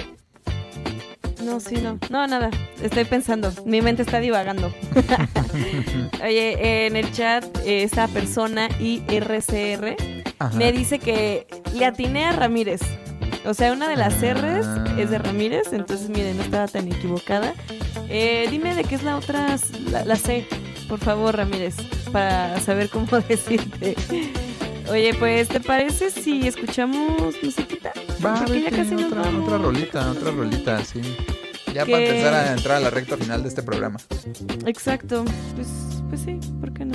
[1.42, 1.98] No, sí, no.
[2.10, 2.50] No, nada.
[2.82, 3.52] Estoy pensando.
[3.66, 4.72] Mi mente está divagando.
[6.24, 9.96] Oye, en el chat, esta persona IRCR
[10.38, 10.56] Ajá.
[10.56, 12.80] me dice que le atiné a Ramírez.
[13.44, 14.84] O sea, una de las R's Ah.
[14.98, 17.54] es de Ramírez, entonces miren, no estaba tan equivocada.
[18.08, 19.56] Eh, dime de qué es la otra,
[19.90, 20.46] la, la C,
[20.88, 21.76] por favor, Ramírez,
[22.12, 23.96] para saber cómo decirte.
[24.90, 27.92] Oye, pues, ¿te parece si escuchamos musiquita?
[28.24, 29.44] Va, Porque ya casi nos otra, vamos.
[29.44, 31.00] otra rolita, otra rolita, sí.
[31.72, 33.98] Ya Que- para empezar a entrar a la recta final de este programa.
[34.66, 35.24] Exacto,
[35.54, 35.68] pues,
[36.10, 36.94] pues sí, ¿por qué no?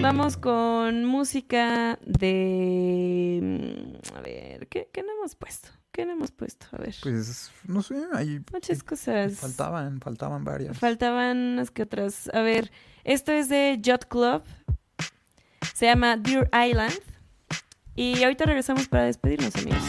[0.00, 3.38] Vamos con música de...
[3.42, 5.68] mm, A ver, ¿qué, qué no hemos puesto?
[5.92, 6.66] ¿Qué no hemos puesto?
[6.72, 6.94] A ver.
[7.02, 9.34] Pues, no sé, ahí Muchas cosas.
[9.38, 10.78] faltaban, faltaban varias.
[10.78, 12.30] Faltaban unas que otras.
[12.32, 12.70] A ver,
[13.04, 14.42] esto es de Yacht Club.
[15.74, 16.98] Se llama Deer Island.
[17.96, 19.82] Y ahorita regresamos para despedirnos, amigos.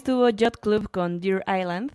[0.00, 1.92] Estuvo Yacht Club con Deer Island.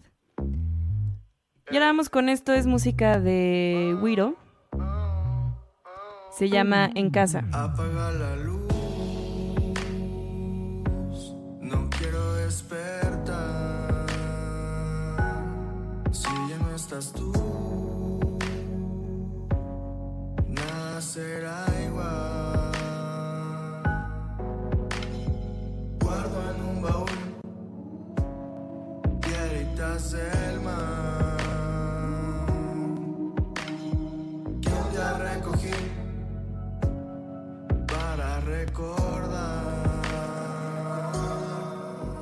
[1.72, 4.36] Y ahora vamos con esto, es música de Wiro.
[6.32, 7.44] Se llama En Casa.
[29.76, 31.38] Piedritas del mar
[34.62, 35.72] que un recogí
[37.88, 39.64] para recordar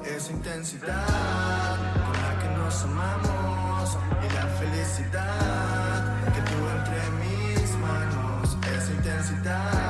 [0.04, 8.58] esa intensidad con la que nos amamos y la felicidad que tuve entre mis manos.
[8.78, 9.83] Esa intensidad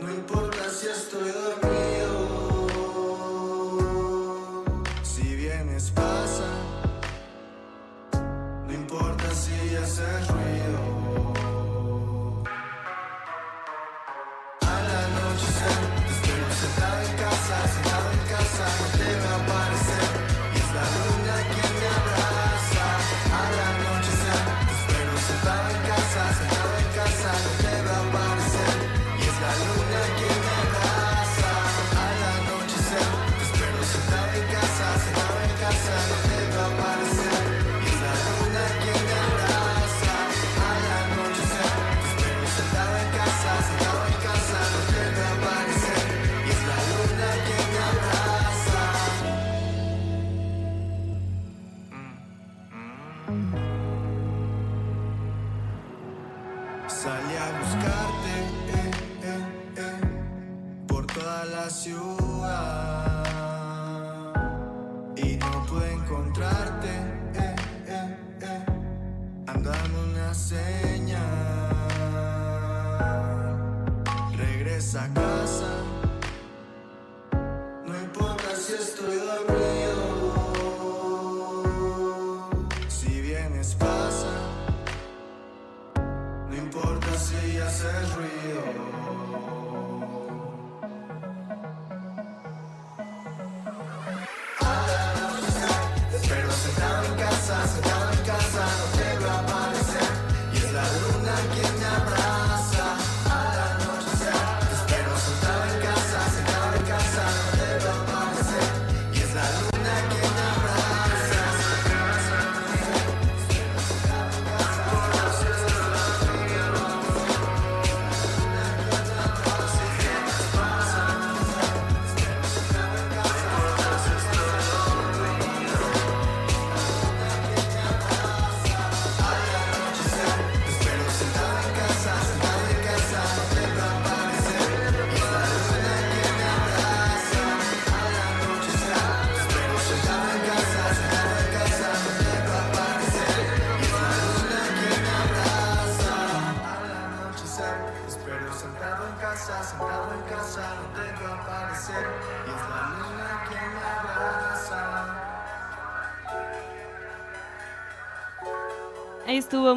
[0.00, 1.65] No importa si estoy dormido.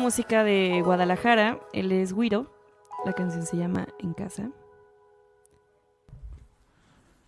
[0.10, 1.60] Música de Guadalajara.
[1.72, 2.52] Él es Wiro.
[3.06, 4.50] La canción se llama En Casa.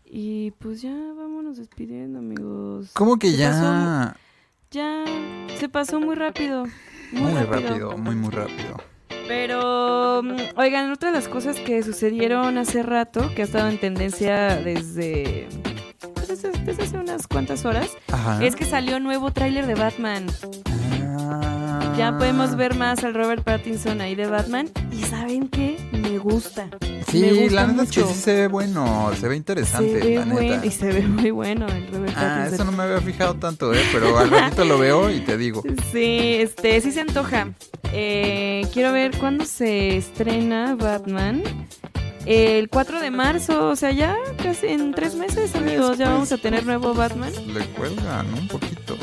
[0.04, 2.90] Y pues ya vámonos despidiendo, amigos.
[2.96, 3.52] ¿Cómo que Se ya?
[3.52, 4.20] pasó-
[4.72, 5.06] ya
[5.60, 6.66] se pasó muy rápido.
[7.12, 7.70] Muy, Muy rápido.
[7.70, 8.78] rápido, muy, muy rápido.
[9.28, 13.80] Pero, mm, oigan, otra de las cosas que sucedieron hace rato, que ha estado en
[13.80, 15.48] tendencia desde,
[16.16, 18.44] pues, desde, desde hace unas cuantas horas, Ajá.
[18.44, 20.26] es que salió nuevo tráiler de Batman.
[21.04, 21.51] Ah.
[21.98, 24.70] Ya podemos ver más al Robert Pattinson ahí de Batman.
[24.92, 25.78] Y ¿saben qué?
[25.92, 26.68] Me gusta.
[26.82, 29.94] Me Sí, gusta la neta es que sí se ve bueno, se ve Se interesante,
[30.00, 32.54] ve la y se ve muy bueno el Robert Ah, Pattinson.
[32.54, 35.62] eso no me había fijado tanto, eh, pero al ratito lo veo y te digo.
[35.92, 37.50] Sí, este, sí se antoja.
[37.92, 41.44] Eh, quiero ver cuándo se estrena Batman.
[42.26, 46.38] El 4 de marzo, o sea, ya casi en tres meses, amigos, ya vamos a
[46.38, 47.32] tener nuevo Batman.
[47.54, 48.96] Le cuelgan un poquito.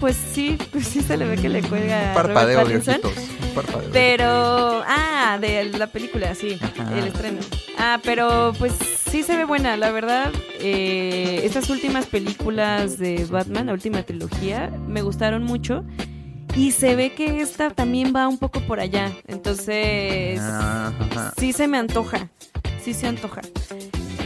[0.00, 2.94] Pues sí, pues sí se le ve que le cuelga Un parpadeo de Pattinson.
[3.04, 3.24] ojitos.
[3.48, 3.90] Un parpadeo.
[3.92, 6.98] Pero, ah, de la película, sí, Ajá.
[6.98, 7.40] el estreno.
[7.78, 8.72] Ah, pero pues
[9.10, 10.30] sí se ve buena, la verdad.
[10.60, 15.84] eh, estas últimas películas de Batman, la última trilogía, me gustaron mucho.
[16.56, 19.10] Y se ve que esta también va un poco por allá.
[19.26, 21.32] Entonces, Ajá.
[21.36, 22.28] sí se me antoja.
[22.82, 23.40] Sí se antoja.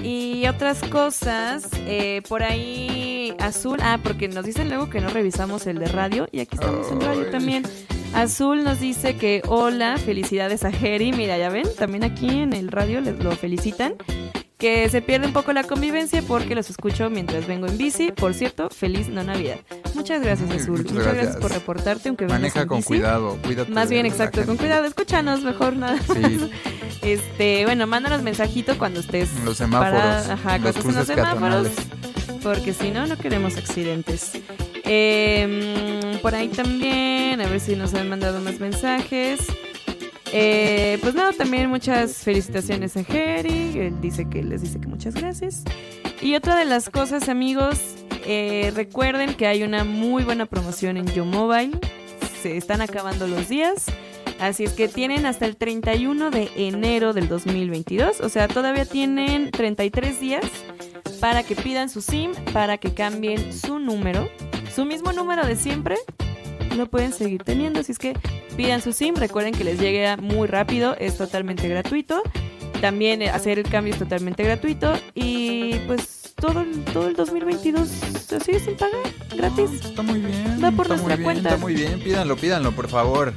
[0.03, 5.67] Y otras cosas, eh, por ahí Azul, ah, porque nos dicen luego que no revisamos
[5.67, 7.65] el de radio y aquí estamos en radio también.
[8.15, 11.13] Azul nos dice que hola, felicidades a Jerry.
[11.13, 13.95] Mira, ya ven, también aquí en el radio les lo felicitan.
[14.59, 18.11] Que se pierde un poco la convivencia porque los escucho mientras vengo en bici.
[18.11, 19.59] Por cierto, feliz no Navidad.
[19.95, 20.79] Muchas gracias, Azul.
[20.79, 21.37] muchas Muchas, gracias.
[21.37, 22.89] por reportarte, aunque Maneja con bici.
[22.89, 23.71] cuidado, cuídate.
[23.71, 24.85] Más bien, exacto, con cuidado.
[24.85, 25.99] Escúchanos mejor nada.
[26.13, 26.51] Sí.
[27.03, 31.69] Este, bueno, mándanos mensajito cuando estés En los semáforos, parada- ajá, estés en los semáforos,
[32.43, 34.33] porque si no, no queremos accidentes.
[34.85, 39.39] Eh, mm, por ahí también, a ver si nos han mandado más mensajes.
[40.33, 43.79] Eh, pues nada, también muchas felicitaciones a Jerry.
[43.79, 45.63] Él dice que les dice que muchas gracias.
[46.21, 47.79] Y otra de las cosas, amigos,
[48.27, 51.79] eh, recuerden que hay una muy buena promoción en Yo Mobile.
[52.43, 53.87] Se están acabando los días.
[54.39, 58.21] Así es que tienen hasta el 31 de enero del 2022.
[58.21, 60.45] O sea, todavía tienen 33 días
[61.21, 64.29] para que pidan su SIM, para que cambien su número.
[64.73, 65.97] Su mismo número de siempre
[66.79, 67.81] lo pueden seguir teniendo.
[67.81, 68.15] Así es que
[68.57, 69.17] pidan su SIM.
[69.17, 70.97] Recuerden que les llegue muy rápido.
[70.99, 72.23] Es totalmente gratuito.
[72.81, 74.93] También eh, hacer el cambio es totalmente gratuito.
[75.15, 77.89] Y pues todo el, todo el 2022
[78.33, 79.71] así sin pagar, gratis.
[79.85, 80.61] Está muy bien.
[80.63, 81.49] Va por está nuestra muy bien, cuenta.
[81.49, 83.35] Está muy bien, pídanlo, pídanlo, por favor.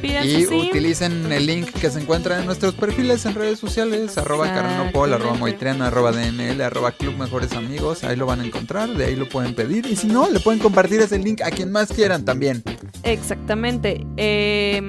[0.00, 4.52] Pidan y utilicen el link que se encuentra en nuestros perfiles en redes sociales, arroba
[4.52, 9.06] carnopol, arroba moitriana, arroba DNL, arroba club mejores amigos, ahí lo van a encontrar, de
[9.06, 11.90] ahí lo pueden pedir, y si no, le pueden compartir ese link a quien más
[11.90, 12.62] quieran también.
[13.02, 14.06] Exactamente.
[14.18, 14.82] Eh,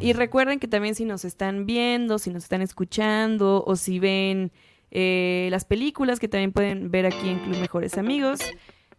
[0.00, 4.50] y recuerden que también si nos están viendo, si nos están escuchando o si ven
[4.90, 8.40] eh, las películas que también pueden ver aquí en Club Mejores Amigos,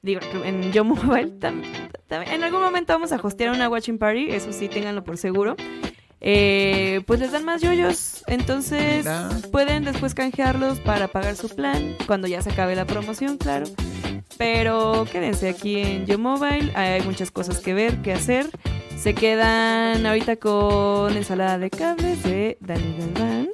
[0.01, 1.61] digo, en Yo Mobile, tam-
[2.09, 5.55] tam- en algún momento vamos a hostear una watching party, eso sí, ténganlo por seguro.
[6.21, 9.29] Eh, pues les dan más yoyos, entonces Mira.
[9.53, 13.65] pueden después canjearlos para pagar su plan cuando ya se acabe la promoción, claro.
[14.37, 18.47] Pero quédense aquí en Yo Mobile, hay muchas cosas que ver, que hacer.
[19.01, 23.49] Se quedan ahorita con ensalada de cables de Dani Galván.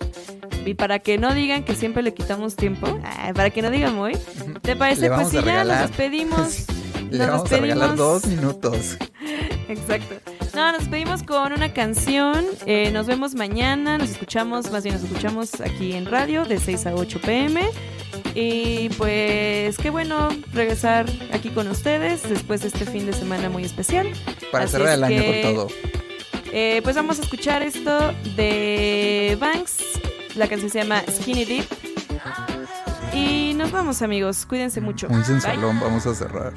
[0.66, 2.88] Y para que no digan que siempre le quitamos tiempo,
[3.36, 4.18] para que no digan hoy,
[4.64, 5.10] ¿te parece?
[5.12, 6.66] Pues si a ya nos despedimos.
[7.12, 7.98] Le Nos vamos a regalar despedimos.
[8.24, 8.98] dos minutos.
[9.70, 10.16] Exacto.
[10.56, 12.44] No, nos despedimos con una canción.
[12.66, 14.00] Eh, nos vemos mañana.
[14.00, 17.62] Nos escuchamos, más bien nos escuchamos aquí en radio de 6 a 8 pm.
[18.34, 23.64] Y pues qué bueno regresar aquí con ustedes después de este fin de semana muy
[23.64, 24.12] especial.
[24.52, 25.68] Para Así cerrar es el año que, con todo.
[26.52, 29.78] eh, pues vamos a escuchar esto de Banks.
[30.36, 31.66] La canción se llama Skinny Dip.
[33.14, 34.46] Y nos vamos amigos.
[34.46, 35.08] Cuídense mucho.
[35.08, 35.26] Muy Bye.
[35.26, 36.54] sensualón, vamos a cerrar.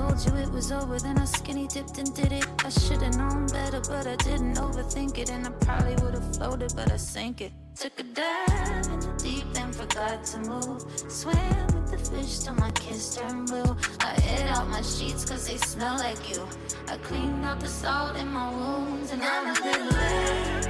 [0.00, 2.46] Told you it was over, then I skinny dipped and did it.
[2.64, 5.30] I should've known better, but I didn't overthink it.
[5.30, 7.52] And I probably would've floated, but I sank it.
[7.74, 10.80] Took a dive in the deep end, forgot to move.
[11.08, 13.76] Swam with the fish till my kiss turned blue.
[14.00, 16.46] I hid out my sheets cause they smell like you.
[16.88, 20.68] I cleaned out the salt in my wounds, and I'm a little late.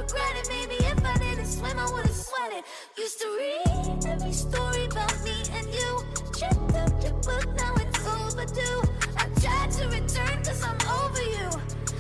[0.07, 0.49] Regret it.
[0.49, 2.65] Maybe if I didn't swim, I would've sweated.
[2.97, 5.91] Used to read every story about me and you.
[6.39, 8.83] Checked out your book, now it's overdue.
[9.17, 11.49] I tried to return cause I'm over you.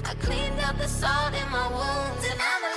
[0.04, 2.75] I cleaned out the salt in my wounds and I'm a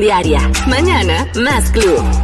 [0.00, 0.50] diaria.
[0.66, 2.23] Mañana, más club.